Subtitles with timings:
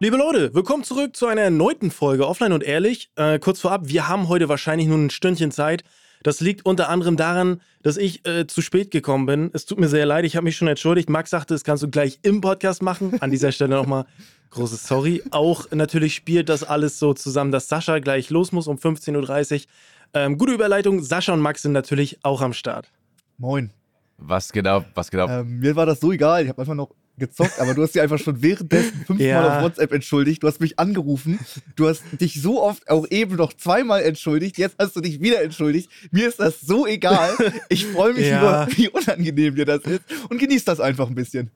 [0.00, 3.10] Liebe Leute, willkommen zurück zu einer erneuten Folge Offline und Ehrlich.
[3.16, 5.82] Äh, kurz vorab, wir haben heute wahrscheinlich nur ein Stündchen Zeit.
[6.22, 9.50] Das liegt unter anderem daran, dass ich äh, zu spät gekommen bin.
[9.54, 11.10] Es tut mir sehr leid, ich habe mich schon entschuldigt.
[11.10, 13.20] Max sagte, das kannst du gleich im Podcast machen.
[13.20, 14.04] An dieser Stelle nochmal
[14.50, 15.20] großes Sorry.
[15.32, 19.66] Auch natürlich spielt das alles so zusammen, dass Sascha gleich los muss um 15.30 Uhr.
[20.14, 22.88] Ähm, gute Überleitung, Sascha und Max sind natürlich auch am Start.
[23.36, 23.72] Moin.
[24.16, 25.28] Was genau, was genau?
[25.28, 26.44] Ähm, mir war das so egal.
[26.44, 29.56] Ich habe einfach noch gezockt, aber du hast dich einfach schon währenddessen fünfmal Ja.
[29.58, 30.42] auf WhatsApp entschuldigt.
[30.42, 31.38] Du hast mich angerufen.
[31.76, 34.58] Du hast dich so oft auch eben noch zweimal entschuldigt.
[34.58, 35.90] Jetzt hast du dich wieder entschuldigt.
[36.10, 37.30] Mir ist das so egal.
[37.68, 38.40] Ich freue mich Ja.
[38.64, 41.50] über, wie unangenehm dir das ist und genieß das einfach ein bisschen.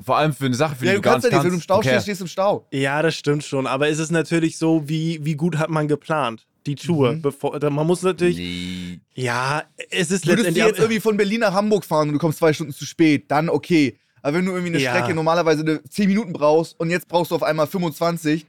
[0.00, 1.50] Vor allem für eine Sache, für die Ja, du du gar kannst ja nicht wenn
[1.50, 1.88] du im Stau Okay.
[1.90, 2.66] stehst, stehst du im Stau.
[2.72, 3.66] Ja, das stimmt schon.
[3.68, 6.46] Aber ist es natürlich so, wie, wie gut hat man geplant?
[6.66, 7.12] Die Tour.
[7.12, 7.22] Mhm.
[7.22, 8.38] Bevor, man muss natürlich.
[8.38, 9.00] Nee.
[9.14, 10.64] Ja, es ist Würdest du letztendlich.
[10.66, 13.48] jetzt irgendwie von Berlin nach Hamburg fahren und du kommst zwei Stunden zu spät, dann
[13.50, 13.98] okay.
[14.24, 14.94] Aber wenn du irgendwie eine Ja.
[14.96, 18.46] Strecke normalerweise eine 10 Minuten brauchst und jetzt brauchst du auf einmal 25,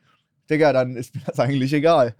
[0.50, 2.16] Digga, dann ist mir das eigentlich egal.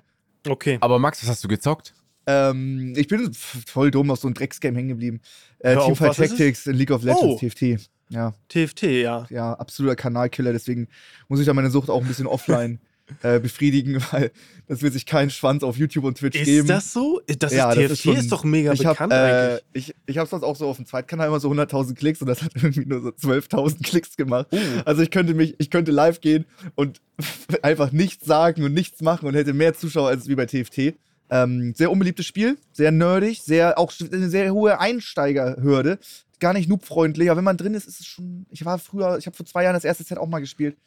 [0.47, 0.77] okay.
[0.81, 1.93] Aber Max, was hast du gezockt?
[2.27, 5.21] Ähm, ich bin voll dumm auf so ein Drecksgame hängen geblieben.
[5.59, 6.15] Äh, Teamfight?
[6.17, 7.38] Tactics in League of Legends, Oh.
[7.39, 7.88] TFT.
[8.09, 9.25] Ja, TFT, ja.
[9.30, 10.87] ja, absoluter Kanalkiller, deswegen
[11.27, 12.80] muss ich da meine Sucht auch ein bisschen offline
[13.22, 14.31] äh, befriedigen, weil
[14.67, 16.67] das wird sich kein Schwanz auf YouTube und Twitch Ist geben.
[16.67, 17.22] das so?
[17.39, 19.64] Das Ja, ist, das TFT ist schon- ist doch mega ich hab, bekannt äh, eigentlich.
[19.73, 22.42] ich, ich habe sonst auch so auf dem Zweitkanal immer so 100.000 Klicks und das
[22.42, 24.48] hat irgendwie nur so 12.000 Klicks gemacht.
[24.52, 24.58] Oh.
[24.86, 27.00] Also ich könnte mich, ich könnte live gehen und
[27.61, 30.95] einfach nichts sagen und nichts machen und hätte mehr Zuschauer als wie bei TFT.
[31.30, 35.98] Ähm, sehr unbeliebtes Spiel, sehr nerdig, sehr auch eine sehr hohe Einsteigerhürde,
[36.39, 37.30] gar nicht noobfreundlich.
[37.31, 38.45] Aber wenn man drin ist, ist es schon.
[38.52, 40.78] Ich war früher, ich habe vor zwei Jahren das erste Set auch mal gespielt.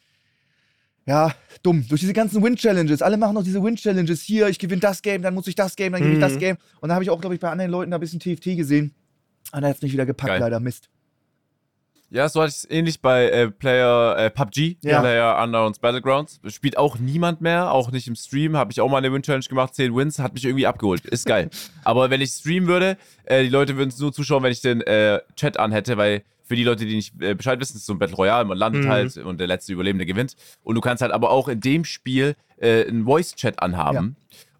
[1.05, 1.33] Ja,
[1.63, 1.85] dumm.
[1.89, 3.01] Durch diese ganzen Win-Challenges.
[3.01, 4.21] Alle machen noch diese Win-Challenges.
[4.21, 6.39] Hier, ich gewinne das Game, dann muss ich das Game, dann gewinne ich das Mhm.
[6.39, 6.57] Game.
[6.81, 8.93] Und da habe ich auch, glaube ich, bei anderen Leuten da ein bisschen TFT gesehen.
[9.51, 10.39] Und da hat es nicht wieder gepackt, Geil.
[10.39, 10.59] leider.
[10.59, 10.89] Mist.
[12.11, 14.99] Ja, so hatte ich es ähnlich bei äh, Player äh, PUBG, Ja.
[14.99, 16.39] Player Unknowns Battlegrounds.
[16.47, 18.57] Spielt auch niemand mehr, auch nicht im Stream.
[18.57, 21.05] Habe ich auch mal eine Win-Challenge gemacht, 10 Wins, hat mich irgendwie abgeholt.
[21.05, 21.49] Ist geil.
[21.83, 24.81] Aber wenn ich streamen würde, äh, die Leute würden es nur zuschauen, wenn ich den
[24.81, 27.99] äh, Chat anhätte, weil für die Leute, die nicht äh, Bescheid wissen, ist so ein
[27.99, 28.89] Battle Royale, man landet Mhm.
[28.89, 30.35] halt und der letzte Überlebende gewinnt.
[30.63, 34.15] Und du kannst halt aber auch in dem Spiel äh, einen Voice-Chat anhaben.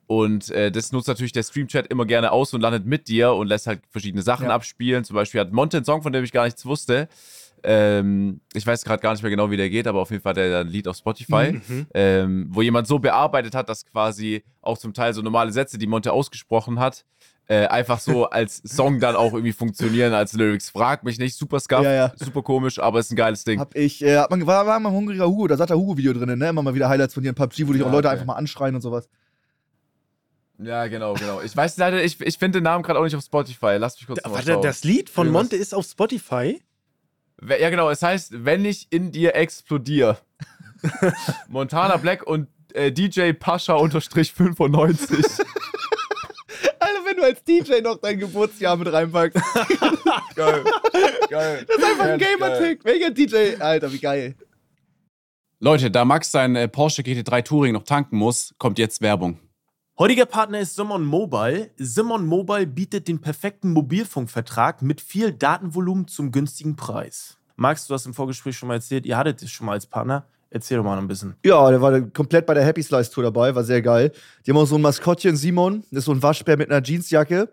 [0.05, 3.47] Und äh, das nutzt natürlich der Stream-Chat immer gerne aus und landet mit dir und
[3.47, 4.53] lässt halt verschiedene Sachen Ja.
[4.55, 5.03] abspielen.
[5.03, 7.09] Zum Beispiel hat Monte einen Song, von dem ich gar nichts wusste.
[7.63, 10.31] Ähm, ich weiß gerade gar nicht mehr genau, wie der geht, aber auf jeden Fall
[10.31, 11.87] hat der ein Lied auf Spotify, Mhm.
[11.93, 15.87] ähm, wo jemand so bearbeitet hat, dass quasi auch zum Teil so normale Sätze, die
[15.87, 17.03] Monte ausgesprochen hat,
[17.49, 20.69] äh, einfach so als Song dann auch irgendwie funktionieren, als Lyrics.
[20.69, 22.13] Frag mich nicht, super scuff, Ja, ja.
[22.15, 23.59] super komisch, aber ist ein geiles Ding.
[23.59, 26.13] Hab ich, äh, hat man, war, war mal ein hungriger Hugo, da sagt der Hugo-Video
[26.13, 26.49] drin, ne?
[26.49, 28.13] Immer mal wieder Highlights von dir in PUBG, wo dich auch Ja, Leute okay.
[28.13, 29.09] einfach mal anschreien und sowas.
[30.61, 31.41] Ja, genau, genau.
[31.41, 33.77] Ich weiß leider, ich, ich finde den Namen gerade auch nicht auf Spotify.
[33.79, 34.61] Lass mich kurz Da- Warte, schauen.
[34.61, 36.61] das Lied von Monte ist auf Spotify.
[37.47, 40.17] Ja, genau, es heißt, wenn ich in dir explodiere.
[41.47, 45.25] Montana Black und äh, DJ Pascha unterstrich 95.
[47.19, 49.35] Du als DJ noch dein Geburtsjahr mit reinpackst.
[50.35, 50.63] geil.
[51.29, 51.65] Geil.
[51.67, 52.17] Das ist einfach ein.
[52.17, 52.85] Gamer-Tick.
[52.85, 53.59] Welcher DJ?
[53.59, 54.35] Alter, wie geil.
[55.59, 59.37] Leute, da Max sein äh, Porsche GT3 Touring noch tanken muss, kommt jetzt Werbung.
[59.97, 61.71] Heutiger Partner ist Simon Mobile.
[61.75, 67.37] Simon Mobile bietet den perfekten Mobilfunkvertrag mit viel Datenvolumen zum günstigen Preis.
[67.57, 70.25] Max, du hast im Vorgespräch schon mal erzählt, ihr hattet es schon mal als Partner.
[70.51, 71.35] Erzähl doch mal noch ein bisschen.
[71.45, 74.11] Ja, der war komplett bei der Happy Slice Tour dabei, war sehr geil.
[74.45, 77.49] Die haben auch so ein Maskottchen, Simon, das ist so ein Waschbär mit einer Jeansjacke.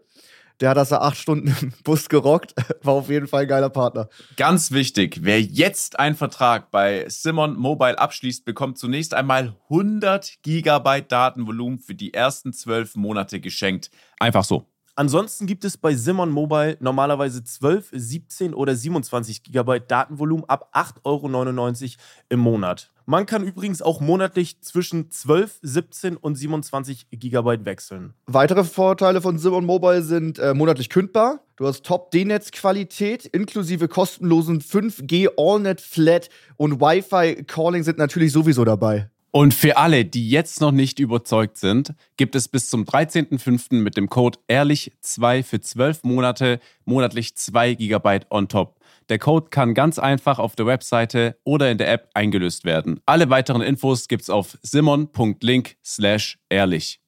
[0.60, 2.54] Der hat das da acht Stunden im Bus gerockt.
[2.82, 4.08] War auf jeden Fall ein geiler Partner.
[4.36, 11.12] Ganz wichtig, wer jetzt einen Vertrag bei Simon Mobile abschließt, bekommt zunächst einmal 100 Gigabyte
[11.12, 13.90] Datenvolumen für die ersten zwölf Monate geschenkt.
[14.18, 14.66] Einfach so.
[14.98, 21.04] Ansonsten gibt es bei Simon Mobile normalerweise 12, 17 oder 27 GB Datenvolumen ab 8,99
[21.04, 22.90] Euro im Monat.
[23.04, 28.14] Man kann übrigens auch monatlich zwischen 12, 17 und 27 GB wechseln.
[28.24, 31.40] Weitere Vorteile von Simon Mobile sind äh, monatlich kündbar.
[31.56, 39.10] Du hast Top-D-Netz-Qualität inklusive kostenlosen 5G AllNet Flat und Wi-Fi-Calling sind natürlich sowieso dabei.
[39.30, 43.74] Und für alle, die jetzt noch nicht überzeugt sind, gibt es bis zum 13.05.
[43.82, 48.80] mit dem Code ehrlich2 für 12 Monate monatlich 2 GB on top.
[49.08, 53.00] Der Code kann ganz einfach auf der Webseite oder in der App eingelöst werden.
[53.06, 57.00] Alle weiteren Infos gibt's auf simon.link slash ehrlich.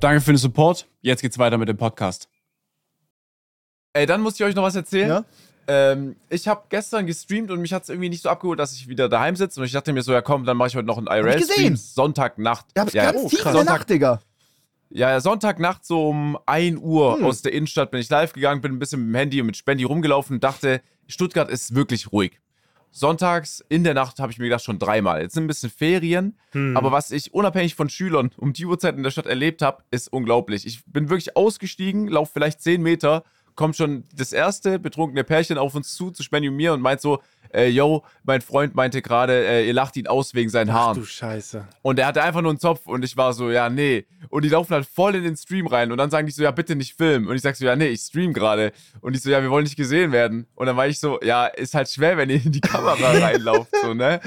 [0.00, 0.86] Danke für den Support.
[1.00, 2.28] Jetzt geht's weiter mit dem Podcast.
[3.94, 5.08] Ey, dann muss ich euch noch was erzählen.
[5.08, 5.24] Ja?
[5.70, 8.88] Ähm, ich habe gestern gestreamt und mich hat es irgendwie nicht so abgeholt, dass ich
[8.88, 9.60] wieder daheim sitze.
[9.60, 11.76] Und ich dachte mir so, ja komm, dann mache ich heute noch einen IRL-Stream.
[11.76, 12.66] Sonntagnacht.
[12.76, 14.20] Ja, ja, ganz ja, tief in der Nacht, Digga.
[14.90, 17.24] Ja, ja, Sonntagnacht so um 1 Uhr Hm.
[17.26, 19.56] aus der Innenstadt bin ich live gegangen, bin ein bisschen mit dem Handy und mit
[19.58, 22.40] Spendi rumgelaufen und dachte, Stuttgart ist wirklich ruhig.
[22.90, 25.20] Sonntags in der Nacht habe ich mir gedacht, schon dreimal.
[25.20, 26.74] Jetzt sind ein bisschen Ferien, Hm.
[26.76, 30.10] aber was ich unabhängig von Schülern um die Uhrzeit in der Stadt erlebt habe, ist
[30.10, 30.66] unglaublich.
[30.66, 33.24] Ich bin wirklich ausgestiegen, laufe vielleicht 10 Meter,
[33.58, 37.00] kommt schon das erste betrunkene Pärchen auf uns zu, zu Spendy und mir und meint
[37.00, 37.20] so,
[37.52, 41.00] äh, yo, mein Freund meinte gerade, äh, ihr lacht ihn aus wegen seinen Ach Haaren.
[41.00, 41.66] du Scheiße.
[41.82, 44.06] Und er hatte einfach nur einen Zopf und ich war so, ja, nee.
[44.28, 46.52] Und die laufen halt voll in den Stream rein und dann sagen die so, ja,
[46.52, 47.26] bitte nicht filmen.
[47.26, 48.70] Und ich sag so, ja, nee, ich stream gerade.
[49.00, 50.46] Und die so, ja, wir wollen nicht gesehen werden.
[50.54, 53.72] Und dann war ich so, ja, ist halt schwer, wenn ihr in die Kamera reinlauft,
[53.82, 54.20] so, ne?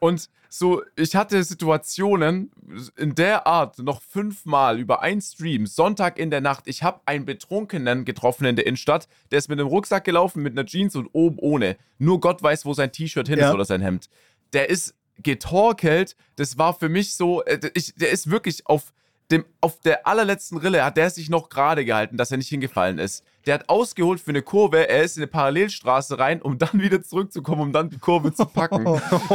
[0.00, 2.50] Und so, ich hatte Situationen
[2.96, 6.64] in der Art noch fünfmal über einen Stream, Sonntag in der Nacht.
[6.66, 9.06] Ich habe einen Betrunkenen getroffen in der Innenstadt.
[9.30, 11.76] Der ist mit einem Rucksack gelaufen, mit einer Jeans und oben ohne.
[11.98, 13.48] Nur Gott weiß, wo sein T-Shirt hin Ja.
[13.48, 14.08] ist oder sein Hemd.
[14.52, 16.16] Der ist getorkelt.
[16.36, 18.92] Das war für mich so, äh, ich, der ist wirklich auf
[19.30, 22.98] dem, auf der allerletzten Rille hat der sich noch gerade gehalten, dass er nicht hingefallen
[22.98, 23.24] ist.
[23.46, 27.02] Der hat ausgeholt für eine Kurve, er ist in eine Parallelstraße rein, um dann wieder
[27.02, 28.84] zurückzukommen, um dann die Kurve zu packen.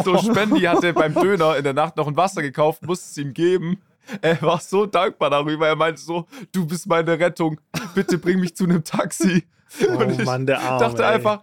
[0.04, 3.34] so, Spendi hatte beim Döner in der Nacht noch ein Wasser gekauft, musste es ihm
[3.34, 3.82] geben.
[4.22, 5.68] Er war so dankbar darüber.
[5.68, 7.60] Er meinte so, du bist meine Rettung.
[7.96, 9.46] Bitte bring mich zu einem Taxi.
[9.82, 11.16] Oh Und ich Mann, der Arme, dachte ey.
[11.16, 11.42] einfach,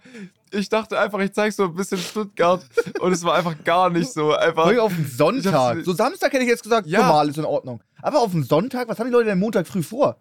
[0.53, 2.63] ich dachte einfach, ich zeig so ein bisschen Stuttgart.
[2.99, 4.33] Und es war einfach gar nicht so.
[4.33, 5.83] Einfach, allem auf den Sonntag.
[5.83, 7.01] So Samstag hätte ich jetzt gesagt, Ja.
[7.01, 7.81] normal ist in Ordnung.
[8.01, 10.17] Aber auf den Sonntag, was haben die Leute denn Montag früh vor?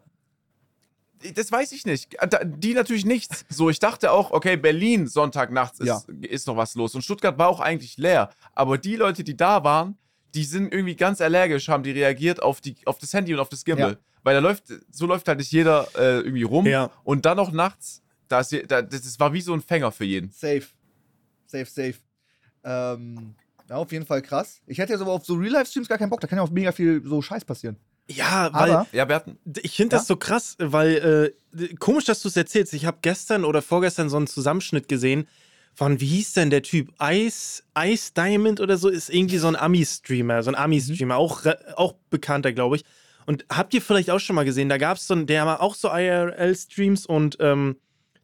[1.35, 2.17] Das weiß ich nicht.
[2.45, 3.45] Die natürlich nichts.
[3.49, 6.03] So, ich dachte auch, okay, Berlin Sonntagnachts ist, Ja.
[6.23, 6.95] ist noch was los.
[6.97, 8.31] Und Stuttgart war auch eigentlich leer.
[8.55, 9.97] Aber die Leute, die da waren,
[10.35, 13.51] die sind irgendwie ganz allergisch, haben die reagiert auf, die, auf das Handy und auf
[13.51, 13.93] das Gimbal.
[13.93, 13.97] Ja.
[14.25, 16.67] Weil da läuft, so läuft halt nicht jeder äh, irgendwie rum.
[16.67, 16.91] Ja.
[17.05, 20.31] Und dann noch nachts, da ist, da, das war wie so ein Fänger für jeden.
[20.31, 20.63] Safe.
[21.47, 21.95] Safe, safe.
[22.65, 23.35] Ähm,
[23.69, 24.61] ja, auf jeden Fall krass.
[24.67, 26.21] Ich hätte ja so auf so Real-Life-Streams gar keinen Bock.
[26.21, 27.77] Da kann ja auch mega viel so Scheiß passieren.
[28.09, 29.39] Ja, weil Aber Ja, wir hatten.
[29.63, 30.07] ich finde das Ja?
[30.07, 32.75] so krass, weil äh, komisch, dass du es erzählst.
[32.75, 35.29] Ich habe gestern oder vorgestern so einen Zusammenschnitt gesehen
[35.75, 36.93] von, wie hieß denn der Typ?
[37.01, 41.47] Ice, Ice Diamond oder so, ist irgendwie so ein Ami-Streamer, so ein Ami-Streamer, auch,
[41.77, 42.85] auch bekannter, glaube ich.
[43.25, 45.61] Und habt ihr vielleicht auch schon mal gesehen, da gab es so einen, der war
[45.63, 47.77] auch so IRL-Streams und ähm,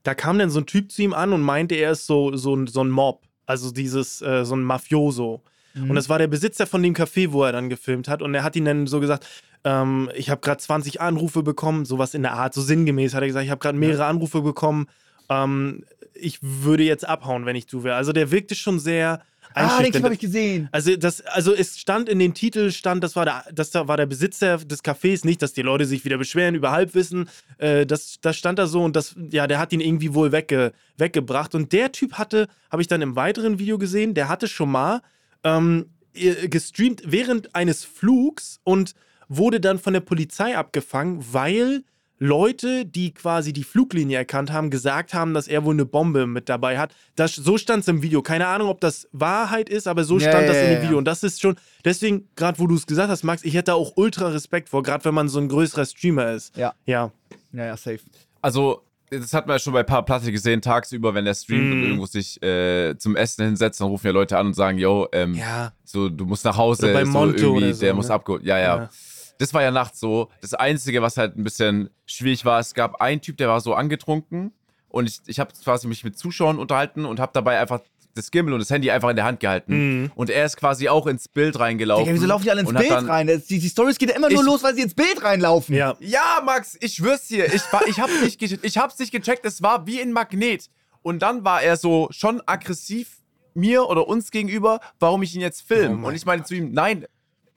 [0.08, 2.54] da kam dann so ein Typ zu ihm an und meinte, er ist so, so,
[2.56, 3.22] ein- so ein Mob.
[3.44, 5.42] Also dieses, äh, so ein Mafioso.
[5.74, 8.22] Und das war der Besitzer von dem Café, wo er dann gefilmt hat.
[8.22, 9.26] Und er hat ihn dann so gesagt,
[9.64, 13.26] ähm, ich habe gerade 20 Anrufe bekommen, sowas in der Art, so sinngemäß hat er
[13.26, 14.86] gesagt, ich habe gerade mehrere Anrufe bekommen.
[15.28, 15.84] Ähm,
[16.14, 17.96] ich würde jetzt abhauen, wenn ich du wäre.
[17.96, 19.20] Also der wirkte schon sehr
[19.54, 20.68] Ah, den Clip habe ich gesehen.
[20.72, 23.96] Also, das, also es stand in den Titel, stand, das war, der, das da war
[23.96, 27.28] der Besitzer des Cafés, nicht, dass die Leute sich wieder beschweren über Halbwissen.
[27.58, 30.72] Äh, das, das stand da so und das, ja, der hat ihn irgendwie wohl wegge,
[30.96, 31.54] weggebracht.
[31.54, 35.00] Und der Typ hatte, habe ich dann im weiteren Video gesehen, der hatte schon mal
[35.44, 38.94] ähm, äh, gestreamt während eines Flugs und
[39.28, 41.82] wurde dann von der Polizei abgefangen, weil
[42.18, 46.48] Leute, die quasi die Fluglinie erkannt haben, gesagt haben, dass er wohl eine Bombe mit
[46.48, 46.94] dabei hat.
[47.16, 48.22] Das, so stand es im Video.
[48.22, 50.78] Keine Ahnung, ob das Wahrheit ist, aber so Ja, stand ja, das in ja, dem
[50.78, 50.82] ja.
[50.82, 50.98] Video.
[50.98, 53.74] Und das ist schon, deswegen, gerade wo du es gesagt hast, Max, ich hätte da
[53.74, 56.56] auch ultra Respekt vor, gerade wenn man so ein größerer Streamer ist.
[56.56, 56.74] Ja.
[56.86, 57.12] Ja.
[57.52, 58.00] Ja, ja, safe.
[58.42, 61.72] Also, das hat man ja schon bei ein paar Platte gesehen, tagsüber, wenn der streamt
[61.72, 61.84] und Mm.
[61.84, 65.34] irgendwo sich äh, zum Essen hinsetzt, dann rufen ja Leute an und sagen, yo, ähm,
[65.34, 65.72] Ja.
[65.84, 68.14] so, du musst nach Hause, Oder bei so Monto irgendwie, oder so, der muss ne?
[68.14, 68.42] abgeholt.
[68.44, 68.90] Ja, ja, Ja.
[69.38, 70.30] Das war ja nachts so.
[70.40, 73.74] Das Einzige, was halt ein bisschen schwierig war, es gab einen Typ, der war so
[73.74, 74.52] angetrunken
[74.88, 77.80] und ich, ich habe quasi mich mit Zuschauern unterhalten und habe dabei einfach
[78.14, 80.02] das Gimbal und das Handy einfach in der Hand gehalten.
[80.02, 80.12] Mhm.
[80.16, 82.04] Und er ist quasi auch ins Bild reingelaufen.
[82.04, 83.26] Digga, wieso laufen die alle ins Bild rein?
[83.48, 85.74] Die, die Stories geht ja immer nur los, weil sie ins Bild reinlaufen.
[85.76, 85.96] Ja.
[86.00, 87.52] Ja, Max, ich schwör's dir.
[87.54, 89.46] Ich, war, ich, hab's nicht, ich hab's nicht gecheckt.
[89.46, 90.68] Es war wie ein Magnet.
[91.02, 93.18] Und dann war er so schon aggressiv
[93.54, 96.00] mir oder uns gegenüber, warum ich ihn jetzt Oh film.
[96.00, 97.06] mein und ich meine zu ihm, nein,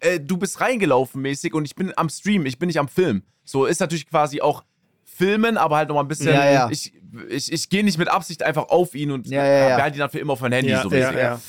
[0.02, 3.24] äh, du bist reingelaufen mäßig und ich bin am Stream, ich bin nicht am Film.
[3.44, 4.64] So ist natürlich quasi auch
[5.06, 6.34] filmen, aber halt nochmal ein bisschen.
[6.34, 6.70] Ja, ja.
[6.70, 6.94] Ich,
[7.30, 9.76] ich, ich gehe nicht mit Absicht einfach auf ihn und Ja, ja, ja.
[9.78, 10.72] behalte ihn dann für immer auf mein Handy.
[10.72, 11.40] Ja, so ja.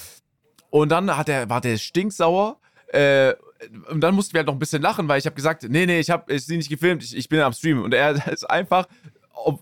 [0.70, 2.58] Und dann hat er, war der stinksauer.
[2.88, 3.34] Äh,
[3.90, 6.00] und dann mussten wir halt noch ein bisschen lachen, weil ich habe gesagt, nee, nee,
[6.00, 7.82] ich habe ich sie nicht gefilmt, ich, ich bin am Stream.
[7.82, 8.86] Und er ist einfach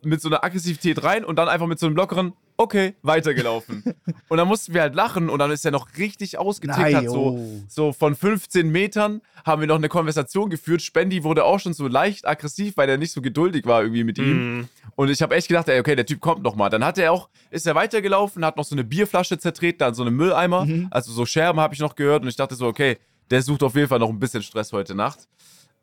[0.03, 3.83] mit so einer Aggressivität rein und dann einfach mit so einem lockeren, okay, weitergelaufen.
[4.29, 6.79] und dann mussten wir halt lachen und dann ist er noch richtig ausgetickt.
[6.79, 7.63] Nein, Hat so, oh.
[7.69, 10.83] so von 15 Metern haben wir noch eine Konversation geführt.
[10.83, 14.19] Spendi wurde auch schon so leicht aggressiv, weil er nicht so geduldig war irgendwie mit
[14.19, 14.59] ihm.
[14.59, 14.69] Mhm.
[14.97, 16.69] Und ich habe echt gedacht, ey, okay, der Typ kommt noch mal.
[16.69, 20.03] Dann hat er auch, ist er weitergelaufen, hat noch so eine Bierflasche zertreten, dann so
[20.03, 20.67] eine Mülleimer.
[20.67, 20.89] Mhm.
[20.91, 22.99] Also so Scherben habe ich noch gehört und ich dachte so, okay,
[23.31, 25.29] der sucht auf jeden Fall noch ein bisschen Stress heute Nacht.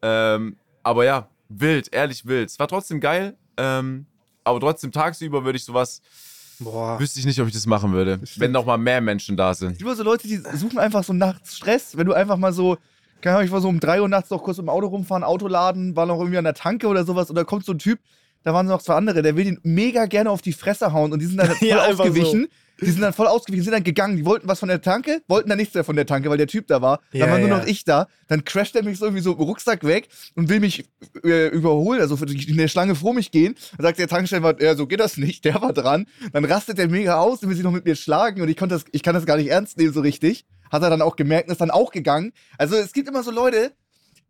[0.01, 2.49] Ähm, aber ja, wild, ehrlich wild.
[2.49, 3.35] Es war trotzdem geil.
[3.57, 4.05] Ähm,
[4.43, 6.01] aber trotzdem tagsüber würde ich sowas,
[6.59, 6.99] Boah.
[6.99, 9.79] wüsste ich nicht, ob ich das machen würde, wenn noch mal mehr Menschen da sind.
[9.81, 11.97] Über so Leute, die suchen einfach so nachts Stress.
[11.97, 12.77] Wenn du einfach mal so,
[13.21, 15.47] keine Ahnung, ich war so um 3 Uhr nachts noch kurz im Auto rumfahren, Auto
[15.47, 17.99] laden, war noch irgendwie an der Tanke oder sowas und da kommt so ein Typ,
[18.43, 21.19] da waren noch zwei andere, der will den mega gerne auf die Fresse hauen und
[21.19, 22.47] die sind dann voll Ja, einfach ausgewichen.
[22.79, 25.49] Die sind dann voll ausgewichen, sind dann gegangen, die wollten was von der Tanke, wollten
[25.49, 27.01] dann nichts mehr von der Tanke, weil der Typ da war.
[27.11, 27.57] Ja, dann war nur ja.
[27.57, 28.07] noch ich da.
[28.27, 30.85] Dann crasht er mich so irgendwie so im Rucksack weg und will mich
[31.23, 33.55] äh, überholen, also in der Schlange vor mich gehen.
[33.77, 36.05] Dann sagt der Tankstellenwart, ja, so geht das nicht, der war dran.
[36.33, 38.75] Dann rastet der mega aus und will sich noch mit mir schlagen und ich konnte
[38.75, 40.45] das, ich kann das gar nicht ernst nehmen so richtig.
[40.71, 42.33] Hat er dann auch gemerkt und ist dann auch gegangen.
[42.57, 43.71] Also es gibt immer so Leute,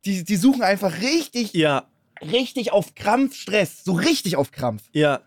[0.05, 1.87] die, die suchen einfach richtig, Ja,
[2.21, 3.83] richtig auf Krampf Stress.
[3.83, 4.83] So richtig auf Krampf.
[4.93, 5.21] ja.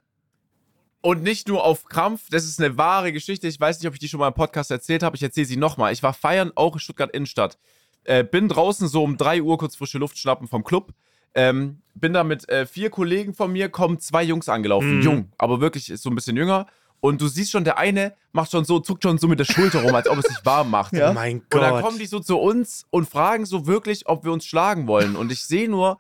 [1.03, 3.49] Und nicht nur auf Krampf, das ist eine wahre Geschichte.
[3.49, 5.17] Ich weiß nicht, ob ich die schon mal im Podcast erzählt habe.
[5.17, 5.93] Ich erzähle sie nochmal.
[5.93, 7.59] Ich war feiern, auch in Stuttgart Innenstadt.
[8.05, 10.93] Äh, bin draußen so um 3 Uhr kurz frische Luft schnappen vom Club.
[11.35, 14.97] Ähm, bin da mit äh, vier Kollegen von mir, kommen zwei Jungs angelaufen.
[14.97, 15.03] Mhm.
[15.03, 16.67] Jung, aber wirklich ist so ein bisschen jünger.
[17.01, 19.83] Und du siehst schon, der eine macht schon so, zuckt schon so mit der Schulter
[19.83, 20.93] rum, als ob es sich warm macht.
[21.01, 21.11] Ja.
[21.11, 21.83] Oh mein Und dann Gott.
[21.83, 25.17] kommen die so zu uns und fragen so wirklich, ob wir uns schlagen wollen.
[25.17, 25.99] Und ich sehe nur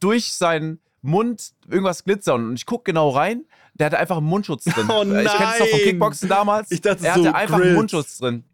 [0.00, 2.48] durch seinen Mund irgendwas glitzern.
[2.48, 3.44] Und ich gucke genau rein.
[3.74, 4.86] Der hatte einfach einen Mundschutz drin.
[4.88, 5.80] Oh Ich kenne es doch vom nein.
[5.82, 6.70] Kickboxen damals.
[6.70, 7.74] Ich dachte, er so hatte einfach einen.
[7.74, 8.44] Mundschutz drin.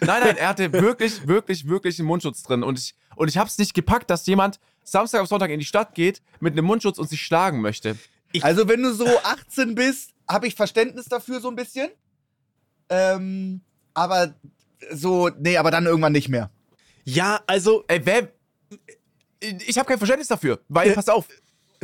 [0.00, 2.62] Nein, nein, er hatte wirklich, wirklich, wirklich einen Mundschutz drin.
[2.62, 5.64] Und ich, und ich habe es nicht gepackt, dass jemand Samstag auf Sonntag in die
[5.64, 7.96] Stadt geht mit einem Mundschutz und sich schlagen möchte.
[8.42, 11.90] Also, wenn du so 18 bist, habe ich Verständnis dafür so ein bisschen.
[12.88, 13.60] Ähm,
[13.94, 14.34] aber
[14.92, 16.50] so, nee, aber dann irgendwann nicht mehr.
[17.04, 18.28] Ja, also, Ey, wer.
[19.40, 20.94] Ich habe kein Verständnis dafür, weil, Äh.
[20.94, 21.26] pass auf.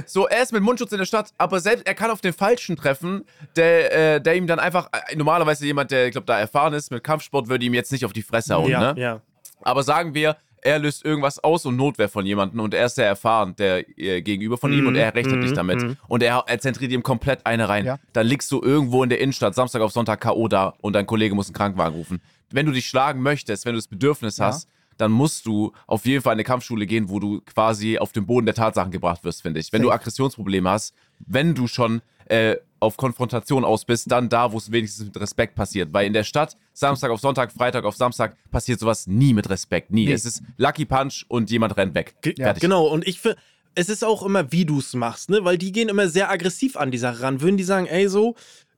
[0.07, 2.77] So, er ist mit Mundschutz in der Stadt, aber selbst er kann auf den Falschen
[2.77, 3.25] treffen,
[3.57, 4.89] der, äh, der ihm dann einfach.
[4.93, 8.05] Äh, normalerweise jemand, der, ich glaube, da erfahren ist mit Kampfsport, würde ihm jetzt nicht
[8.05, 9.01] auf die Fresse hauen, ja, ne?
[9.01, 9.21] ja.
[9.63, 13.07] Aber sagen wir, er löst irgendwas aus und Notwehr von jemandem und er ist sehr
[13.07, 15.81] erfahren, der äh, gegenüber von ihm Mhm, und er rechnet mhm, nicht damit.
[15.83, 15.97] mhm.
[16.07, 17.87] Und er, er zentriert ihm komplett eine rein.
[17.87, 17.99] Ja.
[18.13, 20.49] Dann liegst du irgendwo in der Innenstadt, Samstag auf Sonntag K.O.
[20.49, 22.21] da und dein Kollege muss einen Krankenwagen rufen.
[22.51, 24.47] Wenn du dich schlagen möchtest, wenn du das Bedürfnis Ja.
[24.47, 24.69] hast,
[25.01, 28.27] dann musst du auf jeden Fall in eine Kampfschule gehen, wo du quasi auf den
[28.27, 29.73] Boden der Tatsachen gebracht wirst, finde ich.
[29.73, 29.91] Wenn du.
[29.91, 30.95] Aggressionsprobleme hast,
[31.27, 35.55] wenn du schon äh, auf Konfrontation aus bist, dann da, wo es wenigstens mit Respekt
[35.55, 35.93] passiert.
[35.93, 39.91] Weil in der Stadt, Samstag auf Sonntag, Freitag auf Samstag, passiert sowas nie mit Respekt.
[39.91, 40.07] Nie.
[40.07, 40.13] Nee.
[40.13, 42.15] Es ist Lucky Punch und jemand rennt weg.
[42.23, 42.63] Ge Fertig.
[42.63, 43.37] Genau, und ich finde,
[43.75, 45.45] es ist auch immer, wie du es machst, ne?
[45.45, 47.41] Weil die gehen immer sehr aggressiv an die Sache ran.
[47.41, 48.35] Würden die sagen, ey, so,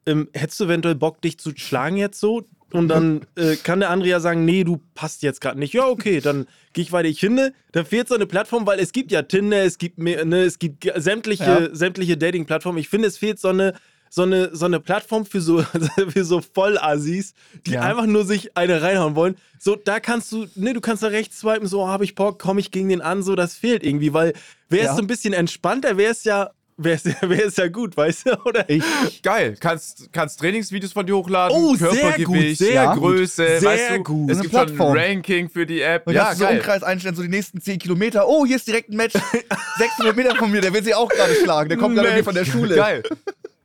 [0.06, 2.44] ähm, hättest du eventuell Bock, dich zu schlagen jetzt so?
[2.72, 5.74] Und dann äh, kann der andere ja sagen, nee, du passt jetzt gerade nicht.
[5.74, 7.08] Ja, okay, dann gehe ich weiter.
[7.08, 10.24] Ich finde, da fehlt so eine Plattform, weil es gibt ja Tinder, es gibt, mehr,
[10.24, 11.74] ne, es gibt sämtliche, Ja.
[11.74, 12.78] sämtliche Dating-Plattformen.
[12.78, 13.74] Ich finde, es fehlt so eine,
[14.08, 15.62] so eine, so eine Plattform für so,
[16.08, 17.34] für so Vollassis,
[17.66, 17.82] die Ja.
[17.82, 19.36] einfach nur sich eine reinhauen wollen.
[19.58, 22.60] So, da kannst du, ne, du kannst da rechts swipen, so, habe ich Bock, komme
[22.60, 24.32] ich gegen den an, so, das fehlt irgendwie, weil
[24.68, 24.96] wäre es Ja.
[24.96, 28.68] so ein bisschen entspannter, wäre es ja, wäre es wär ja gut, weißt du, oder?
[28.68, 28.82] Ich,
[29.22, 29.56] Geil.
[29.60, 31.56] Kannst, kannst Trainingsvideos von dir hochladen.
[31.56, 32.94] Oh, sehr Körpergewicht, gut, sehr Ja.
[32.94, 33.58] Größe.
[33.60, 34.30] Sehr weißt du, gut.
[34.30, 34.92] Es Eine gibt schon Plattform.
[34.96, 36.06] ein Ranking für die App.
[36.06, 36.58] und ja, kannst du so geil.
[36.58, 38.26] Umkreis einstellen, so die nächsten 10 Kilometer.
[38.28, 39.14] Oh, hier ist direkt ein Match.
[39.78, 41.68] 600 Meter von mir, der will sich auch gerade schlagen.
[41.68, 42.74] Der kommt gerade irgendwie von der Schule.
[42.76, 43.02] Geil.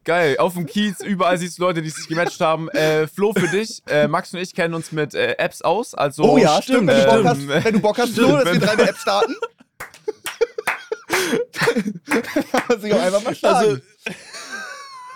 [0.04, 0.38] Geil.
[0.38, 2.70] Auf dem Kiez, überall siehst du Leute, die sich gematcht haben.
[2.70, 5.94] Äh, Flo, für dich, äh, Max und ich kennen uns mit äh, Apps aus.
[5.96, 6.88] Also, Oh ja, stimmt.
[6.88, 9.36] Wenn du Bock hast, wenn du Bock hast Flo, dass wir wenn- deine App starten.
[12.68, 13.56] kann sich auch einfach mal schlagen.
[13.58, 13.82] Also-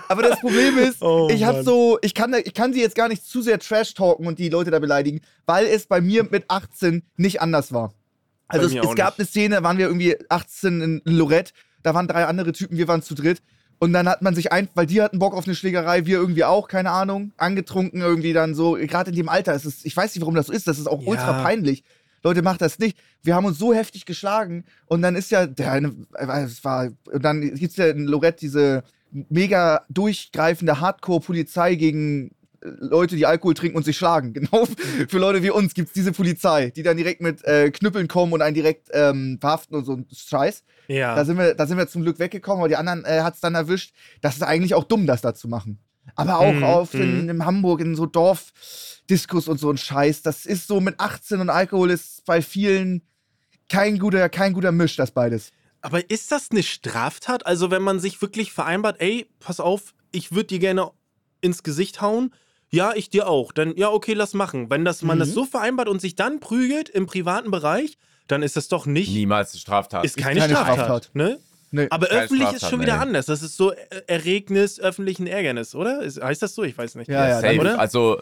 [0.08, 3.08] aber das Problem ist, Oh, ich habe so, ich kann, ich kann sie jetzt gar
[3.08, 6.46] nicht zu sehr trash talken und die Leute da beleidigen, weil es bei mir mit
[6.50, 7.94] 18 nicht anders war.
[8.50, 11.54] Also es, es gab eine Szene, da waren wir irgendwie 18 in Lorette,
[11.84, 13.42] da waren drei andere Typen, wir waren zu dritt.
[13.80, 16.44] Und dann hat man sich ein, weil die hatten Bock auf eine Schlägerei, wir irgendwie
[16.44, 18.74] auch, keine Ahnung, angetrunken irgendwie dann so.
[18.74, 20.88] Gerade in dem Alter ist es, ich weiß nicht, warum das so ist, das ist
[20.88, 21.08] auch Ja.
[21.08, 21.84] ultra peinlich.
[22.24, 22.98] Leute, macht das nicht.
[23.24, 26.90] Wir haben uns so heftig geschlagen und dann ist ja, der eine, äh, es war,
[27.12, 33.54] und dann gibt's ja in Lorette diese mega durchgreifende Hardcore-Polizei gegen äh, Leute, die Alkohol
[33.54, 34.34] trinken und sich schlagen.
[34.52, 34.68] Genau
[35.08, 38.42] für Leute wie uns gibt's diese Polizei, die dann direkt mit äh, Knüppeln kommen und
[38.42, 40.64] einen direkt ähm, verhaften und so ein Scheiß.
[40.88, 41.16] Ja.
[41.16, 43.42] Da sind wir, da sind wir zum Glück weggekommen, aber die anderen äh, hat es
[43.42, 43.94] dann erwischt.
[44.22, 45.80] Das ist eigentlich auch dumm, das da zu machen.
[46.16, 47.30] Aber auch Mhm, auf in, mhm.
[47.30, 50.22] in Hamburg, in so Dorfdiskus und so ein Scheiß.
[50.22, 53.02] Das ist so mit 18 und Alkohol ist bei vielen
[53.70, 55.52] kein guter, kein guter Misch, das beides.
[55.82, 57.46] Aber ist das eine Straftat?
[57.46, 60.92] Also, wenn man sich wirklich vereinbart, ey, pass auf, ich würde dir gerne
[61.42, 62.34] ins Gesicht hauen.
[62.70, 63.52] Ja, ich dir auch.
[63.52, 64.70] Dann, ja, okay, lass machen.
[64.70, 65.22] Wenn das, man Mhm.
[65.22, 69.12] das so vereinbart und sich dann prügelt im privaten Bereich, dann ist das doch nicht.
[69.12, 70.06] Niemals eine Straftat.
[70.06, 70.76] Ist keine, keine Straftat.
[70.78, 71.10] Straftat.
[71.16, 71.40] Ne?
[71.72, 71.88] Nee.
[71.90, 73.02] Aber öffentlich ist schon wieder nee.
[73.02, 73.26] anders.
[73.26, 73.74] Das ist so
[74.08, 76.02] Erregnis öffentlichen Ärgernis, oder?
[76.02, 76.64] Ist, heißt das so?
[76.64, 77.10] Ich weiß nicht.
[77.10, 77.60] Ja, ja, Safe.
[77.60, 77.80] oder?
[77.80, 78.22] Also,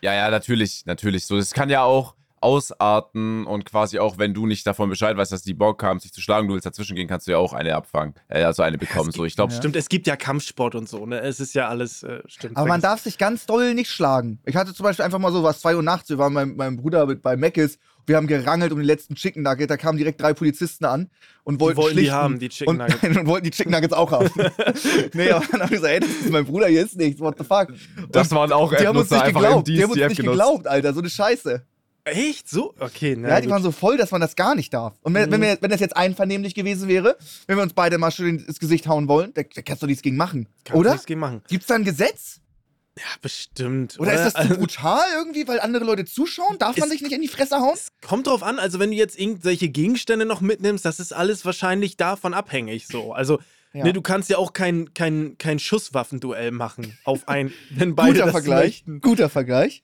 [0.00, 1.26] ja, ja, natürlich, natürlich.
[1.26, 5.30] So, das kann ja auch ausarten und quasi auch, wenn du nicht davon Bescheid weißt,
[5.30, 7.52] dass die Bock haben, sich zu schlagen, du willst dazwischen gehen, kannst du ja auch
[7.52, 9.12] eine abfangen, äh, also eine bekommen.
[9.12, 11.20] So, ich glaube, Stimmt, es gibt ja Kampfsport und so, ne?
[11.20, 12.56] Es ist ja alles, äh, stimmt.
[12.56, 14.38] Aber man darf sich ganz doll nicht schlagen.
[14.46, 16.78] Ich hatte zum Beispiel einfach mal so was, 2 Uhr nachts, wir waren mit meinem
[16.78, 20.20] Bruder mit, bei Meckes, wir haben gerangelt um den letzten Chicken Nugget, da kamen direkt
[20.20, 21.10] drei Polizisten an
[21.44, 23.16] und wollten wollten die haben, die Chicken und, Nuggets.
[23.16, 24.28] und wollten die Chicken Nuggets auch haben.
[25.14, 27.36] nee, aber dann haben wir gesagt, ey, das ist mein Bruder, hier ist nichts, what
[27.38, 27.68] the fuck.
[28.10, 30.66] das Und waren auch die haben uns nicht geglaubt, die haben uns die nicht geglaubt,
[30.66, 31.64] Alter, so eine Scheiße.
[32.04, 32.48] Echt?
[32.48, 32.74] So?
[32.80, 33.52] Okay, na, Ja, die gut.
[33.52, 34.94] waren so voll, dass man das gar nicht darf.
[35.02, 35.32] Und wenn, Mhm.
[35.32, 37.16] wenn, wir, wenn das jetzt einvernehmlich gewesen wäre,
[37.46, 40.02] wenn wir uns beide mal schön ins Gesicht hauen wollen, da, da kannst du nichts
[40.02, 40.48] gegen machen.
[40.64, 40.90] Kannst oder?
[40.92, 41.42] nichts gegen machen.
[41.48, 42.40] Gibt's da ein Gesetz?
[43.00, 43.98] Ja, bestimmt.
[43.98, 46.58] Oder ist das zu Also, brutal irgendwie, weil andere Leute zuschauen?
[46.58, 47.72] Darf man sich nicht in die Fresse hauen?
[47.74, 51.44] Es kommt drauf an, also wenn du jetzt irgendwelche Gegenstände noch mitnimmst, das ist alles
[51.44, 53.12] wahrscheinlich davon abhängig so.
[53.14, 53.38] Also,
[53.72, 53.84] Ja.
[53.84, 58.24] ne, du kannst ja auch kein, kein, kein Schusswaffenduell machen auf ein, wenn beide Guter
[58.26, 58.64] das Vergleich.
[58.66, 59.00] möchten.
[59.00, 59.82] Guter Vergleich.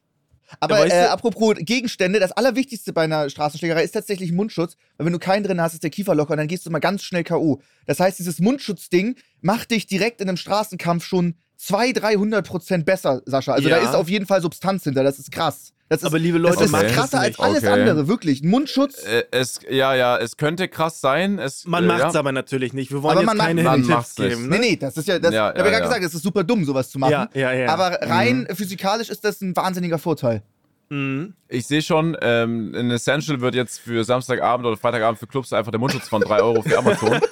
[0.60, 4.76] Aber Ja, äh, apropos Gegenstände, das Allerwichtigste bei einer Straßenschlägerei ist tatsächlich Mundschutz.
[4.96, 6.78] Weil wenn du keinen drin hast, ist der Kiefer locker und dann gehst du mal
[6.78, 7.60] ganz schnell K.O.
[7.86, 13.22] Das heißt, dieses Mundschutzding macht dich direkt in einem Straßenkampf schon 200, 300 Prozent besser,
[13.26, 13.52] Sascha.
[13.52, 13.88] Also da Ja.
[13.88, 15.72] ist auf jeden Fall Substanz hinter, das ist krass.
[15.88, 17.80] Das ist, Aber liebe das Leute, ist macht krasser es als alles Okay.
[17.80, 18.42] andere, wirklich.
[18.42, 21.38] Ein Mundschutz, Äh, es, ja, ja, es könnte krass sein.
[21.38, 22.20] Es, Man äh, macht's ja.
[22.20, 22.90] aber natürlich nicht.
[22.90, 24.48] Wir wollen Aber jetzt keine man Tipps geben.
[24.48, 24.58] nee, Ne?
[24.58, 25.88] nee, das ist ja, das, Ja, ich habe ja ja, gerade ja.
[25.88, 27.12] gesagt, es ist super dumm, sowas zu machen.
[27.12, 27.68] Ja, ja, ja.
[27.72, 30.42] Aber rein physikalisch ist das ein wahnsinniger Vorteil.
[30.88, 31.34] Mhm.
[31.48, 35.70] Ich sehe schon, ähm, in Essential wird jetzt für Samstagabend oder Freitagabend für Clubs einfach
[35.70, 37.20] der Mundschutz von 3 Euro für Amazon.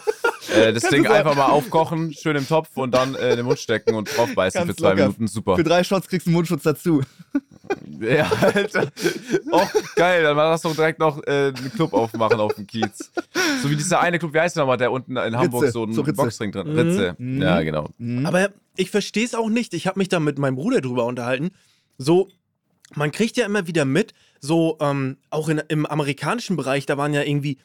[0.51, 3.59] äh, das Ding einfach mal aufkochen, schön im Topf und dann äh, in den Mund
[3.59, 5.03] stecken und draufbeißen Ganz für zwei locker.
[5.03, 5.27] Minuten.
[5.29, 5.57] Super.
[5.57, 7.03] Für drei Shots kriegst du einen Mundschutz dazu.
[7.99, 8.89] Ja, Alter.
[9.51, 13.11] Auch geil, dann war das doch direkt noch äh, einen Club aufmachen auf dem Kiez.
[13.63, 15.95] So wie dieser eine Club, wie heißt der nochmal, der unten in Hamburg so einen
[15.95, 16.13] so Ritze.
[16.13, 17.15] Boxring drin Ritze.
[17.19, 17.41] Mhm.
[17.41, 17.89] Ja, genau.
[18.25, 19.73] Aber ich verstehe es auch nicht.
[19.73, 21.53] Ich habe mich da mit meinem Bruder drüber unterhalten.
[21.97, 22.29] So,
[22.95, 27.15] man kriegt ja immer wieder mit, so ähm, auch in, im amerikanischen Bereich, da waren
[27.15, 27.59] ja irgendwie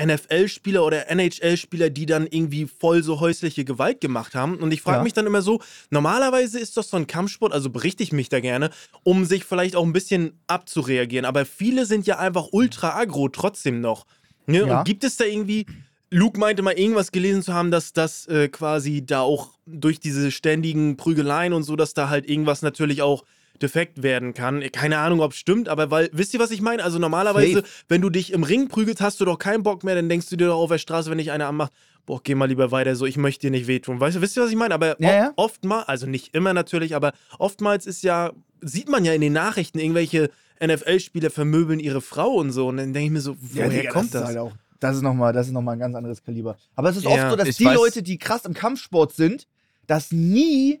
[0.00, 4.56] NFL-Spieler oder NHL-Spieler, die dann irgendwie voll so häusliche Gewalt gemacht haben.
[4.56, 5.02] Und ich frage Ja.
[5.02, 8.40] mich dann immer so, normalerweise ist das so ein Kampfsport, also berichte ich mich da
[8.40, 8.70] gerne,
[9.02, 11.24] um sich vielleicht auch ein bisschen abzureagieren.
[11.26, 14.06] Aber viele sind ja einfach ultra aggro trotzdem noch.
[14.46, 14.66] Ne?
[14.66, 14.78] Ja.
[14.80, 15.66] Und gibt es da irgendwie,
[16.10, 20.30] Luke meinte mal irgendwas gelesen zu haben, dass das äh, quasi da auch durch diese
[20.30, 23.24] ständigen Prügeleien und so, dass da halt irgendwas natürlich auch
[23.60, 24.60] defekt werden kann.
[24.72, 26.82] Keine Ahnung, ob es stimmt, aber weil, wisst ihr, was ich meine?
[26.82, 27.68] Also normalerweise, Safe.
[27.88, 30.36] wenn du dich im Ring prügelst, hast du doch keinen Bock mehr, dann denkst du
[30.36, 31.72] dir doch auf der Straße, wenn dich einer anmacht,
[32.06, 34.00] boah, geh mal lieber weiter, so, ich möchte dir nicht wehtun.
[34.00, 34.74] Weißt du, wisst ihr, was ich meine?
[34.74, 35.32] Aber Ja, ja.
[35.36, 39.78] oftmals, also nicht immer natürlich, aber oftmals ist ja, sieht man ja in den Nachrichten,
[39.78, 40.30] irgendwelche
[40.64, 42.68] NFL-Spieler vermöbeln ihre Frau und so.
[42.68, 44.30] Und dann denke ich mir so, woher Digga, kommt das?
[44.30, 46.56] Ist halt das ist nochmal noch mal ein ganz anderes Kaliber.
[46.74, 49.46] Aber es ist Ja, oft so, dass die weiß- Leute, die krass im Kampfsport sind,
[49.86, 50.80] das nie,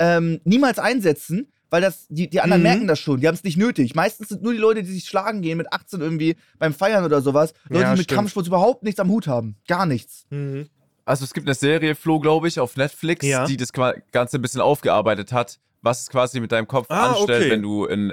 [0.00, 2.68] ähm, niemals einsetzen, weil das, die, die anderen Mhm.
[2.68, 3.20] merken das schon.
[3.20, 3.94] Die haben es nicht nötig.
[3.94, 7.20] Meistens sind nur die Leute, die sich schlagen gehen mit 18 irgendwie beim Feiern oder
[7.20, 8.16] sowas, Leute, Ja, die mit stimmt.
[8.16, 9.56] Kampfsport überhaupt nichts am Hut haben.
[9.68, 10.24] Gar nichts.
[10.30, 10.70] Mhm.
[11.04, 13.44] Also es gibt eine Serie, Flo, glaube ich, auf Netflix, Ja.
[13.46, 17.42] die das Ganze ein bisschen aufgearbeitet hat, was es quasi mit deinem Kopf Ah, anstellt,
[17.42, 17.50] okay.
[17.50, 18.12] wenn du ein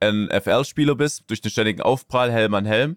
[0.00, 2.96] NFL-Spieler bist, durch den ständigen Aufprall, Helm an Helm.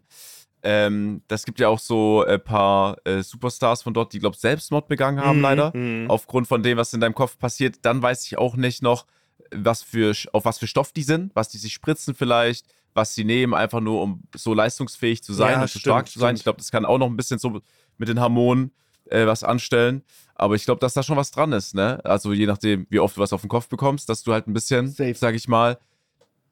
[0.63, 4.41] Ähm, das gibt ja auch so ein paar äh, Superstars von dort, die, glaube ich,
[4.41, 5.77] Selbstmord begangen haben, Mhm, leider.
[5.77, 6.09] mhm.
[6.09, 7.75] Aufgrund von dem, was in deinem Kopf passiert.
[7.83, 9.05] Dann weiß ich auch nicht noch,
[9.51, 13.23] was für, auf was für Stoff die sind, was die sich spritzen vielleicht, was sie
[13.25, 16.29] nehmen, einfach nur um so leistungsfähig zu sein Ja, und so stark zu sein.
[16.29, 16.39] stimmt.
[16.39, 17.61] Ich glaube, das kann auch noch ein bisschen so
[17.97, 18.71] mit den Hormonen
[19.09, 20.03] äh, was anstellen.
[20.33, 21.99] Aber ich glaube, dass da schon was dran ist, ne?
[22.05, 24.53] Also je nachdem, wie oft du was auf den Kopf bekommst, dass du halt ein
[24.53, 25.13] bisschen, Safe.
[25.13, 25.77] sag ich mal,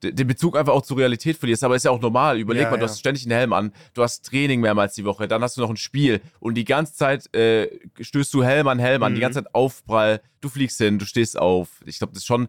[0.04, 1.64] de- den Bezug einfach auch zur Realität verlierst.
[1.64, 2.38] Aber ist ja auch normal.
[2.40, 2.90] Überleg Ja, mal, du ja.
[2.90, 5.70] hast ständig einen Helm an, du hast Training mehrmals die Woche, dann hast du noch
[5.70, 7.70] ein Spiel und die ganze Zeit äh,
[8.02, 9.24] stößt du Helm an Helm an, die Mhm.
[9.24, 11.82] ganze Zeit Aufprall, du fliegst hin, du stehst auf.
[11.86, 12.48] Ich glaube, das ist schon,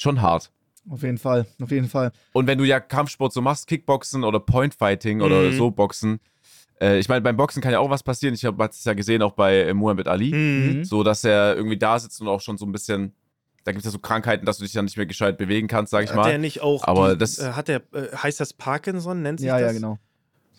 [0.00, 0.50] schon hart.
[0.88, 2.10] Auf jeden Fall, auf jeden Fall.
[2.32, 5.52] Und wenn du ja Kampfsport so machst, Kickboxen oder Pointfighting oder Mhm.
[5.52, 6.20] so Boxen,
[6.80, 8.34] äh, ich meine, beim Boxen kann ja auch was passieren.
[8.34, 10.84] Ich habe es ja gesehen, auch bei äh, Muhammad Ali, Mhm.
[10.84, 13.12] so dass er irgendwie da sitzt und auch schon so ein bisschen,
[13.64, 15.90] da gibt es ja so Krankheiten, dass du dich dann nicht mehr gescheit bewegen kannst,
[15.90, 16.28] sag ich Hat mal.
[16.30, 19.48] der nicht auch, Aber die, das- äh, hat der, äh, heißt das Parkinson, nennt sich
[19.48, 19.72] Ja, das?
[19.72, 19.98] ja, genau.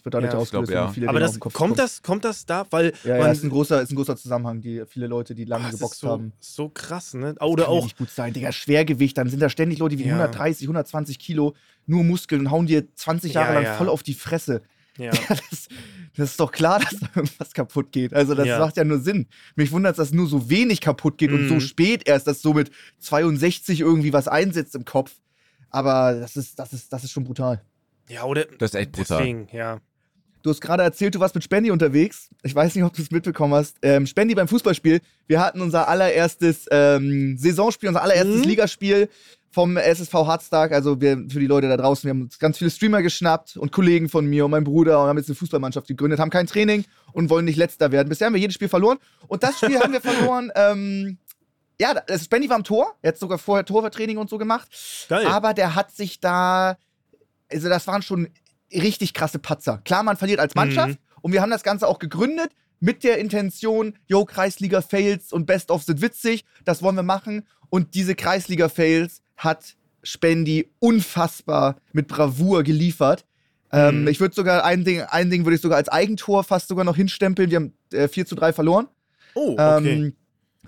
[0.02, 0.92] Das wird dadurch Ja, ausgelöst, glaub, ja.
[0.94, 1.88] viele Aber Dinge das, Kopf kommt bekommen.
[1.88, 2.66] das, kommt das da?
[2.72, 5.68] Weil Ja, ja, ist ein großer, ist ein großer Zusammenhang, die viele Leute, die lange
[5.68, 6.34] ist geboxt so, haben.
[6.40, 7.36] so krass, ne?
[7.40, 8.52] Oder auch, nicht gut sein, Digga.
[8.52, 10.16] Schwergewicht, dann sind da ständig Leute wie Ja.
[10.16, 11.54] 130, 120 Kilo,
[11.86, 13.74] nur Muskeln und hauen dir 20 Jahre Ja, lang ja.
[13.76, 14.64] voll auf die Fresse.
[14.98, 15.12] ja.
[15.30, 15.68] Das,
[16.18, 18.14] das ist doch klar, dass da irgendwas kaputt geht.
[18.14, 18.60] Also, das Ja.
[18.60, 19.28] macht ja nur Sinn.
[19.56, 21.62] Mich wundert es, dass nur so wenig kaputt geht und so Mhm.
[21.62, 25.14] spät erst, dass so mit 62 irgendwie was einsetzt im Kopf.
[25.70, 27.62] Aber das ist, das ist, das ist schon brutal.
[28.10, 29.20] ja, oder Das ist echt brutal.
[29.20, 29.80] deswegen, ja.
[30.44, 32.30] Du hast gerade erzählt, du warst mit Spendi unterwegs.
[32.44, 33.78] Ich weiß nicht, ob du es mitbekommen hast.
[33.82, 35.02] Ähm, Spendi beim Fußballspiel.
[35.28, 38.44] Wir hatten unser allererstes ähm, Saisonspiel, unser allererstes Mhm.
[38.44, 39.10] Ligaspiel
[39.52, 40.72] vom SSV Hardstark.
[40.72, 43.72] Also wir, für die Leute da draußen, wir haben uns ganz viele Streamer geschnappt und
[43.72, 46.86] Kollegen von mir und mein Bruder und haben jetzt eine Fußballmannschaft gegründet, haben kein Training
[47.14, 48.10] und wollen nicht letzter werden.
[48.10, 48.98] Bisher haben wir jedes Spiel verloren.
[49.28, 50.52] Und das Spiel haben wir verloren.
[50.62, 51.18] Ähm,
[51.80, 52.96] ja, Spendi war am Tor.
[53.02, 54.70] Er hat sogar vorher Torwarttraining und so gemacht.
[55.10, 55.26] Geil.
[55.26, 56.78] Aber der hat sich da,
[57.52, 58.28] also das waren schon
[58.74, 59.80] richtig krasse Patzer.
[59.86, 60.98] Klar, man verliert als Mannschaft Mhm.
[61.22, 66.02] und wir haben das Ganze auch gegründet mit der Intention, yo, Kreisliga-Fails und Best-of sind
[66.02, 67.48] witzig, das wollen wir machen.
[67.70, 73.26] Und diese Kreisliga-Fails hat Spendi unfassbar mit Bravour geliefert.
[73.72, 74.08] Ähm, Mhm.
[74.08, 76.96] ich würde sogar ein Ding, ein Ding würde ich sogar als Eigentor fast sogar noch
[76.96, 77.50] hinstempeln.
[77.52, 78.88] Wir haben äh, 4 zu 3 verloren.
[79.36, 79.94] oh, okay.
[79.94, 80.16] Ähm,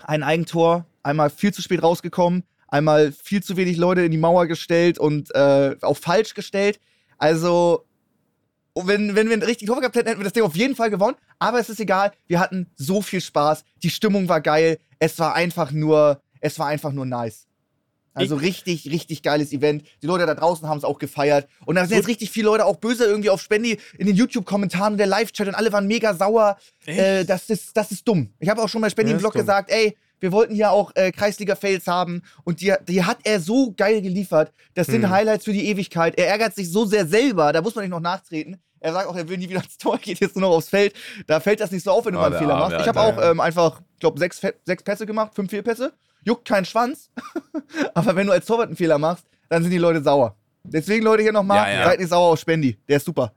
[0.03, 4.47] ein Eigentor, einmal viel zu spät rausgekommen, einmal viel zu wenig Leute in die Mauer
[4.47, 6.79] gestellt und äh, auch falsch gestellt.
[7.17, 7.85] Also,
[8.73, 10.75] und wenn, wenn wir einen richtigen Tor gehabt hätten, hätten wir das Ding auf jeden
[10.75, 11.15] Fall gewonnen.
[11.39, 15.35] Aber es ist egal, wir hatten so viel Spaß, die Stimmung war geil, es war
[15.35, 17.47] einfach nur, es war einfach nur nice.
[18.15, 19.83] Also richtig, richtig geiles Event.
[20.01, 21.47] Die Leute da draußen haben es auch gefeiert.
[21.65, 24.93] Und da sind jetzt richtig viele Leute auch böse irgendwie auf Spendi in den YouTube-Kommentaren
[24.93, 26.57] und der Live-Chat und alle waren mega sauer.
[26.85, 28.31] Äh, das, ist, das ist dumm.
[28.39, 29.41] Ich habe auch schon bei Spendi im Blog dumm.
[29.41, 33.73] gesagt, ey, wir wollten hier auch äh, Kreisliga-Fails haben und die, die hat er so
[33.75, 34.53] geil geliefert.
[34.73, 35.09] Das sind Hm.
[35.09, 36.17] Highlights für die Ewigkeit.
[36.17, 38.55] Er ärgert sich so sehr selber, da muss man nicht noch nachtreten.
[38.79, 40.93] Er sagt auch, er will nie wieder ins Tor, geht jetzt nur noch aufs Feld.
[41.27, 42.81] Da fällt das nicht so auf, wenn du Oh, mal einen der Fehler Arme, machst.
[42.81, 45.91] Ich habe auch ähm, einfach, ich glaube, sechs, sechs Pässe gemacht, fünf Fehlpässe.
[46.23, 47.09] Juckt keinen Schwanz.
[47.93, 50.37] Aber wenn du als Torwart einen Fehler machst, dann sind die Leute sauer.
[50.63, 51.85] Deswegen, Leute, hier nochmal, Ja, ja.
[51.89, 52.77] seid nicht sauer auf Spendi.
[52.87, 53.33] Der ist super.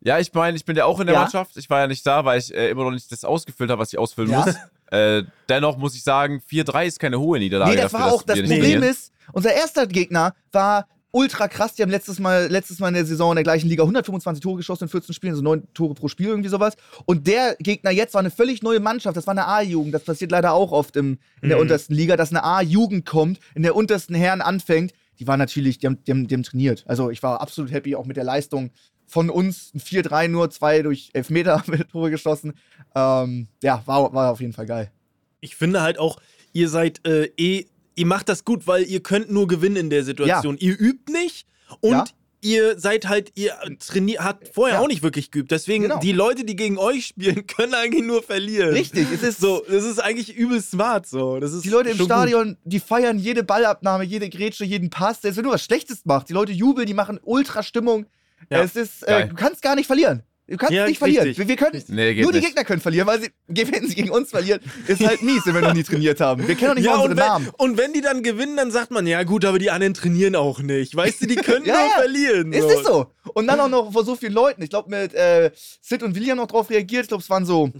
[0.00, 1.22] Ja, ich meine, ich bin ja auch in der Ja.
[1.22, 1.56] Mannschaft.
[1.56, 3.92] Ich war ja nicht da, weil ich äh, immer noch nicht das ausgefüllt habe, was
[3.92, 4.44] ich ausfüllen Ja.
[4.44, 4.54] muss.
[4.90, 7.72] Äh, dennoch muss ich sagen, 4-3 ist keine hohe Niederlage.
[7.72, 11.74] Nee, das dafür, war auch, das Problem ist, unser erster Gegner war ultra krass.
[11.74, 14.56] Die haben letztes Mal, letztes Mal in der Saison in der gleichen Liga 125 Tore
[14.56, 16.74] geschossen in 14 Spielen, also 9 Tore pro Spiel, irgendwie sowas.
[17.06, 19.16] Und der Gegner jetzt war eine völlig neue Mannschaft.
[19.16, 19.92] Das war eine A-Jugend.
[19.94, 21.62] Das passiert leider auch oft im, in der Mhm.
[21.62, 24.92] untersten Liga, dass eine A-Jugend kommt, in der untersten Herren anfängt.
[25.18, 26.84] Die war natürlich, die haben, die, haben, die haben trainiert.
[26.86, 28.70] Also ich war absolut happy auch mit der Leistung
[29.08, 29.72] von uns.
[29.74, 32.54] Ein 4-3 nur, zwei durch Elfmeter haben wir Tore geschossen.
[32.94, 34.92] Ähm, ja, war, war auf jeden Fall geil.
[35.40, 36.18] Ich finde halt auch,
[36.52, 37.66] ihr seid äh, eh,
[37.96, 40.56] ihr macht das gut, weil ihr könnt nur gewinnen in der Situation.
[40.58, 41.46] Ihr übt nicht
[41.80, 42.04] und Ja.
[42.40, 44.82] ihr seid halt, ihr trainiert, habt vorher Ja.
[44.82, 45.50] auch nicht wirklich geübt.
[45.50, 45.98] Deswegen, Genau.
[45.98, 48.70] die Leute, die gegen euch spielen, können eigentlich nur verlieren.
[48.70, 51.38] Richtig, es ist So, das ist eigentlich übel smart so.
[51.40, 55.22] Das ist Die Leute im Stadion, die feiern jede Ballabnahme, jede Grätsche, jeden Pass.
[55.22, 58.06] Selbst wenn du was Schlechtes machst, die Leute jubeln, die machen Ultra-Stimmung.
[58.50, 60.22] Ja, es ist, äh, du kannst gar nicht verlieren.
[60.50, 61.26] Du kannst Ja, nicht verlieren.
[61.26, 61.46] richtig.
[61.46, 62.46] Wir, können, Nee, nur die nicht.
[62.48, 65.60] Gegner können verlieren, weil sie, wenn sie gegen uns verlieren, ist halt mies, wenn wir
[65.60, 66.48] noch nie trainiert haben.
[66.48, 67.50] Wir kennen doch nicht Ja, und unsere wenn, Namen.
[67.58, 70.60] und wenn die dann gewinnen, dann sagt man, ja gut, aber die anderen trainieren auch
[70.60, 70.96] nicht.
[70.96, 71.94] Weißt du, die können Ja, nur ja.
[71.98, 72.52] verlieren.
[72.54, 73.12] Ist es so?
[73.34, 74.62] Und dann auch noch vor so vielen Leuten.
[74.62, 75.50] Ich glaube, mit äh,
[75.82, 77.02] Sid und William noch drauf reagiert.
[77.02, 77.70] Ich glaube, es waren so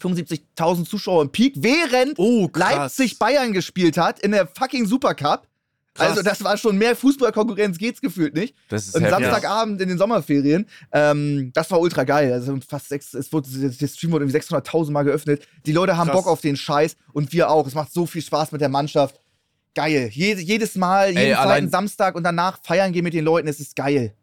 [0.00, 2.48] 75.000 Zuschauer im Peak, während Oh.
[2.54, 5.46] Leipzig Bayern gespielt hat in der fucking Supercup.
[6.00, 6.10] Krass.
[6.10, 8.54] Also, das war schon mehr Fußballkonkurrenz, geht's gefühlt nicht.
[8.68, 9.24] Das ist Und heftig.
[9.24, 12.32] Samstagabend in den Sommerferien, ähm, das war ultra geil.
[12.32, 15.46] Also fast sechs, es wurde, der Stream wurde irgendwie 600.000 Mal geöffnet.
[15.66, 16.24] Die Leute haben Krass.
[16.24, 17.66] Bock auf den Scheiß und wir auch.
[17.66, 19.20] Es macht so viel Spaß mit der Mannschaft.
[19.74, 20.10] Geil.
[20.12, 23.46] Jede, jedes Mal, jeden Ey, zweiten Samstag und danach feiern gehen mit den Leuten.
[23.46, 24.14] Es ist geil.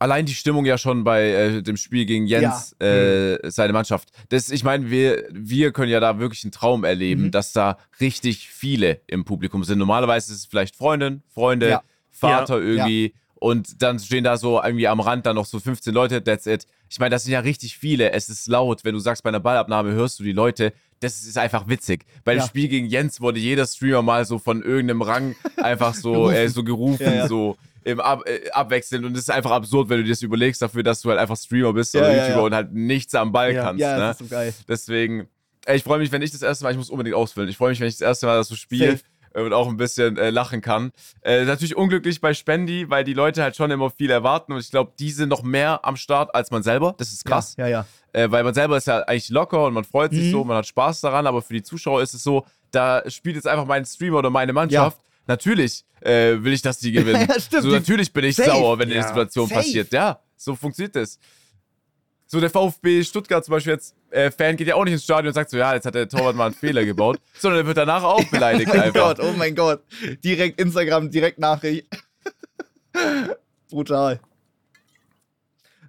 [0.00, 4.08] Allein die Stimmung ja schon bei äh, dem Spiel gegen Jens, äh, seine Mannschaft.
[4.30, 7.30] Das, ich meine, wir, wir können ja da wirklich einen Traum erleben, Mhm.
[7.30, 9.78] dass da richtig viele im Publikum sind.
[9.78, 11.82] Normalerweise ist es vielleicht Freundin, Freunde, Ja.
[12.10, 12.64] Vater Ja.
[12.64, 13.14] irgendwie.
[13.34, 16.66] Und dann stehen da so irgendwie am Rand dann noch so 15 Leute, that's it.
[16.90, 18.12] Ich meine, das sind ja richtig viele.
[18.12, 18.84] Es ist laut.
[18.84, 20.72] Wenn du sagst, bei einer Ballabnahme hörst du die Leute.
[21.00, 22.04] Das ist einfach witzig.
[22.24, 22.46] Bei dem Ja.
[22.46, 26.34] Spiel gegen Jens wurde jeder Streamer mal so von irgendeinem Rang einfach so, Gerufen.
[26.36, 27.28] äh, so gerufen, Ja, ja.
[27.28, 29.04] so im Ab äh, abwechselnd.
[29.04, 31.36] Und es ist einfach absurd, wenn du dir das überlegst, dafür, dass du halt einfach
[31.36, 32.46] Streamer bist Ja, oder ja, YouTuber ja.
[32.46, 33.62] und halt nichts am Ball Ja.
[33.64, 33.80] kannst.
[33.80, 34.00] Ja, ne?
[34.00, 34.54] das ist so geil.
[34.68, 35.28] Deswegen,
[35.66, 37.48] ey, ich freue mich, wenn ich das erste Mal, ich muss unbedingt ausfüllen.
[37.48, 38.98] Ich freue mich, wenn ich das erste Mal das so spiele
[39.34, 40.92] äh, und auch ein bisschen äh, lachen kann.
[41.22, 44.70] Äh, natürlich unglücklich bei Spendi, weil die Leute halt schon immer viel erwarten und ich
[44.70, 46.94] glaube, die sind noch mehr am Start als man selber.
[46.98, 47.54] Das ist krass.
[47.56, 47.86] Ja, ja.
[48.12, 50.30] Äh, weil man selber ist ja eigentlich locker und man freut sich Mhm.
[50.32, 53.46] so, man hat Spaß daran, aber für die Zuschauer ist es so, da spielt jetzt
[53.46, 55.00] einfach mein Streamer oder meine Mannschaft.
[55.26, 57.26] Natürlich äh, will ich, dass die gewinnen.
[57.28, 57.62] Ja, stimmt.
[57.62, 58.50] So, natürlich bin ich Safe.
[58.50, 58.96] sauer, wenn Ja.
[59.00, 59.60] eine Situation Safe.
[59.60, 59.92] passiert.
[59.92, 61.18] Ja, so funktioniert das.
[62.26, 65.28] So, der VfB Stuttgart zum Beispiel jetzt, äh, Fan geht ja auch nicht ins Stadion
[65.28, 67.76] und sagt so, ja, jetzt hat der Torwart mal einen Fehler gebaut, sondern er wird
[67.76, 69.16] danach auch beleidigt Oh mein einfach.
[69.16, 69.82] Gott, oh mein Gott.
[70.24, 71.86] Direkt Instagram, direkt Nachricht.
[73.68, 74.20] Brutal.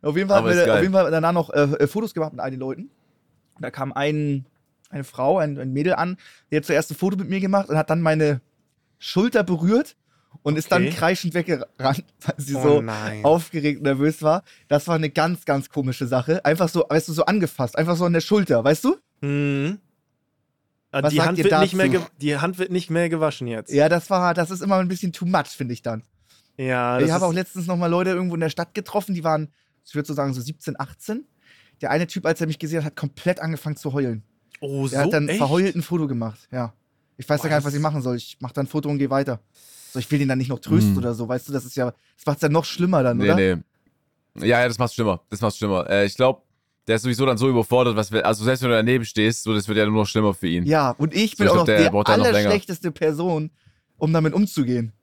[0.02, 2.32] Auf jeden Fall Aber haben wir auf jeden Fall danach noch äh, äh, Fotos gemacht
[2.34, 2.90] mit all den Leuten.
[3.60, 4.46] Da kam ein,
[4.90, 6.18] eine Frau, ein, ein Mädel an,
[6.50, 8.42] die hat zuerst ein Foto mit mir gemacht und hat dann meine
[9.04, 9.96] Schulter berührt
[10.44, 10.96] und ist dann Okay.
[10.96, 13.26] kreischend weggerannt, weil sie Oh so nein.
[13.26, 14.44] aufgeregt nervös war.
[14.68, 16.46] Das war eine ganz, ganz komische Sache.
[16.46, 18.98] Einfach so, weißt du, so angefasst, einfach so an der Schulter, weißt du?
[19.22, 19.80] Mhm.
[20.92, 22.06] Ah, Was die, Hand wird nicht mehr dazu?
[22.20, 23.72] die Hand wird nicht mehr gewaschen jetzt.
[23.74, 26.04] Ja, das war, das ist immer ein bisschen too much, finde ich dann.
[26.58, 29.24] Ja, das ich habe auch letztens noch mal Leute irgendwo in der Stadt getroffen, die
[29.24, 29.50] waren,
[29.86, 31.26] ich würde so sagen, so 17, 18.
[31.82, 34.24] Der eine Typ, als er mich gesehen hat, hat komplett angefangen zu heulen.
[34.60, 35.38] Oh, so Er hat dann echt?
[35.38, 36.74] verheult ein Foto gemacht, ja.
[37.22, 38.16] Ich weiß ja gar nicht, was ich machen soll.
[38.18, 39.40] Ich mache dann ein Foto und gehe weiter.
[39.94, 40.98] So, ich will den dann nicht noch trösten Mhm.
[40.98, 43.26] oder so, weißt du, das ist ja, das macht es ja noch schlimmer dann, Nee,
[43.26, 43.36] oder?
[43.36, 43.58] nee.
[44.40, 45.22] Ja, ja, das macht's schlimmer.
[45.30, 45.90] Das macht's schlimmer.
[45.90, 46.42] Äh, ich glaube,
[46.88, 49.54] der ist sowieso dann so überfordert, was wir, also selbst wenn du daneben stehst, so,
[49.54, 50.66] das wird ja nur noch schlimmer für ihn.
[50.66, 53.52] Ja, und ich So, bin ich auch noch der der allerschlechteste Person,
[53.98, 54.94] um damit umzugehen.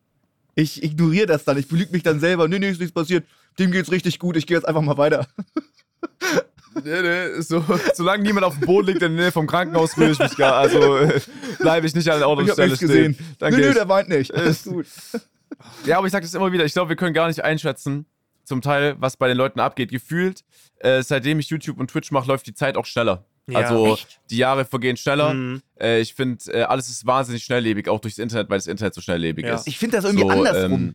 [0.54, 2.48] Ich ignoriere das dann, ich belüge mich dann selber.
[2.48, 3.24] Nee, nee, ist nichts passiert.
[3.58, 5.26] Dem geht's richtig gut, ich gehe jetzt einfach mal weiter.
[6.84, 7.64] Nee, nee, so,
[7.94, 10.54] solange niemand auf dem Boden liegt in der Nähe vom Krankenhaus, rühre ich mich gar.
[10.54, 11.20] Also äh,
[11.58, 12.78] bleibe ich nicht an der und Ich hab stehen.
[12.78, 13.18] gesehen.
[13.38, 14.34] Dann nö, nö, der weint nicht.
[14.34, 14.86] Alles gut.
[15.86, 16.64] Ja, aber ich sag das immer wieder.
[16.64, 18.06] Ich glaube, wir können gar nicht einschätzen,
[18.44, 19.90] zum Teil, was bei den Leuten abgeht.
[19.90, 20.44] Gefühlt,
[20.78, 23.24] äh, seitdem ich YouTube und Twitch mache, läuft die Zeit auch schneller.
[23.46, 24.20] Ja, also echt?
[24.30, 25.32] die Jahre vergehen schneller.
[25.34, 25.62] Mhm.
[25.80, 29.00] Äh, ich finde, äh, alles ist wahnsinnig schnelllebig, auch durchs Internet, weil das Internet so
[29.00, 29.54] schnelllebig Ja.
[29.54, 29.66] ist.
[29.66, 30.72] Ich finde das irgendwie So, andersrum.
[30.72, 30.94] ähm,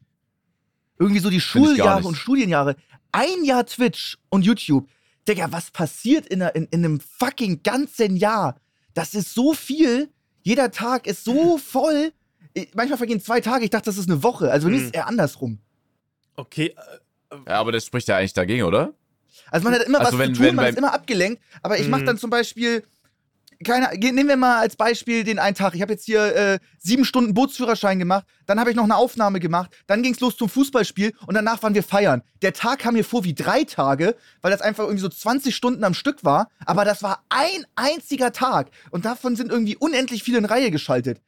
[0.99, 2.75] irgendwie so die Schuljahre und Studienjahre.
[3.11, 4.87] Ein Jahr Twitch und YouTube.
[5.27, 8.59] Digga, was passiert in, einer, in, in einem fucking ganzen Jahr?
[8.93, 10.09] Das ist so viel.
[10.41, 12.11] Jeder Tag ist so voll.
[12.53, 13.63] Ich, manchmal vergehen zwei Tage.
[13.63, 14.51] Ich dachte, das ist eine Woche.
[14.51, 14.83] Also bei mir Mhm.
[14.83, 15.59] ist es eher andersrum.
[16.35, 16.75] Okay,
[17.47, 18.93] ja, aber das spricht ja eigentlich dagegen, oder?
[19.49, 21.41] Also man hat immer Also was wenn- zu tun, wenn man ist immer abgelenkt.
[21.61, 22.05] Aber ich mache Mhm.
[22.07, 22.83] dann zum Beispiel,
[23.63, 25.75] keine, nehmen wir mal als Beispiel den einen Tag.
[25.75, 29.39] Ich habe jetzt hier äh, sieben Stunden Bootsführerschein gemacht, dann habe ich noch eine Aufnahme
[29.39, 32.21] gemacht, dann ging es los zum Fußballspiel und danach waren wir feiern.
[32.41, 35.83] Der Tag kam mir vor wie drei Tage, weil das einfach irgendwie so 20 Stunden
[35.83, 36.49] am Stück war.
[36.65, 41.21] Aber das war ein einziger Tag und davon sind irgendwie unendlich viele in Reihe geschaltet.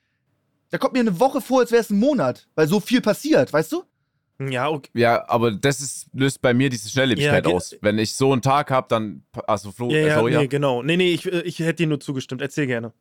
[0.71, 3.53] Da kommt mir eine Woche vor, als wäre es ein Monat, weil so viel passiert,
[3.53, 3.83] weißt du?
[4.39, 4.89] Ja, okay.
[4.93, 7.75] Ja, aber das ist, löst bei mir diese Schnelllebigkeit Ja, aus.
[7.81, 9.23] Wenn ich so einen Tag habe, dann.
[9.47, 10.41] Also, Flo, Ja, ja, sorry, ja.
[10.41, 10.83] nee, genau.
[10.83, 12.41] Nee, nee, ich, äh, ich hätte dir nur zugestimmt.
[12.41, 12.91] Erzähl gerne.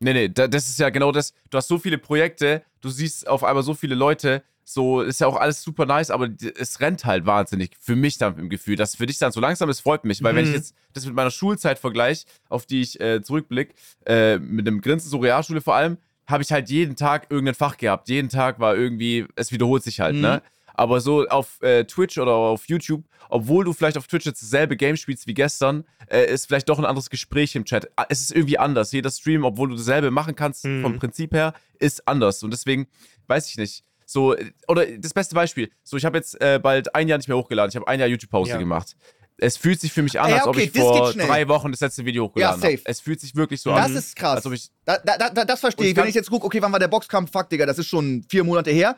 [0.00, 1.32] Nee, nee, da, das ist ja genau das.
[1.50, 5.26] Du hast so viele Projekte, du siehst auf einmal so viele Leute, so ist ja
[5.26, 6.28] auch alles super nice, aber
[6.58, 8.76] es rennt halt wahnsinnig für mich dann im Gefühl.
[8.76, 10.56] Das für dich dann so langsam ist, freut mich, weil wenn ich Mhm.
[10.56, 13.74] jetzt das mit meiner Schulzeit vergleiche, auf die ich äh, zurückblicke,
[14.06, 15.96] äh, mit einem Grinsen, so Realschule vor allem,
[16.28, 18.08] habe ich halt jeden Tag irgendein Fach gehabt.
[18.08, 20.20] Jeden Tag war irgendwie, es wiederholt sich halt, Mhm.
[20.20, 20.42] ne?
[20.74, 24.76] Aber so auf äh, Twitch oder auf YouTube, obwohl du vielleicht auf Twitch jetzt dasselbe
[24.76, 27.90] Game spielst wie gestern, äh, ist vielleicht doch ein anderes Gespräch im Chat.
[27.96, 28.92] Ah, Es ist irgendwie anders.
[28.92, 30.82] Jeder Stream, obwohl du dasselbe machen kannst, Mhm.
[30.82, 32.44] vom Prinzip her, ist anders.
[32.44, 32.86] Und deswegen,
[33.26, 33.82] weiß ich nicht.
[34.06, 35.68] So, äh, oder das beste Beispiel.
[35.82, 37.70] So, ich habe jetzt äh, bald ein Jahr nicht mehr hochgeladen.
[37.70, 38.56] Ich habe ein Jahr YouTube-Pause Ja.
[38.58, 38.94] gemacht.
[39.40, 41.26] Es fühlt sich für mich an, Ja, als ob okay, ich das vor geht schnell.
[41.28, 42.76] drei Wochen das letzte Video hochgeladen Ja, habe.
[42.76, 42.82] safe.
[42.86, 43.96] Es fühlt sich wirklich so Das an.
[43.96, 44.36] ist krass.
[44.36, 45.96] Als ob ich, Da, da, da, das verstehe ich ich.
[45.96, 47.30] Wenn ich jetzt gucke, okay, wann war der Boxkampf?
[47.30, 48.96] Fuck, Digga, das ist schon vier Monate her.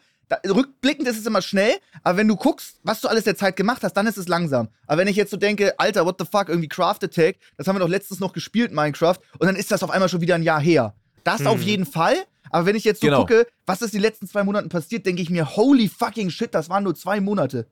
[0.49, 1.73] Rückblickend ist es immer schnell,
[2.05, 4.69] aber wenn du guckst, was du alles der Zeit gemacht hast, dann ist es langsam.
[4.87, 7.75] Aber wenn ich jetzt so denke, Alter, what the fuck, irgendwie Craft Attack, das haben
[7.77, 10.43] wir doch letztens noch gespielt, Minecraft, und dann ist das auf einmal schon wieder ein
[10.45, 10.95] Jahr her.
[11.25, 11.47] Das Mhm.
[11.49, 12.15] auf jeden Fall.
[12.53, 13.21] Aber wenn ich jetzt so Genau.
[13.21, 16.69] gucke, was ist die letzten zwei Monaten passiert, denke ich mir, holy fucking shit, das
[16.69, 17.67] waren nur zwei Monate.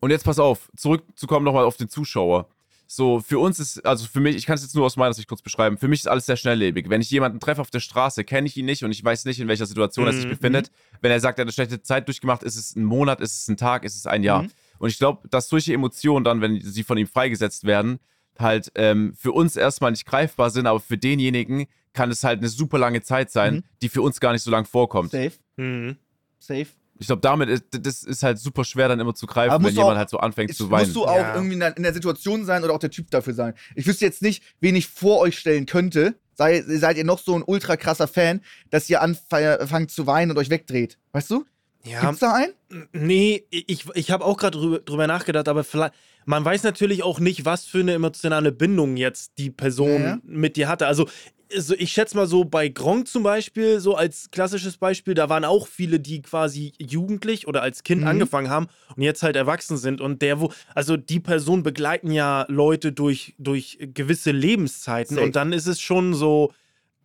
[0.00, 2.48] Und jetzt pass auf, zurückzukommen nochmal auf den Zuschauer.
[2.88, 5.26] So, für uns ist, also für mich, ich kann es jetzt nur aus meiner Sicht
[5.26, 6.88] kurz beschreiben, für mich ist alles sehr schnelllebig.
[6.88, 9.40] Wenn ich jemanden treffe auf der Straße, kenne ich ihn nicht und ich weiß nicht,
[9.40, 10.30] in welcher Situation er sich Mhm.
[10.30, 10.70] befindet.
[11.00, 13.48] Wenn er sagt, er hat eine schlechte Zeit durchgemacht, ist es ein Monat, ist es
[13.48, 14.42] ein Tag, ist es ein Jahr.
[14.44, 14.50] Mhm.
[14.78, 17.98] Und ich glaube, dass solche Emotionen dann, wenn sie von ihm freigesetzt werden,
[18.38, 22.48] halt ähm, für uns erstmal nicht greifbar sind, aber für denjenigen kann es halt eine
[22.50, 23.62] super lange Zeit sein, Mhm.
[23.82, 25.10] die für uns gar nicht so lang vorkommt.
[25.10, 25.96] Safe, Mhm.
[26.38, 26.66] safe.
[26.98, 29.74] Ich glaube, damit ist das ist halt super schwer dann immer zu greifen, Aber wenn
[29.74, 30.84] jemand auch- halt so anfängt zu weinen.
[30.84, 31.34] musst du auch Ja.
[31.34, 33.54] irgendwie in der, in der Situation sein oder auch der Typ dafür sein.
[33.74, 36.14] Ich wüsste jetzt nicht, wen ich vor euch stellen könnte.
[36.34, 40.38] Sei, seid ihr noch so ein ultra krasser Fan, dass ihr anfangt zu weinen und
[40.38, 40.98] euch wegdreht?
[41.12, 41.44] Weißt du?
[41.84, 42.52] Ja, Gibt's da einen?
[42.92, 47.20] nee, ich, ich habe auch gerade drüber, drüber nachgedacht, aber vielleicht, man weiß natürlich auch
[47.20, 50.18] nicht, was für eine emotionale Bindung jetzt die Person Ja.
[50.24, 50.88] mit dir hatte.
[50.88, 51.08] Also,
[51.54, 55.44] also ich schätze mal so bei Gronk zum Beispiel, so als klassisches Beispiel, da waren
[55.44, 58.08] auch viele, die quasi jugendlich oder als Kind Mhm.
[58.08, 60.00] angefangen haben und jetzt halt erwachsen sind.
[60.00, 65.26] Und der, wo, also die Personen begleiten ja Leute durch, durch gewisse Lebenszeiten Safe.
[65.26, 66.52] und dann ist es schon so,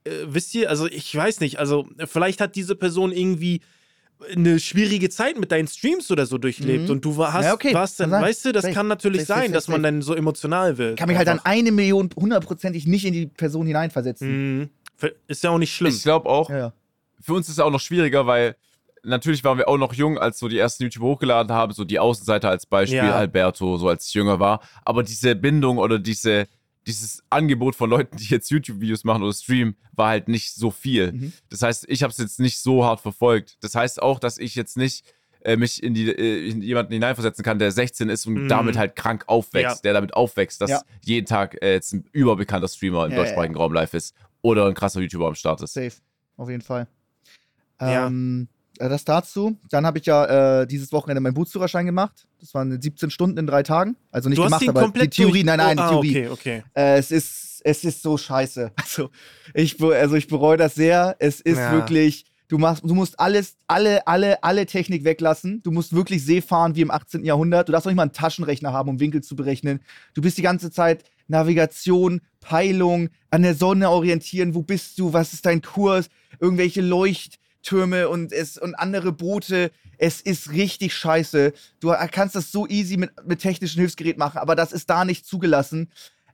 [0.06, 3.62] äh, wisst ihr, also ich weiß nicht, also vielleicht hat diese Person irgendwie
[4.36, 6.89] eine schwierige Zeit mit deinen Streams oder so durchlebt Mhm.
[6.91, 8.73] und du hast, Ja, okay, warst dann, weißt du, das Safe.
[8.73, 10.97] kann natürlich safe, sein, dass man dann so emotional wird.
[10.99, 11.49] Kann mich halt dann einfach.
[11.51, 14.60] eine Million hundertprozentig nicht in die Person hineinversetzen.
[14.60, 14.69] Mhm.
[15.27, 15.91] Ist ja auch nicht schlimm.
[15.93, 16.73] Ich glaube auch, Ja, ja.
[17.19, 18.55] für uns ist es auch noch schwieriger, weil
[19.03, 21.97] natürlich waren wir auch noch jung, als so die ersten YouTuber hochgeladen haben, so die
[21.97, 23.15] Außenseiter als Beispiel, Ja.
[23.15, 24.62] Alberto, so als ich jünger war.
[24.86, 26.47] Aber diese Bindung oder diese,
[26.88, 31.12] dieses Angebot von Leuten, die jetzt YouTube-Videos machen oder streamen, war halt nicht so viel.
[31.12, 31.34] Mhm.
[31.50, 33.58] Das heißt, ich habe es jetzt nicht so hart verfolgt.
[33.62, 35.06] Das heißt auch, dass ich jetzt nicht
[35.44, 38.48] äh, mich in, die, äh, in jemanden hineinversetzen kann, der 16 ist und Mhm.
[38.48, 39.82] damit halt krank aufwächst, Ja.
[39.82, 40.82] der damit aufwächst, dass Ja.
[41.04, 44.13] jeden Tag äh, jetzt ein überbekannter Streamer im Ja, ja, deutschsprachigen Raum live ist
[44.44, 45.74] oder ein krasser YouTuber am Start ist.
[45.74, 45.94] Safe,
[46.38, 46.88] auf jeden Fall.
[47.80, 48.06] Ja.
[48.06, 49.57] Ähm, äh, das dazu.
[49.69, 52.25] Dann habe ich ja äh, dieses Wochenende meinen Bootsführerschein gemacht.
[52.39, 53.95] Das waren 17 Stunden in drei Tagen.
[54.12, 56.27] Also nicht du gemacht, aber komplett die Theorie, nein, nein, die oh, ah, Theorie.
[56.27, 56.63] okay, okay.
[56.73, 58.71] Äh, es ist, es ist so scheiße.
[58.81, 59.10] Also
[59.53, 61.15] ich, also ich bereue das sehr.
[61.19, 61.71] Es ist Ja.
[61.73, 65.62] wirklich, du machst, du musst alles, alle, alle, alle Technik weglassen.
[65.63, 67.23] Du musst wirklich See fahren wie im 18.
[67.23, 67.67] Jahrhundert.
[67.67, 69.81] Du darfst auch nicht mal einen Taschenrechner haben, um Winkel zu berechnen.
[70.13, 74.55] Du bist die ganze Zeit Navigation, Peilung, an der Sonne orientieren.
[74.55, 75.13] Wo bist du?
[75.13, 76.07] Was ist dein Kurs?
[76.39, 76.81] Irgendwelche
[77.62, 79.71] Leuchttürme und es und andere Boote.
[79.97, 81.54] Es ist richtig scheiße.
[81.80, 85.26] Du kannst das so easy mit, mit technischen Hilfsgerät machen, aber das ist da nicht
[85.26, 85.91] zugelassen.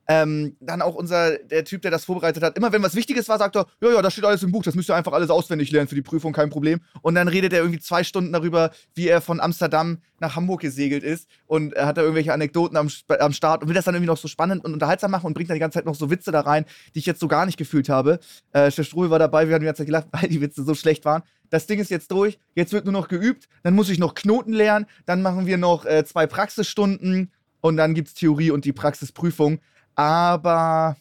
[0.08, 3.38] Ähm, dann auch unser, der Typ, der das vorbereitet hat, immer wenn was Wichtiges war,
[3.38, 5.72] sagt er, ja, ja, das steht alles im Buch, das müsst ihr einfach alles auswendig
[5.72, 6.80] lernen für die Prüfung, kein Problem.
[7.02, 11.04] Und dann redet er irgendwie zwei Stunden darüber, wie er von Amsterdam nach Hamburg gesegelt
[11.04, 12.90] ist und er hat da irgendwelche Anekdoten am,
[13.20, 15.50] am Start und will das dann irgendwie noch so spannend und unterhaltsam machen und bringt
[15.50, 16.66] dann die ganze Zeit noch so Witze da rein,
[16.96, 18.20] die ich jetzt so gar nicht gefühlt habe.
[18.54, 20.74] Äh, Chef Struhl war dabei, wir haben die ganze Zeit gelacht, weil die Witze so
[20.74, 21.24] schlecht waren.
[21.50, 24.54] Das Ding ist jetzt durch, jetzt wird nur noch geübt, dann muss ich noch Knoten
[24.54, 29.60] lernen, dann machen wir noch äh, zwei Praxisstunden und dann gibt's Theorie und die Praxisprüfung.
[29.98, 30.96] Aber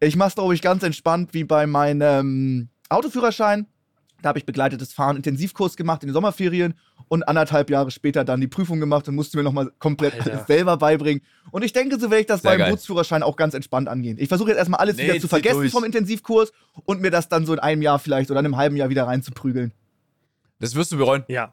[0.00, 3.66] ich mache es, glaube ich, ganz entspannt wie bei meinem Autoführerschein.
[4.20, 6.74] Da habe ich begleitetes Fahren Intensivkurs gemacht in den Sommerferien
[7.08, 10.32] und anderthalb Jahre später dann die Prüfung gemacht und musste mir nochmal komplett Alter.
[10.32, 11.22] alles selber beibringen.
[11.52, 12.70] Und ich denke, so werde ich das Sehr beim geil.
[12.70, 14.16] Bootsführerschein auch ganz entspannt angehen.
[14.18, 15.72] Ich versuche jetzt erstmal alles Nee, wieder zu vergessen durch.
[15.72, 16.52] vom Intensivkurs
[16.84, 19.06] und mir das dann so in einem Jahr vielleicht oder in einem halben Jahr wieder
[19.06, 19.72] reinzuprügeln.
[20.58, 21.24] Das wirst du bereuen.
[21.28, 21.52] Ja.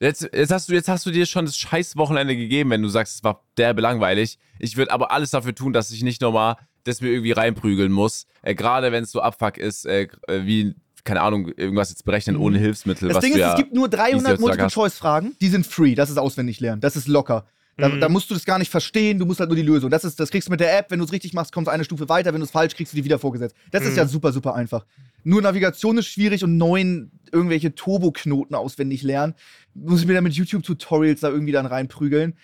[0.00, 2.88] Jetzt, jetzt, hast du, jetzt hast du dir schon das scheiß Wochenende gegeben, wenn du
[2.88, 4.38] sagst, es war derbe langweilig.
[4.60, 8.24] Ich würde aber alles dafür tun, dass ich nicht nochmal das mir irgendwie reinprügeln muss.
[8.42, 12.36] Äh, Gerade wenn es so Abfuck ist, äh, äh, wie, keine Ahnung, irgendwas jetzt berechnen
[12.36, 12.42] Mhm.
[12.42, 13.08] ohne Hilfsmittel.
[13.08, 14.40] Das Ding ist, ja, es gibt nur 300 heutzutage hast.
[14.40, 17.46] Multiple-Choice-Fragen, die sind free, das ist auswendig lernen, das ist locker.
[17.76, 18.00] Da, Mhm.
[18.00, 19.88] da musst du das gar nicht verstehen, du musst halt nur die Lösung.
[19.90, 21.72] Das, ist, das kriegst du mit der App, wenn du es richtig machst, kommst du
[21.72, 23.54] eine Stufe weiter, wenn du es falsch kriegst, du die wieder vorgesetzt.
[23.70, 23.96] Das ist Mhm.
[23.98, 24.84] ja super, super einfach.
[25.24, 29.34] Nur Navigation ist schwierig und neun irgendwelche Turboknoten auswendig lernen.
[29.74, 32.36] Muss ich mir dann mit YouTube-Tutorials da irgendwie dann reinprügeln.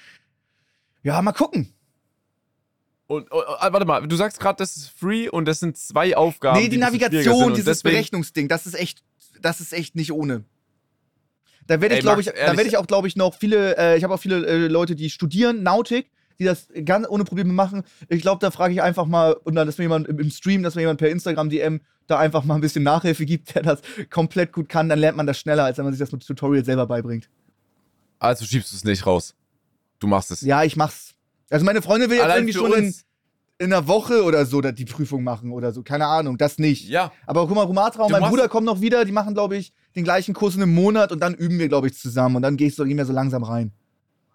[1.03, 1.75] Ja, mal gucken.
[3.07, 6.17] Und, oh, oh, warte mal, du sagst gerade, das ist free und das sind zwei
[6.17, 6.59] Aufgaben.
[6.59, 9.03] nee, die sind Navigation, dieses Berechnungsding, das ist echt,
[9.41, 10.45] das ist echt nicht ohne.
[11.67, 14.05] Da werde ich, glaube ich, da werde ich auch, glaube ich, noch viele, äh, ich
[14.05, 17.85] habe auch viele äh, Leute, die studieren Nautik, die das ganz ohne Probleme machen.
[18.09, 20.63] Ich glaube, da frage ich einfach mal, und dann, dass mir jemand im, im Stream,
[20.63, 23.81] dass mir jemand per Instagram DM da einfach mal ein bisschen Nachhilfe gibt, der das
[24.11, 26.65] komplett gut kann, dann lernt man das schneller, als wenn man sich das mit Tutorial
[26.65, 27.29] selber beibringt.
[28.19, 29.35] Also schiebst du es nicht raus.
[29.99, 30.41] Du machst es.
[30.43, 31.15] Ja, ich mach's.
[31.51, 32.95] Also meine Freundin will jetzt Allein irgendwie schon in,
[33.59, 35.83] in einer Woche oder so die Prüfung machen oder so.
[35.83, 36.89] Keine Ahnung, das nicht.
[36.89, 39.73] Ja, Aber guck mal, Rumatra und mein Bruder kommen noch wieder, die machen, glaube ich,
[39.95, 42.57] den gleichen Kurs in einem Monat und dann üben wir, glaube ich, zusammen und dann
[42.57, 43.73] gehst du, gehen wir so langsam rein.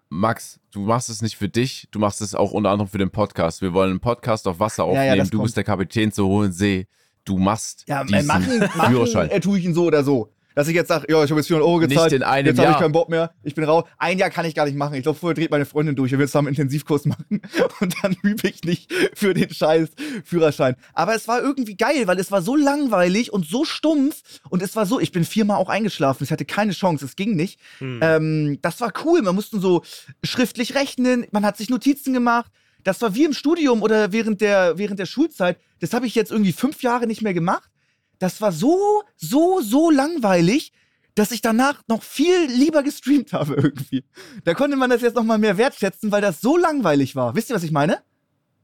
[0.08, 3.10] Max, du machst es nicht für dich, du machst es auch unter anderem für den
[3.10, 3.62] Podcast.
[3.62, 5.06] Wir wollen einen Podcast auf Wasser Ja, aufnehmen.
[5.06, 5.46] ja, das du kommt.
[5.46, 6.86] bist der Kapitän zur hohen See.
[7.30, 9.30] Du machst Ja, äh, diesen machen, machen Führerschein.
[9.30, 10.32] äh, tue ich ihn so oder so.
[10.56, 12.58] Dass ich jetzt sage, ja, ich habe jetzt 400 Euro Nicht gezahlt, in einem jetzt
[12.58, 13.84] habe ich keinen Bock mehr, ich bin raus.
[13.98, 14.94] Ein Jahr kann ich gar nicht machen.
[14.94, 17.40] Ich glaube, vorher dreht meine Freundin durch, wir will zusammen einen Intensivkurs machen
[17.80, 19.90] und dann übe ich nicht für den scheiß
[20.24, 20.74] Führerschein.
[20.92, 24.74] Aber es war irgendwie geil, weil es war so langweilig und so stumpf und es
[24.74, 27.60] war so, ich bin viermal auch eingeschlafen, ich hatte keine Chance, es ging nicht.
[27.78, 28.00] Hm.
[28.02, 29.22] Ähm, das war cool.
[29.22, 29.82] Man musste so
[30.24, 32.50] schriftlich rechnen, man hat sich Notizen gemacht.
[32.84, 35.58] Das war wie im Studium oder während der, während der Schulzeit.
[35.80, 37.70] Das habe ich jetzt irgendwie fünf Jahre nicht mehr gemacht.
[38.18, 40.72] Das war so, so, so langweilig,
[41.14, 44.04] dass ich danach noch viel lieber gestreamt habe irgendwie.
[44.44, 47.34] Da konnte man das jetzt noch mal mehr wertschätzen, weil das so langweilig war.
[47.34, 47.98] Wisst ihr, was ich meine?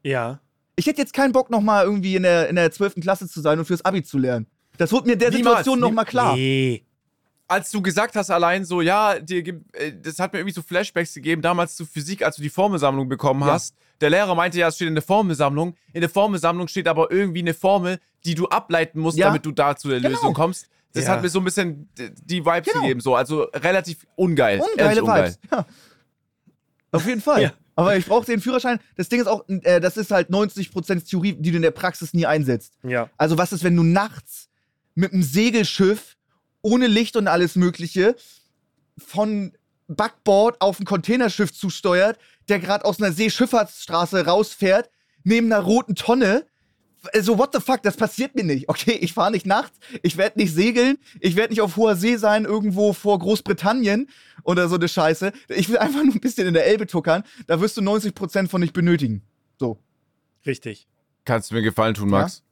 [0.02, 0.40] ja.
[0.78, 2.96] Ich hätte jetzt keinen Bock, noch mal irgendwie in der, in der 12.
[3.00, 4.46] Klasse zu sein und fürs Abi zu lernen.
[4.76, 6.36] Das wurde mir der Niemals, Situation noch nie- mal klar.
[6.36, 6.84] Nee.
[7.48, 9.38] als du gesagt hast allein so, ja, dir,
[9.72, 13.08] äh, das hat mir irgendwie so Flashbacks gegeben, damals zu Physik, als du die Formelsammlung
[13.08, 13.52] bekommen Ja.
[13.54, 13.74] hast.
[14.00, 15.74] Der Lehrer meinte ja, es steht in der Formelsammlung.
[15.92, 19.26] In der Formelsammlung steht aber irgendwie eine Formel, die du ableiten musst, Ja.
[19.28, 20.10] damit du da zu der Genau.
[20.10, 20.68] Lösung kommst.
[20.92, 21.10] Das Ja.
[21.12, 22.82] hat mir so ein bisschen die Vibes Genau.
[22.82, 23.14] gegeben, so.
[23.14, 24.60] Also relativ ungeil.
[24.60, 25.24] Ungeile ungeil.
[25.24, 25.38] Vibes.
[25.50, 25.66] Ja.
[26.92, 27.42] Auf jeden Fall.
[27.42, 27.52] Ja.
[27.74, 28.80] Aber ich brauche den Führerschein.
[28.96, 32.14] Das Ding ist auch, äh, das ist halt 90% Theorie, die du in der Praxis
[32.14, 32.72] nie einsetzt.
[32.82, 33.10] Ja.
[33.18, 34.48] Also was ist, wenn du nachts
[34.94, 36.16] mit einem Segelschiff
[36.62, 38.16] ohne Licht und alles Mögliche
[38.96, 39.52] von
[39.88, 44.90] Backbord auf ein Containerschiff zusteuert, der gerade aus einer Seeschifffahrtsstraße rausfährt,
[45.24, 46.46] neben einer roten Tonne.
[47.14, 48.68] Also, what the fuck, das passiert mir nicht.
[48.68, 52.16] Okay, ich fahre nicht nachts, ich werde nicht segeln, ich werde nicht auf hoher See
[52.16, 54.08] sein, irgendwo vor Großbritannien
[54.42, 55.32] oder so eine Scheiße.
[55.48, 58.60] Ich will einfach nur ein bisschen in der Elbe tuckern, da wirst du 90% von
[58.60, 59.22] nicht benötigen.
[59.60, 59.78] So.
[60.44, 60.88] Richtig.
[61.24, 62.42] Kannst du mir Gefallen tun, Max?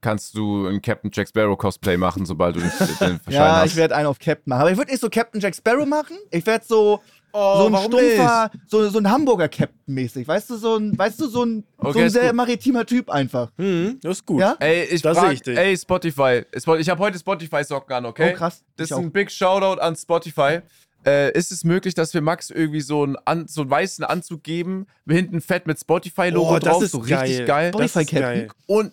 [0.00, 3.70] Kannst du ein Captain Jack Sparrow Cosplay machen, sobald du den, den Schein Ja, hast?
[3.70, 4.60] ich werde einen auf Captain machen.
[4.60, 6.16] Aber ich würde nicht so Captain Jack Sparrow machen.
[6.30, 7.00] Ich werde so,
[7.34, 10.26] oh, so ein stumpfer, so, so ein Hamburger Captain mäßig.
[10.26, 12.34] Weißt du, so ein, weißt du, so ein, so Okay, ein ist sehr gut.
[12.36, 13.50] maritimer Typ einfach.
[13.58, 14.40] Mhm, das ist gut.
[14.40, 14.56] Ja?
[14.60, 15.58] Ey, ich frag, ich dich.
[15.58, 16.42] ey, Spotify.
[16.58, 18.30] Spot- Ich habe heute Spotify-Socken an, okay?
[18.32, 18.62] Oh, krass.
[18.76, 19.00] Das Ich ist auch.
[19.02, 20.60] ein Big Shoutout an Spotify.
[21.06, 24.42] Äh, ist es möglich, dass wir Max irgendwie so einen, an, so einen weißen Anzug
[24.42, 27.20] geben, hinten fett mit Spotify-Logo Oh, das drauf, ist so geil.
[27.28, 27.68] richtig geil.
[27.74, 28.20] Spotify-Captain.
[28.22, 28.48] geil.
[28.66, 28.92] Und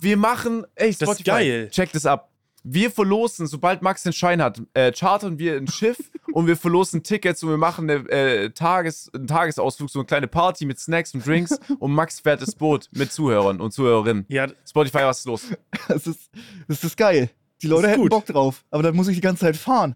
[0.00, 1.68] wir machen, ey, Das ist Spotify, geil.
[1.70, 2.28] check das ab.
[2.66, 5.98] Wir verlosen, sobald Max den Schein hat, äh, chartern wir ein Schiff
[6.32, 10.28] und wir verlosen Tickets und wir machen eine, äh, Tages-, einen Tagesausflug, so eine kleine
[10.28, 14.24] Party mit Snacks und Drinks und Max fährt das Boot mit Zuhörern und Zuhörerinnen.
[14.28, 15.42] Ja, Spotify, was ist los?
[15.88, 16.30] Das ist,
[16.66, 17.28] das ist geil.
[17.60, 18.10] Die Leute ist hätten gut.
[18.10, 18.64] Bock drauf.
[18.70, 19.94] Aber dann muss ich die ganze Zeit fahren.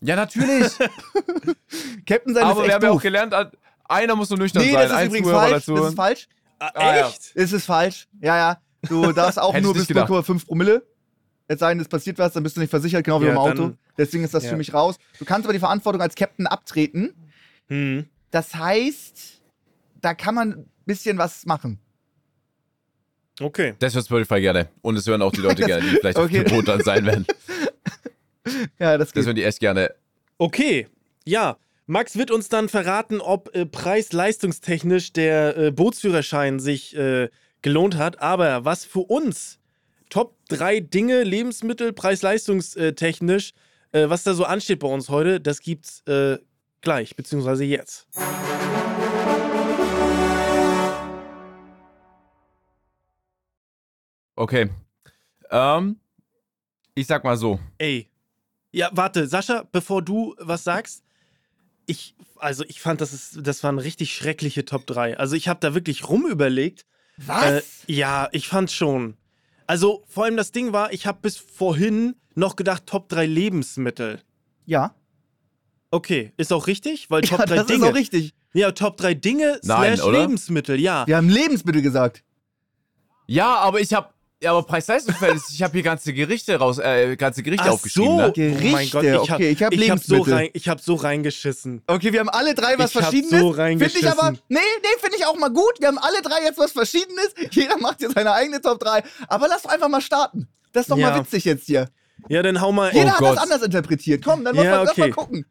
[0.00, 0.72] Ja, natürlich.
[2.06, 3.34] Captain sein Aber ist wir echt haben ja auch gelernt,
[3.88, 4.88] einer muss so nüchtern Nee, sein.
[4.88, 5.52] das ist übrigens falsch.
[5.52, 5.74] dazu.
[5.74, 6.28] Das ist falsch.
[6.58, 7.08] Ah, Ah, ja.
[7.08, 7.32] echt?
[7.34, 8.08] Es ist falsch.
[8.20, 8.60] Ja, ja.
[8.88, 10.10] Du darfst auch nur bis gedacht.
[10.10, 10.86] 0,5 Promille.
[11.48, 13.38] Es sei denn, es passiert was, dann bist du nicht versichert, genau wie Ja, beim
[13.38, 13.54] Auto.
[13.62, 14.50] dann- Deswegen ist das ja.
[14.50, 14.96] für mich raus.
[15.18, 17.14] Du kannst aber die Verantwortung als Captain abtreten.
[17.68, 18.06] Mhm.
[18.30, 19.40] Das heißt,
[20.00, 21.78] da kann man ein bisschen was machen.
[23.40, 23.74] Okay.
[23.78, 24.68] Das hört Spotify gerne.
[24.82, 26.40] Und es hören auch die Leute gerne, die vielleicht Okay.
[26.40, 27.26] auf dem Boot dann sein werden.
[28.78, 29.26] Ja, das Das geht.
[29.26, 29.92] hören die echt gerne.
[30.38, 30.86] Okay.
[31.24, 31.56] Ja.
[31.86, 37.28] Max wird uns dann verraten, ob äh, preis-leistungstechnisch der äh, Bootsführerschein sich äh,
[37.62, 38.20] gelohnt hat.
[38.20, 39.58] Aber was für uns
[40.10, 43.52] Top 3 Dinge, Lebensmittel, preis-leistungstechnisch,
[43.92, 46.38] äh, was da so ansteht bei uns heute, das gibt's äh,
[46.80, 48.06] gleich, beziehungsweise jetzt.
[54.36, 54.70] Okay.
[55.50, 55.96] Ähm,
[56.94, 57.58] ich sag mal so.
[57.78, 58.10] Ey.
[58.70, 61.02] Ja, warte, Sascha, bevor du was sagst,
[61.86, 65.16] ich, also ich fand, das, ist, das waren richtig schreckliche Top 3.
[65.16, 66.84] Also ich habe da wirklich rumüberlegt.
[67.16, 67.44] Was?
[67.44, 69.16] Äh, ja, ich fand schon.
[69.66, 74.20] Also vor allem das Ding war, ich habe bis vorhin noch gedacht, Top 3 Lebensmittel.
[74.66, 74.94] ja.
[75.92, 77.10] Okay, ist auch richtig?
[77.10, 77.84] Weil Top ja, 3 das Dinge.
[77.86, 78.34] ist auch richtig.
[78.52, 80.20] Ja, Top 3 Dinge Nein, slash oder?
[80.20, 81.06] Lebensmittel, ja.
[81.06, 82.24] Wir haben Lebensmittel gesagt.
[83.28, 84.12] Ja, aber ich hab.
[84.42, 88.10] Ja, aber Preis-Leistungsverhältnis, ich habe hier ganze Gerichte raus, äh, ganze Gerichte Ach aufgeschrieben.
[88.10, 88.16] so.
[88.18, 88.32] Ne?
[88.32, 90.80] Gerichte, oh mein Gott, ich hab, okay, ich hab ich hab so, rein, ich hab
[90.80, 91.82] so reingeschissen.
[91.86, 93.40] Okay, wir haben alle drei was Ich hab Verschiedenes.
[93.40, 94.44] so finde ich aber, reingeschissen.
[94.48, 95.80] nee, nee, finde ich auch mal gut.
[95.80, 97.32] Wir haben alle drei jetzt was Verschiedenes.
[97.50, 99.02] Jeder macht jetzt seine eigene Top 3.
[99.28, 100.46] Aber lass doch einfach mal starten.
[100.72, 101.10] Das ist doch Ja.
[101.12, 101.88] mal witzig jetzt hier.
[102.28, 102.92] Ja, dann hau mal.
[102.92, 103.36] Jeder Oh hat Gott.
[103.36, 104.22] das anders interpretiert.
[104.22, 105.00] Komm, dann lass, Ja, mal, lass okay.
[105.00, 105.46] mal gucken.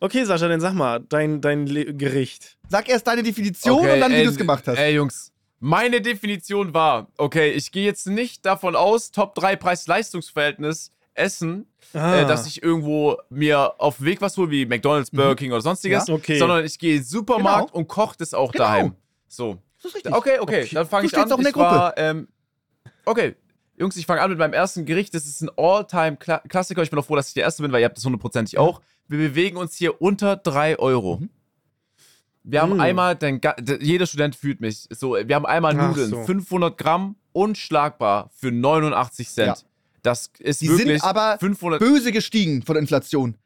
[0.00, 2.56] Okay, Sascha, dann sag mal, dein, dein Le Gericht.
[2.68, 4.78] Sag erst deine Definition und dann, wie du es gemacht hast.
[4.78, 5.30] Ey, Jungs.
[5.66, 12.16] Meine Definition war, okay, ich gehe jetzt nicht davon aus, Top 3 Preis-Leistungs-Verhältnis Essen, Ah.
[12.20, 16.06] äh, dass ich irgendwo mir auf Weg was hole, wie McDonalds, Burger King oder sonstiges,
[16.06, 16.38] Ja, okay.
[16.38, 17.78] sondern ich gehe in den Supermarkt Genau.
[17.78, 18.64] und koche das auch Genau.
[18.64, 18.94] daheim.
[19.26, 19.56] So.
[19.78, 20.12] Das ist richtig.
[20.14, 20.74] Okay, okay, Okay.
[20.74, 21.32] dann fange ich an.
[21.32, 22.28] auch in der ich war, ähm,
[23.06, 23.34] okay,
[23.78, 25.14] Jungs, ich fange an mit meinem ersten Gericht.
[25.14, 26.82] Das ist ein All-Time-Klassiker.
[26.82, 28.82] Ich bin auch froh, dass ich der Erste bin, weil ihr habt das hundertprozentig auch.
[29.08, 31.16] Wir bewegen uns hier unter 3 Euro.
[31.22, 31.30] Mhm.
[32.46, 32.80] Wir haben Mhm.
[32.80, 33.40] einmal, den,
[33.80, 36.24] jeder Student fühlt mich so, wir haben einmal Ach Nudeln, so.
[36.24, 39.46] 500 Gramm, unschlagbar für 89 Cent.
[39.58, 39.64] Ja.
[40.02, 41.80] Das ist Die wirklich sind aber 500.
[41.80, 43.36] böse gestiegen von der Inflation.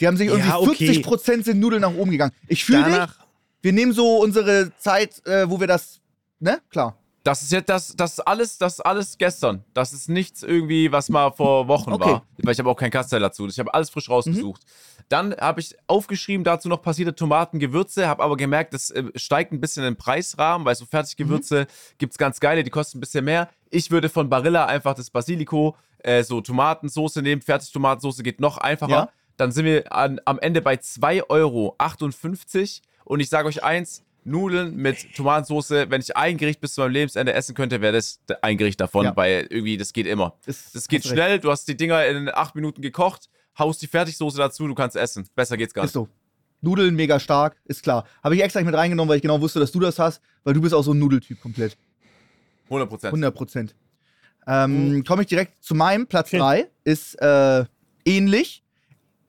[0.00, 1.02] Die haben sich irgendwie Ja, okay.
[1.04, 2.32] 40% sind Nudeln nach oben gegangen.
[2.48, 3.14] Ich fühle dich.
[3.60, 6.00] Wir nehmen so unsere Zeit, äh, wo wir das,
[6.38, 6.58] ne?
[6.70, 6.96] Klar.
[7.22, 9.62] Das ist jetzt das, das ist alles, das ist alles gestern.
[9.74, 12.04] Das ist nichts irgendwie, was mal vor Wochen Okay.
[12.12, 12.26] war.
[12.38, 13.46] Weil ich habe auch keinen Kastel dazu.
[13.46, 14.62] Ich habe alles frisch rausgesucht.
[15.10, 19.52] Dann habe ich aufgeschrieben dazu noch passierte Tomaten, Gewürze, habe aber gemerkt, das äh, steigt
[19.52, 21.66] ein bisschen im Preisrahmen, weil so Fertiggewürze
[21.98, 23.50] gibt es ganz geile, die kosten ein bisschen mehr.
[23.70, 28.90] Ich würde von Barilla einfach das Basilico, äh, so Tomatensoße nehmen, Fertigtomatensoße geht noch einfacher.
[28.92, 29.08] Ja.
[29.36, 31.76] Dann sind wir an, am Ende bei 2,58 Euro.
[33.04, 36.92] Und ich sage euch eins, Nudeln mit Tomatensauce, wenn ich ein Gericht bis zu meinem
[36.92, 39.16] Lebensende essen könnte, wäre das ein Gericht davon, Ja.
[39.16, 40.34] weil irgendwie das geht immer.
[40.46, 41.14] Das, Das geht hast recht.
[41.18, 44.96] schnell, du hast die Dinger in acht Minuten gekocht, haust die Fertigsoße dazu, du kannst
[44.96, 45.26] essen.
[45.34, 46.06] Besser geht's gar Ist nicht.
[46.06, 46.08] so.
[46.62, 48.06] Nudeln mega stark, ist klar.
[48.22, 50.52] Habe ich extra nicht mit reingenommen, weil ich genau wusste, dass du das hast, weil
[50.52, 51.76] du bist auch so ein Nudeltyp komplett.
[52.66, 53.12] 100 Prozent.
[53.12, 53.74] 100 Prozent.
[54.46, 56.38] Ähm, Komme ich direkt zu meinem Platz Okay.
[56.38, 56.68] 3.
[56.84, 57.64] Ist äh,
[58.04, 58.62] ähnlich.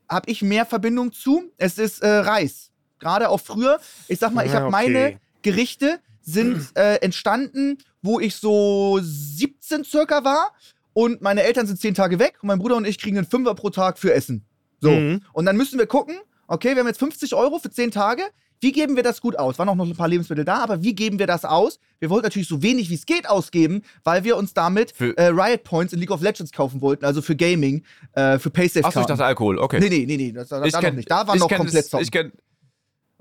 [0.09, 1.51] Habe ich mehr Verbindung zu.
[1.57, 2.70] Es ist äh, Reis.
[3.01, 3.79] Gerade auch früher.
[4.07, 4.71] Ich sag mal, ich Ah, habe okay.
[4.71, 10.51] meine Gerichte sind äh, entstanden, wo ich so 17 circa war.
[10.93, 12.35] Und meine Eltern sind 10 Tage weg.
[12.41, 14.45] Und mein Bruder und ich kriegen einen Fünfer pro Tag für Essen.
[14.79, 14.91] So.
[14.91, 15.21] Mhm.
[15.33, 16.15] Und dann müssen wir gucken,
[16.47, 18.23] okay, wir haben jetzt 50 Euro für 10 Tage.
[18.63, 19.57] Wie geben wir das gut aus?
[19.57, 21.79] Waren auch noch ein paar Lebensmittel da, aber wie geben wir das aus?
[21.99, 25.63] Wir wollten natürlich so wenig wie es geht ausgeben, weil wir uns damit äh, Riot
[25.63, 27.83] Points in League of Legends kaufen wollten, also für Gaming,
[28.13, 29.79] äh, für Paysafe Achso, ich dachte Alkohol, okay.
[29.79, 31.09] Nee, nee, nee, nee, das, ich da kenn- noch nicht.
[31.09, 32.03] Da war noch komplett das, zocken.
[32.03, 32.31] ich kenn,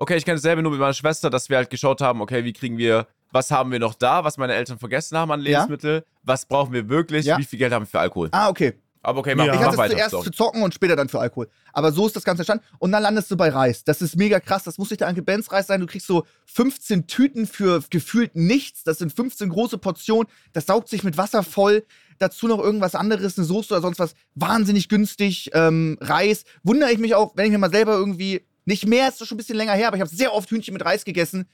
[0.00, 2.52] Okay, ich kenne dasselbe nur mit meiner Schwester, dass wir halt geschaut haben, okay, wie
[2.52, 5.60] kriegen wir was haben wir noch da, was meine Eltern vergessen haben an Ja.
[5.60, 7.38] Lebensmittel, was brauchen wir wirklich, Ja.
[7.38, 8.28] wie viel Geld haben wir für Alkohol.
[8.32, 8.74] Ah, okay.
[9.02, 9.52] Aber okay, mach, Ja.
[9.54, 9.94] Ich mach hatte es weiter.
[9.94, 10.24] zuerst sorry.
[10.24, 11.48] zu zocken und später dann für Alkohol.
[11.72, 12.64] Aber so ist das Ganze entstanden.
[12.80, 13.84] Und dann landest du bei Reis.
[13.84, 14.64] Das ist mega krass.
[14.64, 15.80] Das muss nicht der Uncle Ben's Reis sein.
[15.80, 18.82] Du kriegst so 15 Tüten für gefühlt nichts.
[18.82, 20.26] Das sind 15 große Portionen.
[20.52, 21.84] Das saugt sich mit Wasser voll.
[22.18, 24.14] Dazu noch irgendwas anderes, eine Soße oder sonst was.
[24.34, 25.50] Wahnsinnig günstig.
[25.54, 26.44] Ähm, Reis.
[26.64, 28.44] Wundere ich mich auch, wenn ich mir mal selber irgendwie.
[28.64, 30.84] Nicht mehr, ist schon ein bisschen länger her, aber ich habe sehr oft Hühnchen mit
[30.84, 31.48] Reis gegessen.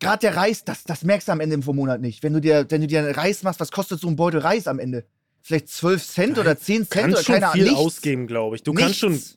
[0.00, 2.22] Gerade der Reis, das, das merkst du am Ende vom Monat nicht.
[2.22, 4.66] Wenn du dir, wenn du dir einen Reis machst, was kostet so ein Beutel Reis
[4.66, 5.04] am Ende?
[5.40, 7.54] Vielleicht 12 Cent oder 10 Cent Kannst oder schon keine Ahnung.
[7.54, 7.78] viel nichts.
[7.78, 8.62] ausgeben, glaube ich.
[8.62, 9.12] Du kannst schon.
[9.12, 9.36] Nichts.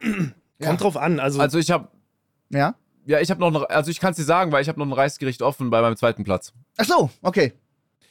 [0.00, 0.76] Kommt Ja.
[0.76, 1.20] drauf an.
[1.20, 1.88] Also, Also ich habe,
[2.50, 2.74] Ja?
[3.06, 4.86] ja, ich habe noch, ein- also ich kann es dir sagen, weil ich habe noch
[4.86, 6.52] ein Reisgericht offen bei meinem zweiten Platz.
[6.76, 7.52] Ach so, okay.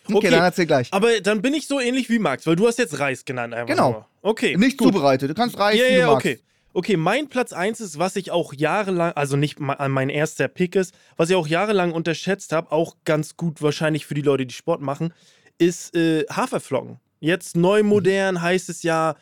[0.05, 0.29] Okay, Okay.
[0.31, 0.91] dann erzähl gleich.
[0.91, 3.67] aber dann bin ich so ähnlich wie Max, weil du hast jetzt Reis genannt einfach.
[3.67, 3.91] Genau.
[3.91, 4.05] Nur.
[4.23, 4.57] Okay.
[4.57, 4.87] Nicht gut.
[4.93, 5.29] zubereitet.
[5.29, 6.25] Du kannst Reis, Ja, wie du ja, magst.
[6.25, 6.39] okay.
[6.79, 10.77] Okay, mein Platz 1 ist, was ich auch jahrelang, also nicht ma- mein erster Pick
[10.77, 14.53] ist, was ich auch jahrelang unterschätzt habe, auch ganz gut wahrscheinlich für die Leute, die
[14.55, 15.13] Sport machen,
[15.57, 17.01] ist äh, Haferflocken.
[17.19, 19.15] Jetzt neu modern heißt es ja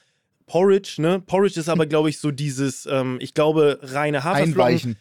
[0.45, 1.19] Porridge, ne?
[1.19, 4.61] Porridge ist aber, glaube ich, so dieses, ähm, ich glaube, reine Haferflocken.
[4.61, 4.97] Einweichen.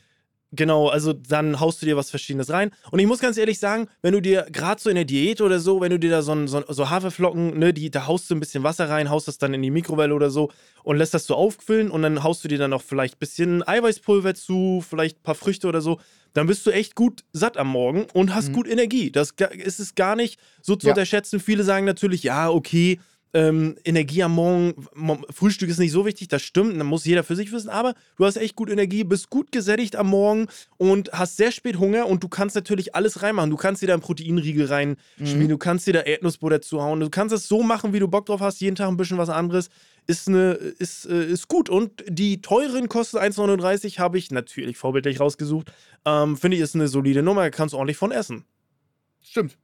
[0.52, 2.70] Genau, also dann haust du dir was Verschiedenes rein.
[2.92, 5.58] Und ich muss ganz ehrlich sagen, wenn du dir gerade so in der Diät oder
[5.58, 8.34] so, wenn du dir da so, ein- so, so Haferflocken, ne, die, da haust du
[8.36, 10.50] ein bisschen Wasser rein, haust das dann in die Mikrowelle oder so
[10.84, 13.66] und lässt das so aufquillen und dann haust du dir dann noch vielleicht ein bisschen
[13.66, 15.98] Eiweißpulver zu, vielleicht ein paar Früchte oder so,
[16.32, 18.52] dann bist du echt gut satt am Morgen und hast Mhm.
[18.52, 19.10] gut Energie.
[19.10, 19.34] Das
[19.64, 20.92] ist es gar nicht so zu Ja.
[20.92, 21.40] unterschätzen.
[21.40, 23.00] Viele sagen natürlich, ja, okay,
[23.36, 27.22] ähm, Energie am Morgen, Mo- Frühstück ist nicht so wichtig, das stimmt, dann muss jeder
[27.22, 30.46] für sich wissen, aber du hast echt gut Energie, bist gut gesättigt am Morgen
[30.78, 33.50] und hast sehr spät Hunger und du kannst natürlich alles reinmachen.
[33.50, 35.48] Du kannst dir da einen Proteinriegel reinspielen, Mhm.
[35.48, 38.40] du kannst dir da Erdnussbutter zuhauen, du kannst es so machen, wie du Bock drauf
[38.40, 39.68] hast, jeden Tag ein bisschen was anderes.
[40.08, 41.68] Ist, eine, ist, äh, ist gut.
[41.68, 45.72] Und die teuren kosten 1,39, habe ich natürlich vorbildlich rausgesucht.
[46.04, 48.44] Ähm, Finde ich, ist eine solide Nummer, kannst ordentlich von essen.
[49.20, 49.58] Stimmt.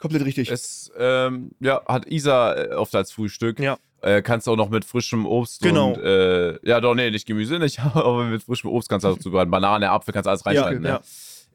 [0.00, 0.50] Komplett richtig.
[0.50, 3.60] Es, ähm, ja, hat Isa äh, oft als Frühstück.
[3.60, 3.78] Ja.
[4.02, 5.92] Äh, kannst auch noch mit frischem Obst Genau.
[5.92, 9.18] und, äh, ja, doch, nee, nicht Gemüse, nicht, aber mit frischem Obst kannst du auch
[9.18, 9.50] zubereiten.
[9.50, 10.82] Banane, Apfel, kannst alles reinschneiden.
[10.84, 10.92] ja.
[10.94, 11.00] ne?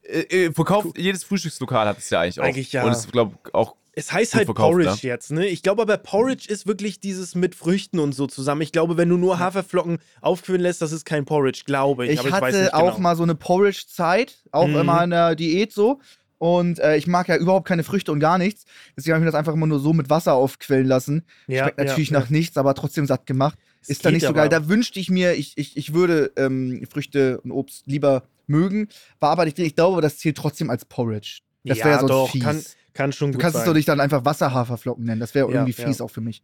[0.04, 2.44] Äh, äh, verkauft, jedes Frühstückslokal hat es ja eigentlich auch.
[2.46, 2.84] Eigentlich ja.
[2.86, 5.48] Und es ist, glaube ich, auch Es heißt halt verkauft, Porridge jetzt, ne?
[5.48, 8.62] Ich glaube aber, Porridge ist wirklich dieses mit Früchten und so zusammen.
[8.62, 12.12] Ich glaube, wenn du nur Haferflocken aufquillen lässt, das ist kein Porridge, glaube ich.
[12.12, 13.00] ich aber ich hatte weiß nicht auch genau.
[13.00, 14.76] mal so eine Porridge-Zeit, auch Mhm.
[14.78, 16.00] immer in der Diät so.
[16.38, 18.66] Und äh, ich mag ja überhaupt keine Früchte und gar nichts.
[18.96, 21.24] Deswegen habe ich mir das einfach immer nur so mit Wasser aufquellen lassen.
[21.48, 23.58] Ja, Schmeckt natürlich ja, nach nichts, aber trotzdem satt gemacht.
[23.82, 24.40] Es Ist da nicht so aber.
[24.42, 24.50] geil.
[24.50, 28.90] Da wünschte ich mir, ich, ich, ich würde ähm, Früchte und Obst lieber mögen.
[29.20, 29.66] War aber nicht drin.
[29.66, 31.40] Ich glaube, das zählt trotzdem als Porridge.
[31.64, 32.44] Das Ja, wäre sonst doch, fies.
[32.44, 32.62] kann,
[32.94, 33.68] kann schon du gut kannst es sein.
[33.70, 35.20] doch nicht dann einfach Wasserhaferflocken nennen.
[35.22, 35.88] Das wäre Ja, irgendwie ja.
[35.88, 36.44] fies auch für mich.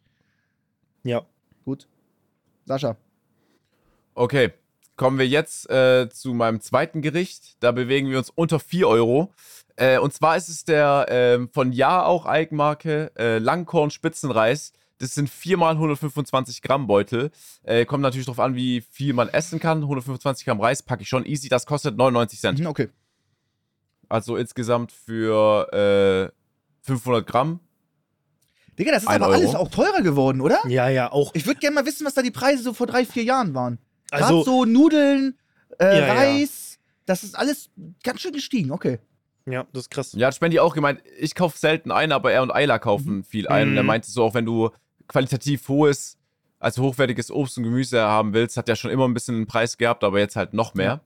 [1.03, 1.23] Ja.
[1.65, 1.87] Gut.
[2.65, 2.95] Sascha.
[4.13, 4.51] Okay,
[4.95, 7.55] kommen wir jetzt äh, zu meinem zweiten Gericht.
[7.59, 9.31] Da bewegen wir uns unter 4 Euro.
[9.82, 14.73] Äh, und zwar ist es der ähm, von Ja auch Eigenmarke äh, Langkorn Spitzenreis.
[14.99, 17.32] Das sind 4 mal 125 Gramm Beutel.
[17.63, 19.79] Äh, kommt natürlich darauf an, wie viel man essen kann.
[19.82, 21.49] 125 Gramm Reis packe ich schon easy.
[21.49, 22.59] Das kostet 99 Cent.
[22.59, 22.89] Mhm, Okay.
[24.07, 27.59] Also insgesamt für äh, 500 Gramm.
[28.77, 29.63] Digga, das ist aber alles Euro.
[29.63, 30.59] auch teurer geworden, oder?
[30.67, 31.32] ja, ja, auch.
[31.34, 33.79] Ich würde gerne mal wissen, was da die Preise so vor drei, vier Jahren waren.
[34.11, 35.38] Gerade Also, so Nudeln,
[35.79, 36.13] äh, Ja, ja.
[36.13, 37.69] Reis, das ist alles
[38.03, 38.71] ganz schön gestiegen.
[38.71, 38.99] Okay.
[39.45, 40.13] Ja, das ist krass.
[40.13, 43.47] Ja, hat Spendi auch gemeint, ich kaufe selten ein, aber er und Ayla kaufen viel
[43.47, 43.69] ein.
[43.69, 43.87] Und er Mhm.
[43.87, 44.69] meinte so, auch wenn du
[45.07, 46.17] qualitativ hohes,
[46.59, 49.77] also hochwertiges Obst und Gemüse haben willst, hat ja schon immer ein bisschen einen Preis
[49.77, 51.01] gehabt, aber jetzt halt noch mehr.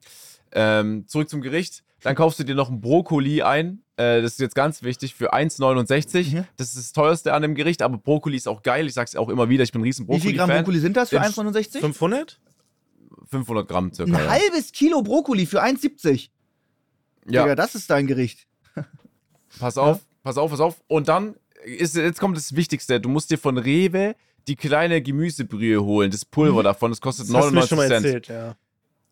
[0.52, 1.84] Ähm, zurück zum Gericht.
[2.02, 3.82] Dann kaufst du dir noch ein Brokkoli ein.
[3.98, 6.36] Äh, das ist jetzt ganz wichtig für 1,69.
[6.36, 6.46] Mhm.
[6.58, 8.86] Das ist das teuerste an dem Gericht, aber Brokkoli ist auch geil.
[8.86, 10.64] Ich sag's auch immer wieder, ich bin ein riesen Wie viel Gramm Brokkoli-Fan.
[10.66, 11.80] Brokkoli sind das für Den 1,69?
[11.80, 12.40] 500?
[13.28, 14.12] 500 Gramm circa.
[14.16, 14.30] Ein ja.
[14.30, 16.30] halbes Kilo Brokkoli für 1,70.
[17.28, 18.48] Ja, Digga, das ist dein Gericht.
[19.60, 20.82] Pass auf, pass auf, pass auf.
[20.88, 23.00] Und dann ist, jetzt kommt das Wichtigste.
[23.00, 24.16] Du musst dir von Rewe
[24.48, 26.92] die kleine Gemüsebrühe holen, das Pulver davon.
[26.92, 28.06] Das kostet Das hast du mir 99 schon mal Cent.
[28.06, 28.56] erzählt, ja.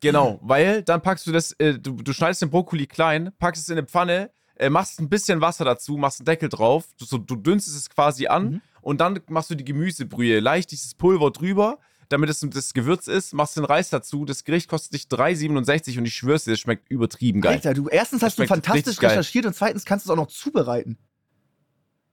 [0.00, 3.68] Genau, weil dann packst du das, äh, du, du schneidest den Brokkoli klein, packst es
[3.70, 7.16] in eine Pfanne, äh, machst ein bisschen Wasser dazu, machst einen Deckel drauf, du, so,
[7.16, 8.60] du dünstest es quasi an Mhm.
[8.82, 11.78] und dann machst du die Gemüsebrühe, leicht dieses Pulver drüber,
[12.14, 14.24] damit es das Gewürz ist, machst den Reis dazu.
[14.24, 17.54] Das Gericht kostet dich 3,67 und ich schwör's dir, das schmeckt übertrieben geil.
[17.54, 20.96] Alter, du erstens hast du fantastisch recherchiert und zweitens kannst du es auch noch zubereiten.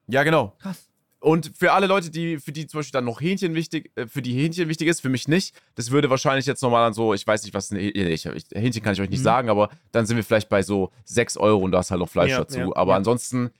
[0.07, 0.55] Ja, genau.
[0.59, 0.87] Krass.
[1.19, 4.23] Und für alle Leute, die, für die zum Beispiel dann noch Hähnchen wichtig, äh, für
[4.23, 7.25] die Hähnchen wichtig ist, für mich nicht, das würde wahrscheinlich jetzt nochmal dann so, ich
[7.27, 8.25] weiß nicht, was ich, ich,
[8.55, 9.23] Hähnchen kann ich euch nicht Mhm.
[9.23, 12.09] sagen, aber dann sind wir vielleicht bei so 6 Euro und da ist halt noch
[12.09, 12.57] Fleisch Ja, dazu.
[12.57, 12.97] ja, aber ja.
[12.97, 13.51] ansonsten,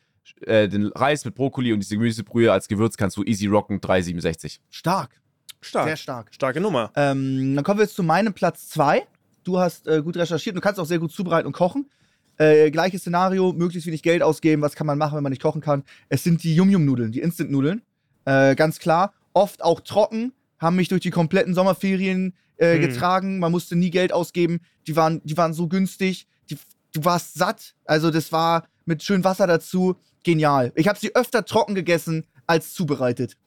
[0.41, 4.59] äh, den Reis mit Brokkoli und diese Gemüsebrühe als Gewürz kannst du easy rocken, 3,67.
[4.71, 5.20] Stark.
[5.61, 5.87] Stark.
[5.87, 6.33] Sehr stark.
[6.33, 6.91] Starke Nummer.
[6.95, 9.03] Ähm, dann kommen wir jetzt zu meinem Platz 2.
[9.43, 11.89] Du hast äh, gut recherchiert und du kannst auch sehr gut zubereiten und kochen.
[12.37, 14.61] Äh, gleiches Szenario, möglichst wenig Geld ausgeben.
[14.61, 15.83] Was kann man machen, wenn man nicht kochen kann?
[16.09, 17.81] Es sind die Yum-Yum-Nudeln, die Instant-Nudeln.
[18.25, 19.13] Äh, ganz klar.
[19.33, 22.81] Oft auch trocken, haben mich durch die kompletten Sommerferien äh, Hm.
[22.81, 23.39] getragen.
[23.39, 24.59] Man musste nie Geld ausgeben.
[24.87, 26.27] Die waren, die waren so günstig.
[26.49, 26.57] Die,
[26.93, 27.75] du warst satt.
[27.85, 29.95] Also das war mit schön Wasser dazu.
[30.23, 30.71] Genial.
[30.75, 33.37] Ich habe sie öfter trocken gegessen als zubereitet.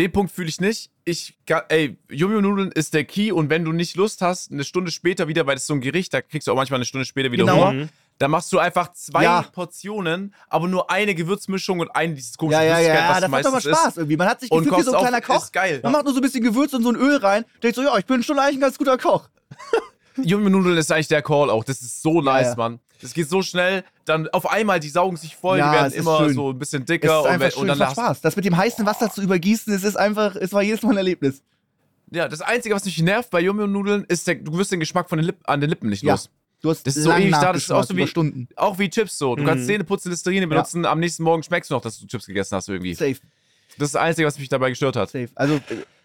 [0.00, 0.90] Den Punkt fühle ich nicht.
[1.04, 1.36] Ich,
[1.68, 5.46] ey, Yum-Yum-Nudeln ist der Key und wenn du nicht Lust hast, eine Stunde später wieder,
[5.46, 7.44] weil das ist so ein Gericht, da kriegst du auch manchmal eine Stunde später wieder
[7.44, 7.68] Genau.
[7.68, 9.42] Hunger, dann machst du einfach zwei Ja.
[9.42, 13.52] Portionen, aber nur eine Gewürzmischung und eine dieses komische Ja, ja, ja, das macht doch
[13.52, 14.16] mal Spaß irgendwie.
[14.16, 15.44] Man hat sich gefühlt wie so ein kleiner auf- Koch.
[15.44, 15.80] ist geil.
[15.82, 17.44] Man macht nur so ein bisschen Gewürz und so ein Öl rein.
[17.62, 19.28] Denkt so, ja, ich bin schon eigentlich ein ganz guter Koch.
[20.16, 20.26] ist.
[20.30, 21.64] Yum-Yum-Nudeln ist eigentlich der Call auch.
[21.64, 22.54] Das ist so nice, ja.
[22.56, 22.80] Mann.
[23.00, 25.92] Das geht so schnell, dann auf einmal, die saugen sich voll, Ja, die werden es
[25.94, 26.34] ist immer schön.
[26.34, 28.20] so ein bisschen Es dicker ist und, einfach wenn- schön, und es dann macht Spaß.
[28.20, 30.96] Das mit dem heißen Wasser zu übergießen, es ist einfach, es war jedes Mal ein
[30.98, 31.42] Erlebnis.
[32.12, 35.18] Ja, das Einzige, was mich nervt bei Yum-Yum-Nudeln, ist, der, du wirst den Geschmack von
[35.18, 36.12] den Lippen, an den Lippen nicht Ja.
[36.12, 36.28] los.
[36.62, 38.48] Du hast Das ist so ewig da, das ist auch so wie- Stunden.
[38.56, 39.34] Auch wie Chips so.
[39.34, 39.46] Du Mhm.
[39.46, 42.54] kannst Zähne putzen, Listerine benutzen, am nächsten Morgen schmeckst du noch, dass du Chips gegessen
[42.56, 42.92] hast irgendwie.
[42.94, 43.12] Safe,
[43.78, 45.08] Das ist das Einzige, was mich dabei gestört hat.
[45.10, 45.28] safe.
[45.36, 45.60] Also äh,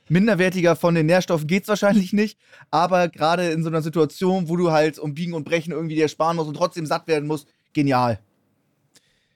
[0.10, 2.38] minderwertiger von den Nährstoffen geht's wahrscheinlich nicht,
[2.72, 6.08] aber gerade in so einer Situation, wo du halt um Biegen und Brechen irgendwie dir
[6.08, 8.20] sparen musst und trotzdem satt werden musst, genial.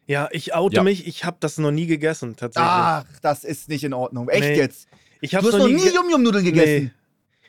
[0.06, 0.84] Ja, ich oute Ja.
[0.84, 2.72] mich, ich habe das noch nie gegessen, tatsächlich.
[2.72, 4.28] Ach, das ist nicht in Ordnung.
[4.30, 4.58] Echt Nee.
[4.58, 4.88] jetzt.
[5.22, 6.84] ich Du habe hast noch nie ge- Yum-Yum-Nudeln gegessen.
[6.86, 6.92] Nee.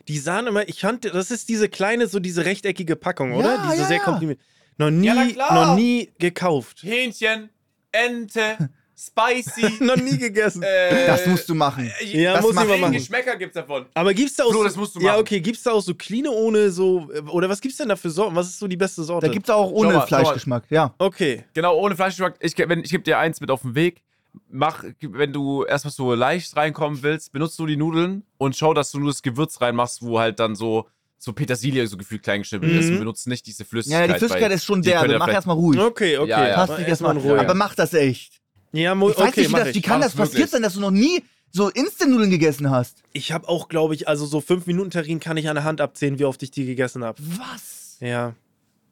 [0.09, 3.55] Die sahen immer, ich fand, das ist diese kleine, so diese rechteckige Packung, oder?
[3.55, 4.03] Ja, Diese ja, sehr ja.
[4.03, 4.41] komprimiert.
[4.77, 6.83] Noch nie, noch nie gekauft.
[6.83, 7.51] Hähnchen,
[7.93, 8.71] Ente,
[9.07, 9.73] Spicy.
[9.85, 10.63] noch nie gegessen.
[10.63, 11.91] äh, Das musst du machen.
[12.05, 12.93] Ja, das muss ich mal machen.
[12.93, 13.87] Geschmäcker gibt's davon.
[13.95, 15.21] Aber gibt's da auch Flo, so, das musst du Ja, machen.
[15.21, 18.37] okay, gibt's da auch so clean ohne so oder was gibt's denn da für Sorten?
[18.37, 19.27] Was ist so die beste Sorte?
[19.27, 20.07] Da gibt's auch ohne mal.
[20.07, 20.95] Fleischgeschmack, ja.
[20.99, 21.45] Okay.
[21.55, 22.35] Genau, ohne Fleischgeschmack.
[22.41, 24.03] Ich, wenn- ich gebe dir eins mit auf den Weg.
[24.49, 28.93] Mach, wenn du erstmal so leicht reinkommen willst, benutzt du die Nudeln und schau, dass
[28.93, 30.87] du nur das Gewürz reinmachst, wo halt dann so,
[31.19, 32.93] so Petersilie so gefühlt klein geschnitten ist Mhm.
[32.93, 34.09] und benutzt nicht diese Ja, Flüssigkeit.
[34.09, 35.13] die Flüssigkeit ist schon derbe.
[35.13, 35.81] ja Mach erstmal ruhig.
[35.81, 36.31] Okay, okay.
[36.31, 36.57] Ja, ja.
[36.59, 37.41] Mach dich erstmal erstmal in Ruhe.
[37.41, 38.40] Aber mach das echt.
[38.73, 39.75] Ja, Ich weiß okay, nicht, wie, das, ich.
[39.77, 40.33] wie kann das es wirklich.
[40.33, 43.03] passiert sein, dass du noch nie so Instant-Nudeln gegessen hast?
[43.13, 45.81] Ich habe auch, glaube ich, also so 5 Minuten Terrin kann ich an der Hand
[45.81, 47.21] abzählen, wie oft ich die gegessen habe.
[47.39, 47.97] Was?
[48.01, 48.35] Ja.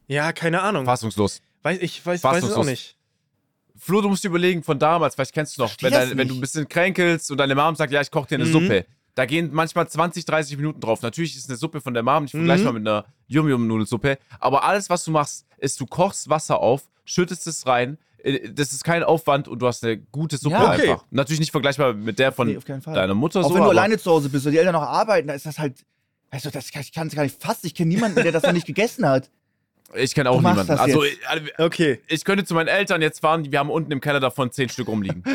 [0.09, 0.85] Ja, keine Ahnung.
[0.85, 1.41] Fassungslos.
[1.63, 2.97] Weiß, ich weiß, weiß es auch nicht.
[3.77, 6.35] Flo, du musst dir überlegen, von damals, vielleicht kennst du noch, wenn, dein, wenn du
[6.35, 8.53] ein bisschen kränkelst und deine Mom sagt, ja, ich koche dir eine Mhm.
[8.53, 8.87] Suppe.
[9.15, 11.03] Da gehen manchmal 20, 30 Minuten drauf.
[11.03, 12.39] Natürlich ist eine Suppe von der Mom nicht Mhm.
[12.39, 14.19] vergleichbar mit einer Yum-Yum-Nudelsuppe.
[14.41, 17.99] Aber alles, was du machst, ist, du kochst Wasser auf, schüttest es rein.
[18.23, 20.91] Äh, Das ist kein Aufwand und du hast eine gute Suppe Ja, okay.
[20.91, 21.05] einfach.
[21.11, 23.55] Natürlich nicht vergleichbar mit der von Nee, deiner Mutter Auch so.
[23.55, 25.85] wenn du alleine zu Hause bist und die Eltern noch arbeiten, da ist das halt.
[26.31, 27.67] Also, das ich kann es gar nicht fassen.
[27.67, 29.31] Ich kenne niemanden, der das noch nicht gegessen hat.
[29.95, 30.71] Ich kenne auch niemanden.
[30.73, 31.19] Also, ich,
[31.59, 32.01] Okay.
[32.07, 34.89] ich könnte zu meinen Eltern jetzt fahren, wir haben unten im Keller davon 10 Stück
[34.89, 35.23] rumliegen.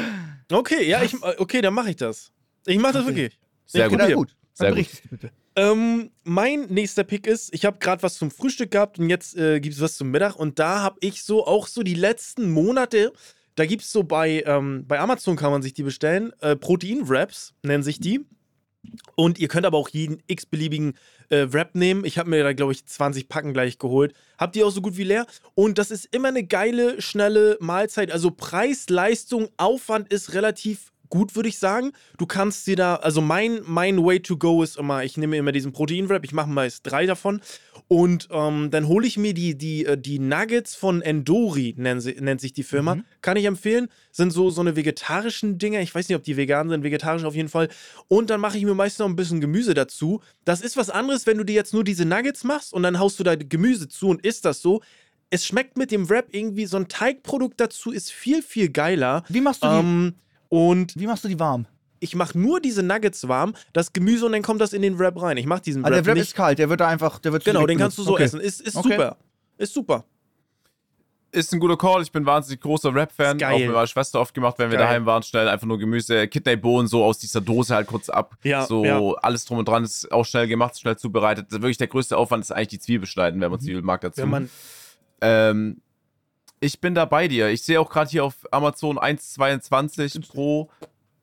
[0.52, 2.30] Okay, ja, ich, okay, dann mache ich das.
[2.68, 3.16] Ich mache das Okay.
[3.16, 3.40] wirklich.
[3.66, 4.14] Sehr Ich gut.
[4.14, 4.36] Gut.
[4.54, 4.88] Sehr gut.
[5.10, 5.32] bitte.
[5.56, 9.60] Ähm, mein nächster Pick ist, ich habe gerade was zum Frühstück gehabt und jetzt äh,
[9.60, 13.14] gibt es was zum Mittag und da habe ich so auch so die letzten Monate,
[13.56, 17.54] da gibt es so bei, ähm, bei Amazon kann man sich die bestellen, äh, Protein-Wraps
[17.62, 18.26] nennen sich die.
[19.16, 20.96] Und ihr könnt aber auch jeden x-beliebigen
[21.30, 22.04] äh, Wrap nehmen.
[22.04, 24.14] Ich habe mir da, glaube ich, 20 Packen gleich geholt.
[24.38, 25.26] Habt ihr auch so gut wie leer?
[25.56, 28.12] Und das ist immer eine geile, schnelle Mahlzeit.
[28.12, 31.92] Also Preis, Leistung, Aufwand ist relativ gut, würde ich sagen.
[32.18, 35.52] Du kannst dir da, also mein, mein Way to go ist immer, ich nehme immer
[35.52, 37.40] diesen Protein-Wrap, ich mache meist drei davon.
[37.88, 42.14] Und ähm, dann hole ich mir die, die, äh, die Nuggets von Endori, nennen sie,
[42.20, 42.96] nennt sich die Firma.
[42.96, 43.06] Mhm.
[43.22, 43.90] Kann ich empfehlen.
[44.12, 45.82] Sind so, so eine vegetarischen Dinger.
[45.82, 47.70] Ich weiß nicht, ob die vegan sind, vegetarisch auf jeden Fall.
[48.08, 50.20] Und dann mache ich mir meist noch ein bisschen Gemüse dazu.
[50.46, 53.20] Das ist was anderes, wenn du dir jetzt nur diese Nuggets machst und dann haust
[53.20, 54.82] du da Gemüse zu und isst das so.
[55.30, 59.24] Es schmeckt mit dem Wrap irgendwie, so ein Teigprodukt dazu ist viel, viel geiler.
[59.30, 60.14] Wie machst du die, Ähm,
[60.54, 61.66] und wie machst du die warm?
[62.00, 65.22] ich mache nur diese Nuggets warm, das Gemüse und dann kommt das in den Wrap
[65.22, 65.38] rein.
[65.38, 66.24] Ich mache diesen Ah, Wrap der Wrap nicht.
[66.28, 67.18] ist kalt, der wird da einfach.
[67.20, 68.24] Der wird genau, den kannst du so okay.
[68.24, 68.42] essen.
[68.42, 68.90] Ist, ist Okay.
[68.92, 69.18] super.
[69.58, 70.04] Ist super.
[71.32, 72.02] Ist ein guter Call.
[72.02, 73.42] Ich bin wahnsinnig großer Rap-Fan.
[73.42, 74.88] Auch mit meiner Schwester oft gemacht, wenn wir Geil.
[74.88, 78.36] daheim waren, schnell einfach nur Gemüse, Kidneybohnen so aus dieser Dose halt kurz ab.
[78.44, 79.00] Ja, so ja.
[79.22, 81.52] alles drum und dran ist auch schnell gemacht, schnell zubereitet.
[81.52, 84.24] Wirklich der größte Aufwand ist eigentlich die Zwiebel schneiden, wenn man Zwiebel mag dazu.
[84.24, 84.50] Wenn man,
[85.22, 85.82] ähm,
[86.64, 87.50] ich bin da bei dir.
[87.50, 90.70] Ich sehe auch gerade hier auf Amazon 1,22 pro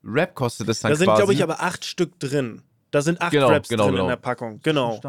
[0.04, 1.18] Rap kostet es dann da sind, quasi.
[1.18, 2.62] glaube ich, aber acht Stück drin.
[2.90, 4.04] Da sind acht Genau, Wraps genau, drin genau.
[4.04, 4.60] in der Packung.
[4.62, 5.00] Genau.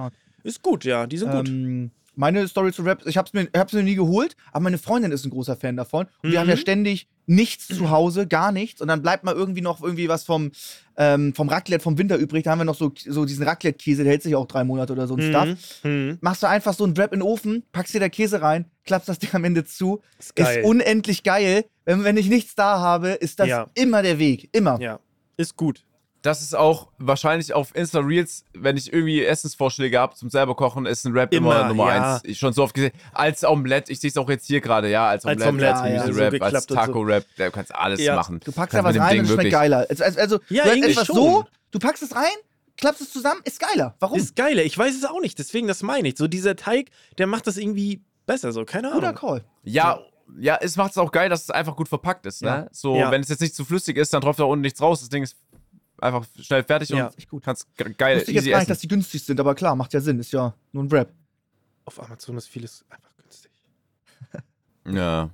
[0.44, 1.08] Ist gut, ja.
[1.08, 1.50] Die sind gut.
[2.22, 5.12] Meine Story zu Rap, ich hab's mir, ich hab's mir nie geholt, aber meine Freundin
[5.12, 6.06] ist ein großer Fan davon.
[6.22, 6.60] Und wir haben ja Mhm.
[6.60, 8.80] ständig nichts zu Hause, gar nichts.
[8.80, 10.52] Und dann bleibt mal irgendwie noch irgendwie was vom,
[10.98, 12.44] ähm, vom Raclette vom Winter übrig.
[12.44, 15.08] Da haben wir noch so, so diesen Raclette-Käse, der hält sich auch drei Monate oder
[15.08, 15.84] so ein Stuff.
[15.84, 16.20] Mhm.
[16.22, 19.10] Machst du einfach so einen Wrap in den Ofen, packst dir da Käse rein, klappst
[19.10, 20.02] das Ding am Ende zu.
[20.20, 20.60] Ist geil.
[20.60, 21.66] Ist unendlich geil.
[21.86, 23.68] Wenn, wenn ich nichts da habe, ist das Ja.
[23.74, 24.48] immer der Weg.
[24.56, 24.80] Immer.
[24.80, 25.00] Ja.
[25.38, 25.84] Ist gut.
[26.22, 30.86] Das ist auch wahrscheinlich auf Insta Reels, wenn ich irgendwie Essensvorschläge habe zum selber kochen,
[30.86, 32.14] ist ein Rap immer, Immer, Nummer ja.
[32.16, 32.22] eins.
[32.26, 32.92] Ich schon so oft gesehen.
[33.14, 35.96] Als Omelette, ich sehe es auch jetzt hier gerade, ja, als Als Omelette, als, Omelette,
[35.96, 36.76] ja, Gemüse-Rap, so als so.
[36.76, 38.40] Taco-Rap, da kannst alles Ja, machen.
[38.44, 39.86] Du packst Kannst da was rein Ding und es schmeckt geiler.
[39.90, 41.16] Also, also, also Ja, du etwas schon.
[41.16, 42.24] so, du packst es rein,
[42.78, 43.96] klappst es zusammen, ist geiler.
[44.00, 44.18] Warum?
[44.18, 44.64] Ist geiler.
[44.64, 46.18] Ich weiß es auch nicht, deswegen das meine ich.
[46.18, 49.20] So dieser Teig, der macht das irgendwie besser, so keine Guter Ahnung.
[49.20, 49.44] Call.
[49.64, 50.00] Ja,
[50.40, 52.42] ja, es macht es auch geil, dass es einfach gut verpackt ist.
[52.42, 52.48] Ne?
[52.48, 52.68] Ja.
[52.72, 53.12] So, Ja.
[53.12, 55.00] wenn es jetzt nicht zu flüssig ist, dann tropft da unten nichts raus.
[55.02, 55.36] Das Ding ist
[56.02, 57.08] einfach schnell fertig Ja.
[57.08, 57.44] und gut.
[57.44, 58.72] kannst ge- geil Wusste ich jetzt easy gar nicht, essen.
[58.72, 61.14] dass die günstig sind, aber klar, macht ja Sinn, ist ja nur ein Rap.
[61.86, 63.52] Auf Amazon ist vieles einfach günstig.
[64.86, 65.30] Ja.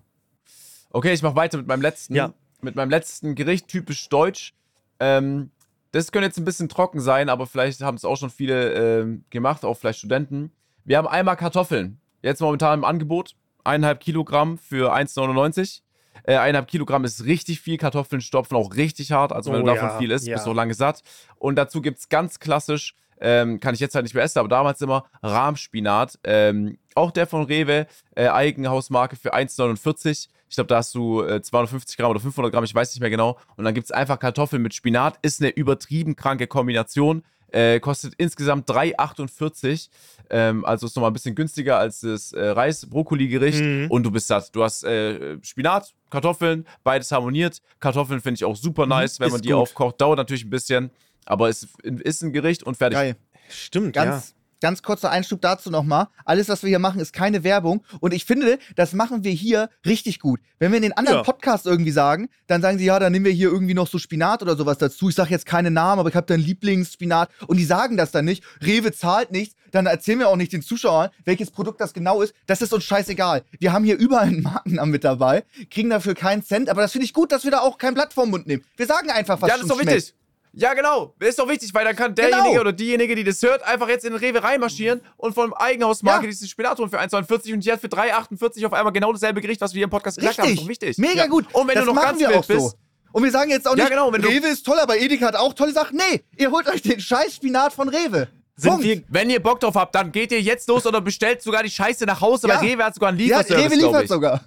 [0.91, 2.15] Okay, ich mache weiter mit meinem letzten.
[2.15, 2.33] Ja.
[2.61, 4.53] Mit meinem letzten Gericht, typisch deutsch.
[4.99, 5.51] Ähm,
[5.91, 9.23] das könnte jetzt ein bisschen trocken sein, aber vielleicht haben es auch schon viele ähm,
[9.29, 10.51] gemacht, auch vielleicht Studenten.
[10.83, 11.99] Wir haben einmal Kartoffeln.
[12.23, 13.35] Jetzt momentan im Angebot.
[13.63, 15.81] Eineinhalb Kilogramm für 1,99.
[16.23, 17.77] Äh, eineinhalb Kilogramm ist richtig viel.
[17.77, 19.31] Kartoffeln stopfen auch richtig hart.
[19.33, 20.35] Also wenn Oh du davon ja, viel isst, ja.
[20.35, 21.01] bist du lange satt.
[21.37, 24.47] Und dazu gibt es ganz klassisch, ähm, kann ich jetzt halt nicht mehr essen, aber
[24.47, 26.19] damals immer Rahmspinat.
[26.23, 30.29] Ähm, auch der von Rewe, äh, Eigenhausmarke für 1,49.
[30.49, 33.09] Ich glaube, da hast du äh, 250 Gramm oder 500 Gramm, ich weiß nicht mehr
[33.09, 33.37] genau.
[33.55, 35.17] Und dann gibt es einfach Kartoffeln mit Spinat.
[35.21, 37.23] Ist eine übertrieben kranke Kombination.
[37.51, 39.89] Äh, kostet insgesamt 3,48.
[40.29, 43.61] Ähm, also ist nochmal ein bisschen günstiger als das äh, Reis-Brokkoli-Gericht.
[43.61, 43.87] Mhm.
[43.89, 44.53] Und du bist satt.
[44.55, 47.61] Du hast äh, Spinat, Kartoffeln, beides harmoniert.
[47.79, 49.57] Kartoffeln finde ich auch super nice, wenn Ist man die gut.
[49.57, 50.01] aufkocht.
[50.01, 50.91] Dauert natürlich ein bisschen,
[51.25, 52.97] aber es ist ein Gericht und fertig.
[52.97, 53.15] Geil.
[53.49, 56.07] Stimmt, Ganz, ganz kurzer Einschub dazu nochmal.
[56.25, 57.83] Alles, was wir hier machen, ist keine Werbung.
[57.99, 60.39] Und ich finde, das machen wir hier richtig gut.
[60.59, 61.23] Wenn wir in den anderen Ja.
[61.23, 64.41] Podcasts irgendwie sagen, dann sagen sie, ja, dann nehmen wir hier irgendwie noch so Spinat
[64.41, 65.09] oder sowas dazu.
[65.09, 67.29] Ich sage jetzt keine Namen, aber ich habe deinen Lieblingsspinat.
[67.47, 68.43] Und die sagen das dann nicht.
[68.61, 69.55] Rewe zahlt nichts.
[69.71, 72.33] Dann erzählen wir auch nicht den Zuschauern, welches Produkt das genau ist.
[72.45, 73.43] Das ist uns scheißegal.
[73.59, 76.69] Wir haben hier überall einen Markennamen mit dabei, kriegen dafür keinen Cent.
[76.69, 78.63] Aber das finde ich gut, dass wir da auch kein Blatt vorm Mund nehmen.
[78.75, 80.13] Wir sagen einfach, was ja, das ist doch wichtig.
[80.59, 81.13] Ja, genau.
[81.19, 82.61] Ist doch wichtig, weil dann kann derjenige Genau.
[82.61, 86.31] oder diejenige, die das hört, einfach jetzt in den Rewe reinmarschieren und von Eigenhausmarke Ja.
[86.31, 89.61] dieses Spinat holen für 1,49 und die hat für 3,48 auf einmal genau dasselbe Gericht,
[89.61, 90.49] was wir hier im Podcast gesagt haben.
[90.49, 90.97] Ist doch wichtig.
[90.97, 91.27] Mega Ja.
[91.27, 91.45] gut.
[91.53, 92.53] Und wenn das du noch ganz wild auch so.
[92.53, 92.75] bist,
[93.13, 95.27] Und wir sagen jetzt auch Ja, nicht, genau, wenn du- Rewe ist toll, aber Edeka
[95.27, 95.97] hat auch tolle Sachen.
[95.97, 98.27] Nee, ihr holt euch den scheiß Spinat von Rewe.
[98.55, 101.61] Sind wir, wenn ihr Bock drauf habt, dann geht ihr jetzt los oder bestellt sogar
[101.63, 102.55] die Scheiße nach Hause, Ja.
[102.59, 104.41] weil Rewe hat sogar einen ja, Lieferservice, Rewe glaub liefert sogar.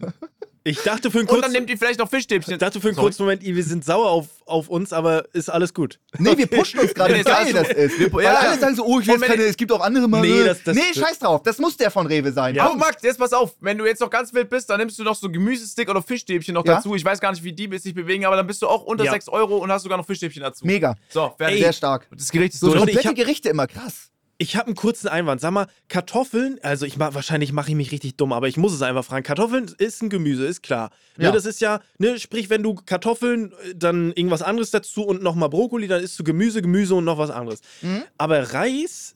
[0.62, 2.52] Ich dachte für einen Und dann kurzen, nehmt ihr vielleicht noch Fischstäbchen.
[2.54, 3.06] ich dachte für einen Sorry.
[3.06, 5.98] kurzen Moment, wir sind sauer auf, auf uns, aber ist alles gut.
[6.18, 7.98] Nee, wir pushen uns gerade, wie geil ist das alles ist.
[7.98, 8.12] gut.
[8.14, 9.80] Weil Ja, alle sagen so, oh, ich will Und jetzt wenn keine, es gibt auch
[9.80, 10.28] andere Marken.
[10.28, 12.54] Nee, das- das- nee, scheiß drauf, das muss der von Rewe sein.
[12.54, 12.70] Ja.
[12.70, 13.54] Oh, Max, jetzt pass auf.
[13.60, 16.54] Wenn du jetzt noch ganz wild bist, dann nimmst du noch so Gemüsestick oder Fischstäbchen
[16.54, 16.76] noch Ja.
[16.76, 16.94] dazu.
[16.94, 19.12] Ich weiß gar nicht, wie die sich bewegen, aber dann bist du auch unter Ja.
[19.12, 20.66] 6 Euro und hast sogar noch Fischstäbchen dazu.
[20.66, 20.94] Mega.
[21.08, 21.60] So, fertig.
[21.60, 22.06] Sehr stark.
[22.14, 24.10] Das Gericht ist So komplette hab- Gerichte immer, krass.
[24.42, 25.42] Ich habe einen kurzen Einwand.
[25.42, 28.72] Sag mal, Kartoffeln, also ich mach, wahrscheinlich mache ich mich richtig dumm, aber ich muss
[28.72, 29.22] es einfach fragen.
[29.22, 30.88] Kartoffeln ist ein Gemüse, ist klar.
[31.18, 31.30] Ne, Ja.
[31.32, 35.50] das ist ja, ne, sprich, wenn du Kartoffeln, äh, dann irgendwas anderes dazu und nochmal
[35.50, 37.60] Brokkoli, dann isst du Gemüse, Gemüse und noch was anderes.
[37.82, 38.02] Mhm.
[38.16, 39.14] Aber Reis,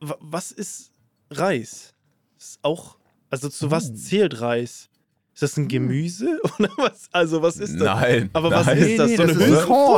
[0.00, 0.90] wa- was ist
[1.30, 1.94] Reis?
[2.38, 2.98] Ist auch,
[3.30, 3.70] also zu Oh.
[3.70, 4.90] was zählt Reis?
[5.32, 6.38] Ist das ein Gemüse?
[6.58, 7.08] Oder was?
[7.10, 7.84] Also, was ist das?
[7.84, 8.28] Nein.
[8.34, 8.76] Aber was nein.
[8.78, 9.08] ist das?
[9.08, 9.48] Nee, so das eine Korn.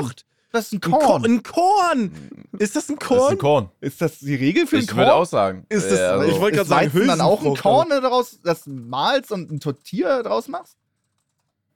[0.04, 0.26] Hülsenfrucht?
[0.52, 1.00] Das ist ein Ein Korn.
[1.00, 1.24] Korn.
[1.24, 2.12] Ein Korn.
[2.58, 3.32] Ist das ein Das ist Korn?
[3.32, 3.68] ein Korn.
[3.80, 4.98] Ist das die Regel für ein Ich Korn?
[4.98, 5.64] würde auch sagen.
[5.68, 8.40] Ist das- Ja, also- ich wollte gerade sagen, Weizen dann auch ein Hülsenfrucht, Korn daraus,
[8.42, 10.76] das malst und ein Tortilla draus machst?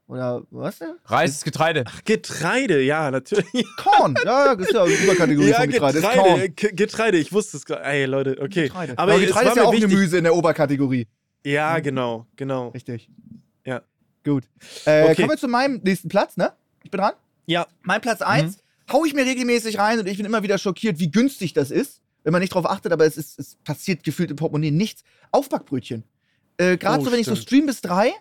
[0.07, 0.97] Oder was denn?
[1.07, 1.85] Reis ist Getreide.
[2.05, 3.47] Getreide, ja, natürlich.
[3.77, 4.15] Korn.
[4.25, 5.99] Ja, ja, ist ja eine Überkategorie Ja, von Getreide.
[5.99, 6.55] Ist Getreide, Korn.
[6.57, 7.85] Ge- Getreide, ich wusste es gerade.
[7.85, 8.65] Ey, Leute, okay.
[8.65, 8.93] Getreide.
[8.99, 11.07] Aber Aber Getreide ist ja auch wichtig- Gemüse in der Oberkategorie.
[11.45, 12.69] Ja, genau, genau.
[12.69, 13.09] Richtig.
[13.65, 13.81] Ja.
[14.25, 14.45] Gut.
[14.85, 15.15] Äh, Okay.
[15.17, 16.53] Kommen wir zu meinem nächsten Platz, ne?
[16.83, 17.13] Ich bin dran.
[17.47, 18.59] Ja, Mein Platz 1
[18.93, 22.01] hau ich mir regelmäßig rein und ich bin immer wieder schockiert, wie günstig das ist,
[22.23, 25.03] wenn man nicht drauf achtet, aber es, ist, es passiert gefühlt im Portemonnaie nichts.
[25.31, 26.05] Aufbackbrötchen.
[26.57, 27.47] Äh, Gerade Oh, so, wenn ich so stimmt.
[27.49, 28.13] stream bis drei,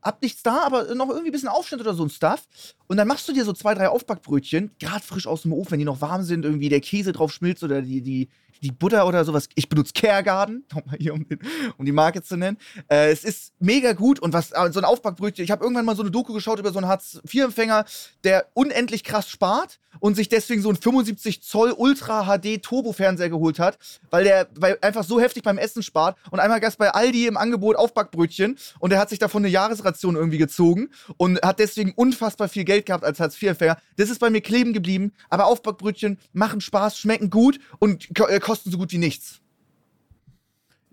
[0.00, 2.46] hab nichts da, aber noch irgendwie ein bisschen Aufschnitt oder so ein Stuff.
[2.88, 5.78] Und dann machst du dir so zwei, drei Aufbackbrötchen, gerade frisch aus dem Ofen, wenn
[5.78, 8.28] die noch warm sind, irgendwie der Käse drauf schmilzt oder die, die,
[8.62, 9.48] die Butter oder sowas.
[9.54, 11.38] Ich benutze Caregarden, nochmal hier, um, den,
[11.76, 12.58] um die Marke zu nennen.
[12.88, 15.96] Äh, es ist mega gut und was äh, so ein Aufbackbrötchen, ich habe irgendwann mal
[15.96, 17.84] so eine Doku geschaut über so einen Hartz-IV-Empfänger,
[18.24, 23.58] der unendlich krass spart und sich deswegen so einen 75 Zoll Ultra HD Turbo-Fernseher geholt
[23.58, 23.78] hat,
[24.10, 27.36] weil der weil einfach so heftig beim Essen spart und einmal gab bei Aldi im
[27.36, 32.48] Angebot Aufbackbrötchen und er hat sich davon eine Jahresration irgendwie gezogen und hat deswegen unfassbar
[32.48, 33.76] viel Geld gehabt als Hartz-IV-Empfänger.
[33.96, 38.70] Das ist bei mir kleben geblieben, aber Aufbackbrötchen machen Spaß, schmecken gut und äh, kosten
[38.70, 39.40] so gut wie nichts.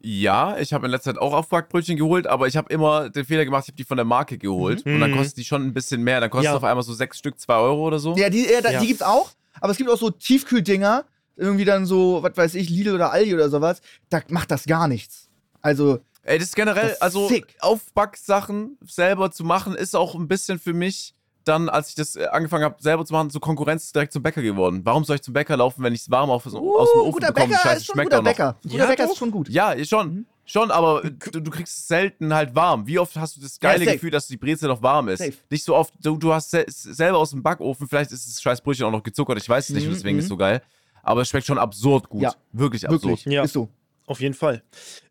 [0.02, 3.44] Ja, ich habe in letzter Zeit auch Aufbackbrötchen geholt, aber ich habe immer den Fehler
[3.44, 4.86] gemacht, ich habe die von der Marke geholt.
[4.86, 5.18] Und dann Mhm.
[5.18, 6.22] kostet die schon ein bisschen mehr.
[6.22, 6.52] Dann kostet Ja.
[6.52, 8.16] es auf einmal so sechs Stück, zwei Euro oder so.
[8.16, 8.80] Ja, die, äh, da, Ja.
[8.80, 11.04] die gibt's auch, aber es gibt auch so Tiefkühldinger,
[11.36, 14.88] irgendwie dann so, was weiß ich, Lidl oder Aldi oder sowas, da macht das gar
[14.88, 15.28] nichts.
[15.62, 17.56] Also, Ey, das ist generell, Das ist also sick.
[17.60, 22.26] Aufbacksachen selber zu machen, ist auch ein bisschen für mich dann, als ich das äh,
[22.28, 24.82] angefangen habe, selber zu machen, so Konkurrenz direkt zum Bäcker geworden.
[24.84, 27.12] Warum soll ich zum Bäcker laufen, wenn ich es warm auf, aus dem Uh, Ofen
[27.12, 27.48] guter bekomme?
[27.54, 28.32] Bäcker Scheiße, schmeckt guter auch noch.
[28.32, 28.56] Bäcker.
[28.64, 29.12] Guter Ja, Bäcker doch.
[29.12, 29.50] ist schon gut.
[29.50, 30.26] Ja, ist schon.
[30.46, 32.88] Schon, aber du, du kriegst es selten halt warm.
[32.88, 33.98] Wie oft hast du das geile safe.
[33.98, 35.20] Gefühl, dass die Brezel noch warm ist?
[35.20, 35.34] Safe.
[35.52, 38.62] Nicht so oft, du, du hast se selber aus dem Backofen, vielleicht ist das scheiß
[38.62, 40.26] Brötchen auch noch gezuckert, ich weiß es nicht, Mhm, deswegen ist mhm.
[40.26, 40.64] es so geil.
[41.04, 42.24] Aber es schmeckt schon absurd gut.
[42.24, 42.34] Ja.
[42.52, 43.04] Wirklich absurd.
[43.04, 43.26] Wirklich.
[43.26, 43.44] Ja.
[43.44, 43.70] Ist so.
[44.08, 44.64] Auf jeden Fall.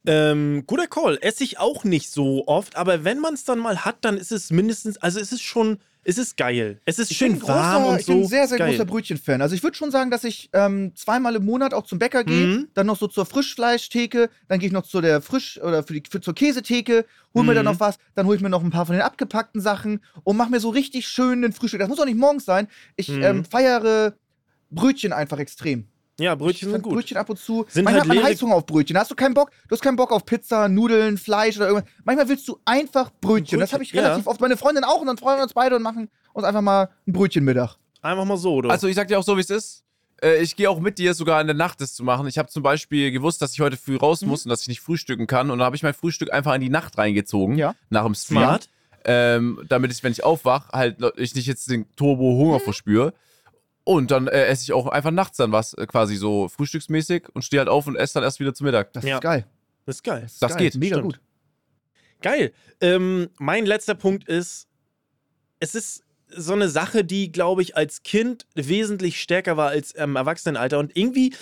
[0.06, 1.18] Ähm, guter Call.
[1.20, 4.32] Esse ich auch nicht so oft, aber wenn man es dann mal hat, dann ist
[4.32, 5.78] es mindestens, also es ist schon,
[6.08, 6.80] es ist geil.
[6.86, 8.12] Es ist Ich schön warm großer, und ich so.
[8.14, 8.70] bin ein sehr, sehr geil.
[8.70, 9.42] großer Brötchen-Fan.
[9.42, 12.46] Also ich würde schon sagen, dass ich ähm, zweimal im Monat auch zum Bäcker gehe,
[12.46, 12.68] Mhm.
[12.72, 16.02] dann noch so zur Frischfleischtheke, dann gehe ich noch zu der Frisch- oder für die,
[16.10, 17.04] für, zur Käsetheke,
[17.34, 17.72] hol mir dann Mhm.
[17.72, 20.50] noch was, dann hole ich mir noch ein paar von den abgepackten Sachen und mache
[20.50, 21.80] mir so richtig schön den Frühstück.
[21.80, 22.68] Das muss auch nicht morgens sein.
[22.96, 23.22] Ich Mhm.
[23.22, 24.14] ähm, feiere
[24.70, 25.88] Brötchen einfach extrem.
[26.20, 26.94] Ja, Brötchen sind gut.
[26.94, 27.64] Brötchen ab und zu.
[27.68, 28.98] Sind Manchmal halt hat man Heißhunger auf Brötchen.
[28.98, 29.50] Hast du keinen Bock?
[29.68, 31.88] Du hast keinen Bock auf Pizza, Nudeln, Fleisch oder irgendwas.
[32.04, 33.60] Manchmal willst du einfach Brötchen.
[33.60, 34.02] Das Brötchen, habe ich ja.
[34.02, 34.40] relativ oft.
[34.40, 37.12] Meine Freundin auch und dann freuen wir uns beide und machen uns einfach mal ein
[37.12, 37.76] Brötchenmittag.
[38.02, 38.70] Einfach mal so, oder?
[38.70, 39.84] Also ich sag dir auch so, wie es ist.
[40.20, 42.26] Äh, Ich gehe auch mit dir sogar in der Nacht das zu machen.
[42.26, 44.28] Ich habe zum Beispiel gewusst, dass ich heute früh raus Mhm.
[44.28, 45.50] muss und dass ich nicht frühstücken kann.
[45.52, 47.56] Und dann habe ich mein Frühstück einfach in die Nacht reingezogen.
[47.56, 47.74] Ja.
[47.90, 48.38] Nach dem Stream.
[48.38, 48.68] Smart.
[49.04, 53.14] Ähm, damit ich, wenn ich aufwach, halt ich nicht jetzt den Turbo-Hunger verspüre.
[53.88, 57.40] Und dann äh, esse ich auch einfach nachts dann was, äh, quasi so frühstücksmäßig und
[57.40, 58.92] stehe halt auf und esse dann erst wieder zu Mittag.
[58.92, 59.14] Das Ja.
[59.16, 59.46] ist geil.
[59.86, 60.22] Das ist geil.
[60.26, 60.58] ist Das geil.
[60.64, 61.14] geht, Mega stimmt.
[61.14, 61.20] gut.
[62.20, 62.52] Geil.
[62.82, 64.68] Ähm, mein letzter Punkt ist,
[65.58, 70.16] es ist so eine Sache, die, glaube ich, als Kind wesentlich stärker war als im
[70.16, 70.78] Erwachsenenalter.
[70.78, 71.32] Und irgendwie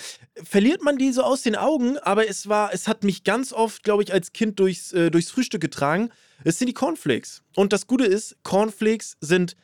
[0.41, 3.83] verliert man die so aus den Augen, aber es war, es hat mich ganz oft,
[3.83, 6.11] glaube ich, als Kind durchs, äh, durchs Frühstück getragen.
[6.45, 7.43] Es sind die Cornflakes.
[7.57, 9.57] Und das Gute ist, Cornflakes sind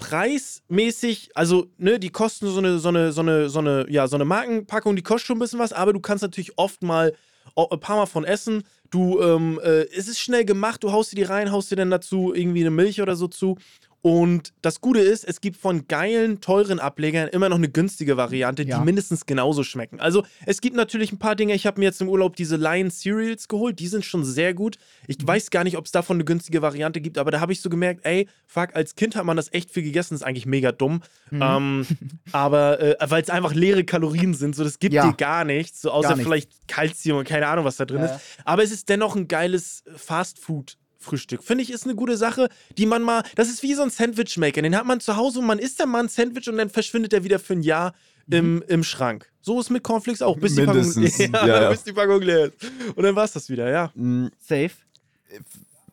[0.00, 4.16] preismäßig, also, ne, die kosten so eine, so eine, so eine, so eine, ja, so
[4.16, 7.14] eine Markenpackung, die kostet schon ein bisschen was, aber du kannst natürlich oft mal
[7.54, 8.64] ein paar Mal von essen.
[8.90, 11.90] Du, ähm, äh, es ist schnell gemacht, du haust dir die rein, haust dir dann
[11.90, 13.56] dazu irgendwie eine Milch oder so zu.
[14.02, 18.62] Und das Gute ist, es gibt von geilen, teuren Ablegern immer noch eine günstige Variante,
[18.62, 18.78] Ja.
[18.78, 20.00] die mindestens genauso schmecken.
[20.00, 22.90] Also es gibt natürlich ein paar Dinge, ich habe mir jetzt im Urlaub diese Lion
[22.90, 24.78] Cereals geholt, die sind schon sehr gut.
[25.06, 27.60] Ich weiß gar nicht, ob es davon eine günstige Variante gibt, aber da habe ich
[27.60, 30.72] so gemerkt, ey, fuck, als Kind hat man das echt viel gegessen, ist eigentlich mega
[30.72, 31.02] dumm.
[31.30, 31.42] Mhm.
[31.42, 31.86] Ähm,
[32.32, 35.08] aber äh, weil es einfach leere Kalorien sind, so das gibt Ja.
[35.10, 36.26] dir gar nichts, so außer Gar nichts.
[36.26, 38.20] vielleicht Kalzium und keine Ahnung, was da drin Ja, ist.
[38.46, 40.78] Aber es ist dennoch ein geiles Fast-Food.
[41.00, 41.42] Frühstück.
[41.42, 42.48] Finde ich, ist eine gute Sache,
[42.78, 43.22] die man mal.
[43.34, 44.62] Das ist wie so ein Sandwich-Maker.
[44.62, 47.12] Den hat man zu Hause und man isst dann mal ein Sandwich und dann verschwindet
[47.14, 47.94] er wieder für ein Jahr
[48.30, 49.28] im, im Schrank.
[49.40, 50.38] So ist mit Cornflakes auch.
[50.38, 51.70] Bis die, Packung, Mindestens, ja, ja, ja.
[51.70, 52.54] bis die Packung leer ist.
[52.94, 53.90] Und dann war es das wieder, ja.
[53.94, 54.70] Mm, Safe.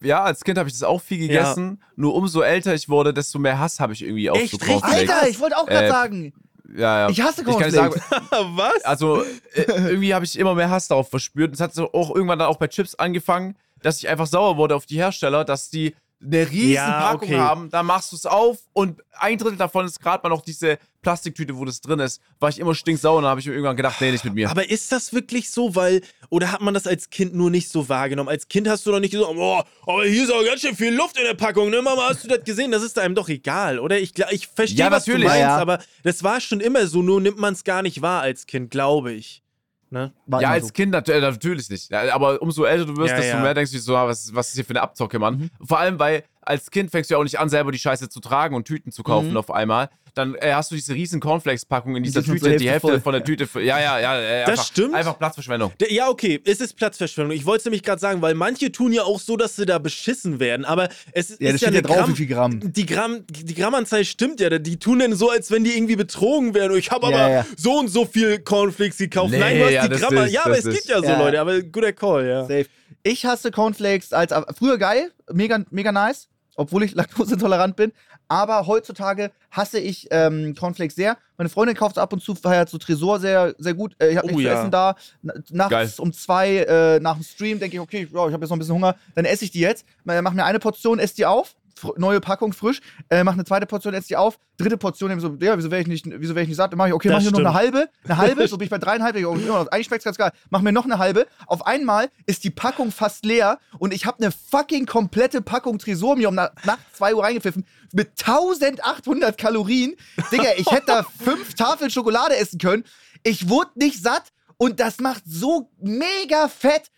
[0.01, 1.81] Ja, als Kind habe ich das auch viel gegessen.
[1.95, 4.51] Nur umso älter ich wurde, desto mehr Hass habe ich irgendwie auf Echt?
[4.51, 4.81] so Richtig?
[4.81, 5.09] Cornflakes.
[5.09, 6.33] Alter, ich wollte auch gerade Äh, sagen,
[6.75, 7.09] Ja, ja.
[7.09, 8.03] ich hasse Ich kann Cornflakes.
[8.09, 8.83] sagen, Was?
[8.83, 11.53] also äh, irgendwie habe ich immer mehr Hass darauf verspürt.
[11.53, 14.75] Es hat so auch irgendwann dann auch bei Chips angefangen, dass ich einfach sauer wurde
[14.75, 17.37] auf die Hersteller, dass die eine riesen Ja, Packung okay.
[17.37, 20.79] haben, da machst du es auf und ein Drittel davon ist gerade mal noch diese
[21.03, 22.19] Plastiktüte, wo das drin ist.
[22.39, 24.49] War ich immer stinksauer und dann habe ich mir irgendwann gedacht, nee, nicht mit mir.
[24.49, 27.87] Aber ist das wirklich so, weil, oder hat man das als Kind nur nicht so
[27.87, 28.29] wahrgenommen?
[28.29, 30.91] Als Kind hast du doch nicht gesagt, boah, aber hier ist auch ganz schön viel
[30.95, 32.71] Luft in der Packung, ne Mama, hast du das gesehen?
[32.71, 33.99] Das ist einem doch egal, oder?
[33.99, 35.27] Ich, ich verstehe, Ja, was du natürlich.
[35.29, 35.61] meinst, Ja, ja.
[35.61, 38.71] aber das war schon immer so, nur nimmt man es gar nicht wahr als Kind,
[38.71, 39.43] glaube ich.
[39.89, 40.11] Ne?
[40.25, 40.73] War ja, als so.
[40.73, 41.93] Kind äh, natürlich nicht.
[41.93, 43.41] Aber umso älter du wirst, Ja, desto ja.
[43.43, 45.37] mehr denkst du dir so, ah, was, was ist hier für eine Abzocke, Mann.
[45.59, 45.65] Mhm.
[45.65, 48.19] Vor allem, weil als Kind fängst du ja auch nicht an, selber die Scheiße zu
[48.19, 49.37] tragen und Tüten zu kaufen Mhm.
[49.37, 49.89] auf einmal.
[50.17, 52.87] Dann äh, hast du diese riesen Cornflakes-Packung in dieser Die Tüte, zur die Hälfte Hälfte
[52.87, 53.01] voll.
[53.01, 53.47] von der Tüte.
[53.47, 54.19] Für, ja, ja, ja.
[54.19, 54.93] Äh, Das einfach, stimmt.
[54.95, 55.71] Einfach Platzverschwendung.
[55.79, 57.35] Der- Ja, okay, es ist Platzverschwendung.
[57.35, 59.77] Ich wollte es nämlich gerade sagen, weil manche tun ja auch so, dass sie da
[59.77, 60.65] beschissen werden.
[60.65, 62.59] Aber es ist Ja, das ja steht ja eine drauf, Gramm, wie viel Gramm.
[62.73, 64.49] Die, Gramm, die Grammanzahl stimmt ja.
[64.57, 66.75] Die tun dann so, als wenn die irgendwie betrogen wären.
[66.77, 67.45] Ich habe Ja, aber ja.
[67.55, 69.31] so und so viel Cornflakes gekauft.
[69.31, 70.17] Nee, Nein, du hast ja, die das Gramm.
[70.17, 71.19] ist- Ja, aber es gibt ist- ja so Ja.
[71.19, 71.39] Leute.
[71.39, 72.41] Aber guter Call, ja.
[72.41, 72.65] Safe.
[73.03, 77.91] Ich hasse Cornflakes als früher geil, mega, mega nice, obwohl ich laktoseintolerant bin.
[78.29, 81.17] Aber heutzutage hasse ich ähm, Cornflakes sehr.
[81.37, 83.95] Meine Freundin kauft ab und zu feiert so Tresor sehr, sehr gut.
[83.99, 84.59] Äh, ich habe Oh, nichts zu ja.
[84.59, 84.95] essen da.
[85.21, 85.89] Na- Nachts Geil.
[85.99, 88.59] um zwei äh, nach dem Stream denke ich, okay, ja, ich habe jetzt noch ein
[88.59, 88.95] bisschen Hunger.
[89.15, 89.85] Dann esse ich die jetzt.
[90.03, 91.55] Mach mir eine Portion, esse die auf.
[91.97, 92.79] Neue Packung frisch.
[93.09, 94.39] Äh, mach eine zweite Portion, esse die auf.
[94.57, 96.71] Dritte Portion, eben so, ja, wieso wäre ich nicht, wieso wäre ich nicht satt?
[96.71, 97.89] Dann mach ich, okay, Das mach ich nur noch eine halbe.
[98.05, 99.15] Eine halbe, so bin ich bei dreieinhalb.
[99.15, 100.31] Ich, oh, ja, eigentlich schmeckt's ganz geil.
[100.49, 101.27] Mach mir noch eine halbe.
[101.45, 106.15] Auf einmal ist die Packung fast leer und ich habe eine fucking komplette Packung Tresor
[106.15, 109.95] mir um na nachts 2 Uhr reingepfiffen mit 1800 Kalorien.
[110.31, 112.83] Digga, ich hätte da fünf Tafeln Schokolade essen können.
[113.23, 116.91] Ich wurde nicht satt und das macht so mega fett.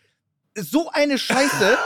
[0.56, 1.78] So eine Scheiße.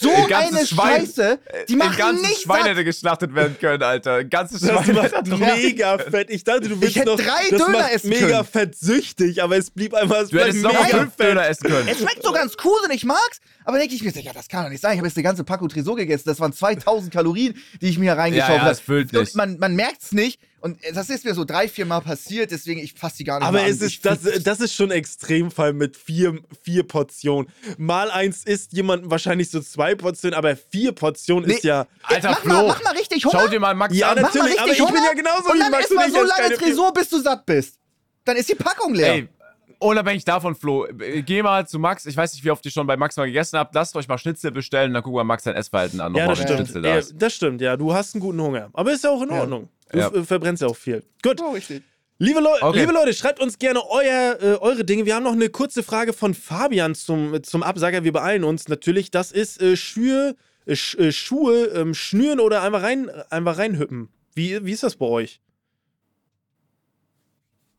[0.00, 1.06] So eine Schwein.
[1.06, 1.38] Scheiße.
[1.68, 4.14] Die Ein machen ganzes nichts Schwein hätte geschlachtet werden können, Alter.
[4.16, 4.96] Ein ganzes Das Schwein.
[4.96, 6.30] macht mega fett.
[6.30, 8.44] Ich dachte, du willst hätte noch, drei das Döner macht essen mega können.
[8.44, 11.26] fett süchtig, aber es blieb einfach, es Du hättest noch mega fünf fett.
[11.28, 11.88] Döner essen können.
[11.88, 14.64] Es schmeckt so ganz cool und ich mag's, aber denke ich mir, ja, das kann
[14.64, 14.92] doch nicht sein.
[14.92, 16.24] Ich habe jetzt eine ganze Packung Tresor gegessen.
[16.26, 19.30] Das waren 2000 Kalorien, die ich mir hier reingeschaufelt Ja, ja, habe.
[19.34, 20.40] man, man merkt's nicht.
[20.60, 23.48] Und das ist mir so drei, vier Mal passiert, deswegen ich fasse die gar nicht
[23.48, 23.70] Aber mehr an.
[23.70, 27.50] es Ich ist, das, das ist schon ein Extremfall mit vier, vier Portionen.
[27.78, 31.68] Mal eins isst jemand wahrscheinlich so zwei Portionen, aber vier Portionen ist Nee.
[31.70, 31.86] ja.
[32.02, 33.40] Alter, mach, Flo, mal, mach mal richtig Hunger.
[33.40, 34.16] Schau dir mal Max Ja, an.
[34.20, 35.90] mach mal natürlich, richtig aber ich bin Hunger ja genauso und wie dann Max isst
[35.92, 37.78] und mal ich so esse lange Tresor, bis du satt bist.
[38.24, 39.14] Dann ist die Packung leer.
[39.14, 39.28] Ey,
[39.80, 42.06] unabhängig davon, Flo, äh, geh mal zu Max.
[42.06, 43.74] Ich weiß nicht, wie oft ihr schon bei Max mal gegessen habt.
[43.74, 46.14] Lasst euch mal Schnitzel bestellen, dann gucken wir Max sein Essverhalten an.
[46.14, 46.56] Ja, das stimmt.
[46.58, 47.14] Schnitzel da Ja, ist.
[47.18, 47.76] das stimmt, ja.
[47.76, 48.70] Du hast einen guten Hunger.
[48.72, 49.40] Aber ist ja auch in Ja.
[49.40, 49.68] Ordnung.
[49.90, 50.08] Du Ja.
[50.08, 51.02] f- verbrennst ja auch viel.
[51.22, 51.40] Gut.
[51.42, 51.82] Oh, richtig.
[52.18, 52.80] Liebe, Leu Okay.
[52.80, 55.06] liebe Leute, schreibt uns gerne euer, äh, eure Dinge.
[55.06, 58.04] Wir haben noch eine kurze Frage von Fabian zum, zum Absager.
[58.04, 59.10] Wir beeilen uns natürlich.
[59.10, 64.10] Das ist äh, Schuhe, äh, äh, Schuhe ähm, schnüren oder einfach, rein, einfach reinhüppen.
[64.34, 65.40] Wie, wie ist das bei euch?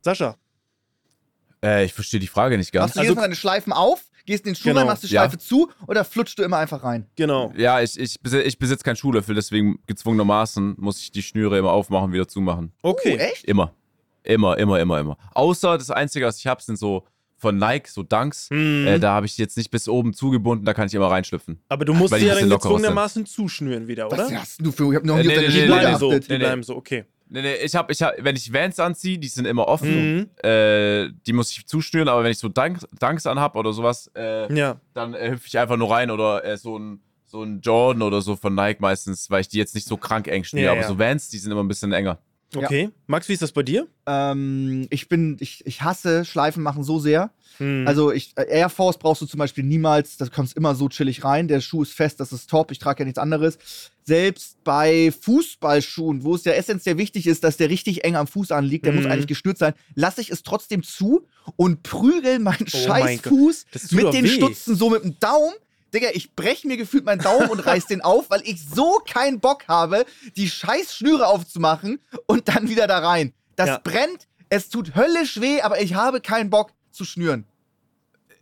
[0.04, 0.38] Sascha.
[1.64, 2.88] Äh, ich verstehe die Frage nicht ganz.
[2.90, 4.80] Machst du Also- jedes Mal deine Schleifen auf, gehst in den Schuh Genau.
[4.82, 5.22] rein, machst die Ja.
[5.22, 7.08] Schleife zu oder flutschst du immer einfach rein?
[7.16, 7.52] Genau.
[7.56, 11.72] Ja, ich, ich, besi- ich besitze keinen Schuhlöffel, deswegen gezwungenermaßen muss ich die Schnüre immer
[11.72, 12.72] aufmachen und wieder zumachen.
[12.82, 13.16] Okay.
[13.20, 13.46] Oh, echt?
[13.46, 13.74] Immer.
[14.24, 15.18] Immer, immer, immer, immer.
[15.34, 17.06] Außer das Einzige, was ich habe, sind so
[17.38, 18.50] von Nike, so Dunks.
[18.52, 18.86] Mhm.
[18.86, 21.60] Äh, da habe ich die jetzt nicht bis oben zugebunden, da kann ich immer reinschlüpfen.
[21.70, 24.18] Aber du musst die ja dann gezwungenermaßen zuschnüren wieder, oder?
[24.20, 24.92] Was hast du für?
[24.92, 26.12] Ich hab noch nie Äh, auf nee, deine nee, nee, bleiben so.
[26.12, 26.38] Nee, nee.
[26.38, 27.06] bleiben so, okay.
[27.34, 30.18] Nee, nee, ich habe, ich hab, wenn ich Vans anziehe, die sind immer offen.
[30.18, 30.30] Mhm.
[30.44, 34.54] Äh, die muss ich zuschnüren, aber wenn ich so Dunks, Dunks anhab oder sowas, äh,
[34.54, 34.82] Ja.
[34.94, 38.20] dann äh, hüpfe ich einfach nur rein oder äh, so ein so ein Jordan oder
[38.22, 40.66] so von Nike meistens, weil ich die jetzt nicht so krank eng schnüre.
[40.66, 40.88] Ja, aber ja.
[40.90, 42.20] so Vans, die sind immer ein bisschen enger.
[42.56, 42.90] Okay.
[43.08, 43.88] Max, wie ist das bei dir?
[44.06, 47.32] Ähm, ich bin, ich, ich hasse Schleifen machen so sehr.
[47.58, 47.86] Hm.
[47.88, 51.24] Also ich, äh, Air Force brauchst du zum Beispiel niemals, da kommst immer so chillig
[51.24, 51.48] rein.
[51.48, 52.72] Der Schuh ist fest, das ist top.
[52.72, 53.58] Ich trage ja nichts anderes.
[54.04, 58.52] Selbst bei Fußballschuhen, wo es ja essentiell wichtig ist, dass der richtig eng am Fuß
[58.52, 59.00] anliegt, der Mhm.
[59.02, 63.20] muss eigentlich gestürzt sein, lasse ich es trotzdem zu und prügel meinen Oh scheiß mein.
[63.20, 64.30] Fuß mit den weh.
[64.30, 65.54] Stutzen so mit dem Daumen.
[65.94, 69.40] Digga, ich breche mir gefühlt meinen Daumen und reiß den auf, weil ich so keinen
[69.40, 70.06] Bock habe,
[70.38, 73.34] die scheiß Schnüre aufzumachen und dann wieder da rein.
[73.56, 73.82] Das Ja.
[73.84, 77.46] brennt, es tut höllisch weh, aber ich habe keinen Bock zu schnüren.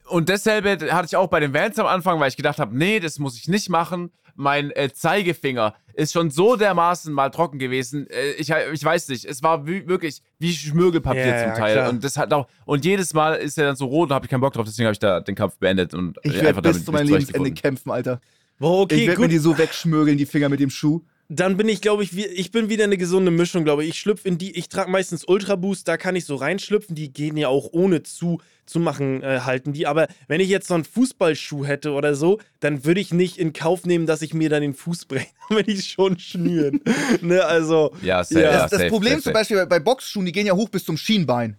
[0.05, 2.99] Und dasselbe hatte ich auch bei den Vans am Anfang, weil ich gedacht habe, nee,
[2.99, 4.11] das muss ich nicht machen.
[4.41, 8.07] Mein äh, Zeigefinger ist schon so dermaßen mal trocken gewesen.
[8.09, 11.73] Äh, ich, ich weiß nicht, es war wie, wirklich wie Schmirgelpapier Ja, zum ja, Teil.
[11.73, 11.89] klar.
[11.89, 14.29] Und das hat auch und jedes Mal ist er dann so rot und habe ich
[14.29, 14.65] keinen Bock drauf.
[14.65, 17.91] Deswegen habe ich da den Kampf beendet und Ich werde bis zu meinem Lebensende kämpfen,
[17.91, 18.21] Alter.
[18.59, 21.01] Boah, okay, ich werde mir die so wegschmürgeln, die Finger mit dem Schuh.
[21.32, 23.89] Dann bin ich, glaube ich, wie, ich bin wieder eine gesunde Mischung, glaube ich.
[23.91, 26.95] Ich schlüpfe in die, ich trage meistens Ultra Boost, da kann ich so reinschlüpfen.
[26.95, 29.86] Die gehen ja auch ohne zu, zu machen, äh, halten die.
[29.86, 33.53] Aber wenn ich jetzt so einen Fußballschuh hätte oder so, dann würde ich nicht in
[33.53, 36.82] Kauf nehmen, dass ich mir dann den Fuß breche, wenn ich schon schnüren.
[37.21, 37.93] ne, also.
[38.01, 39.34] Ja, safe, Ja, das das safe, Problem safe, zum.
[39.34, 41.57] Beispiel bei, bei Boxschuhen, die gehen ja hoch bis zum Schienbein.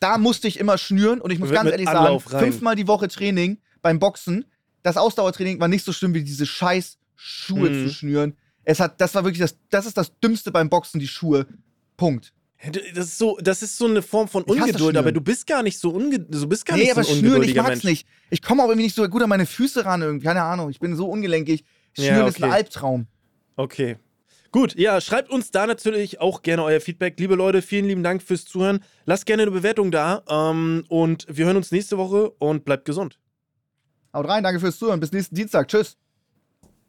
[0.00, 2.44] Da musste ich immer schnüren und ich muss ganz ehrlich Anlauf sagen, rein.
[2.52, 4.46] fünfmal die Woche Training beim Boxen.
[4.82, 7.86] Das Ausdauertraining war nicht so schlimm wie diese scheiß Schuhe Mhm.
[7.86, 8.34] zu schnüren.
[8.70, 11.46] Es hat, das war wirklich das, das ist das Dümmste beim Boxen, die Schuhe.
[11.96, 12.32] Punkt.
[12.72, 15.14] Das ist so, das ist so eine Form von Ungeduld, aber Schnüren.
[15.14, 17.42] du bist gar nicht so unge du bist gar nee, nicht aber so ein Schnüren,
[17.42, 17.84] ich mag's Mensch.
[17.84, 18.06] nicht.
[18.28, 20.26] Ich komme auch irgendwie nicht so gut an meine Füße ran, irgendwie.
[20.26, 20.70] keine Ahnung.
[20.70, 21.64] Ich bin so ungelenkig.
[21.96, 22.52] Ja, Schnüren ist ein okay.
[22.52, 23.06] Albtraum.
[23.56, 23.96] Okay.
[24.52, 27.18] Gut, ja, schreibt uns da natürlich auch gerne euer Feedback.
[27.18, 28.84] Liebe Leute, vielen lieben Dank fürs Zuhören.
[29.04, 33.18] Lasst gerne eine Bewertung da ähm, und wir hören uns nächste Woche und bleibt gesund.
[34.12, 35.00] Haut rein, danke fürs Zuhören.
[35.00, 35.66] Bis nächsten Dienstag.
[35.68, 35.96] Tschüss.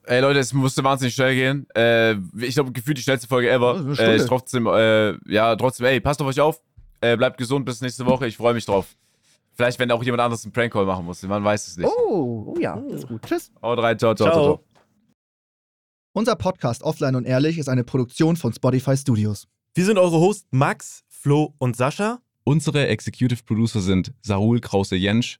[0.05, 1.67] Ey Leute, es musste wahnsinnig schnell gehen.
[1.75, 3.75] Äh, ich glaube, gefühlt die schnellste Folge ever.
[3.75, 6.61] Eine Äh, trotzdem, äh, ja, trotzdem, ey, passt auf euch auf.
[7.01, 8.27] Äh, bleibt gesund bis nächste Woche.
[8.27, 8.95] Ich freue mich drauf.
[9.53, 11.21] Vielleicht, wenn auch jemand anderes einen Prank-Call machen muss.
[11.23, 11.87] Man weiß es nicht.
[11.87, 13.21] Oh, oh ja, das ist gut.
[13.23, 13.51] Tschüss.
[13.61, 14.33] Haut rein, ciao, ciao, ciao.
[14.33, 14.55] Ciao.
[14.55, 14.65] ciao.
[16.13, 19.47] Unser Podcast Offline und Ehrlich ist eine Produktion von Spotify Studios.
[19.73, 22.19] Wir sind eure Hosts Max, Flo und Sascha.
[22.43, 25.39] Unsere Executive Producer sind Sarul Krause-Jensch,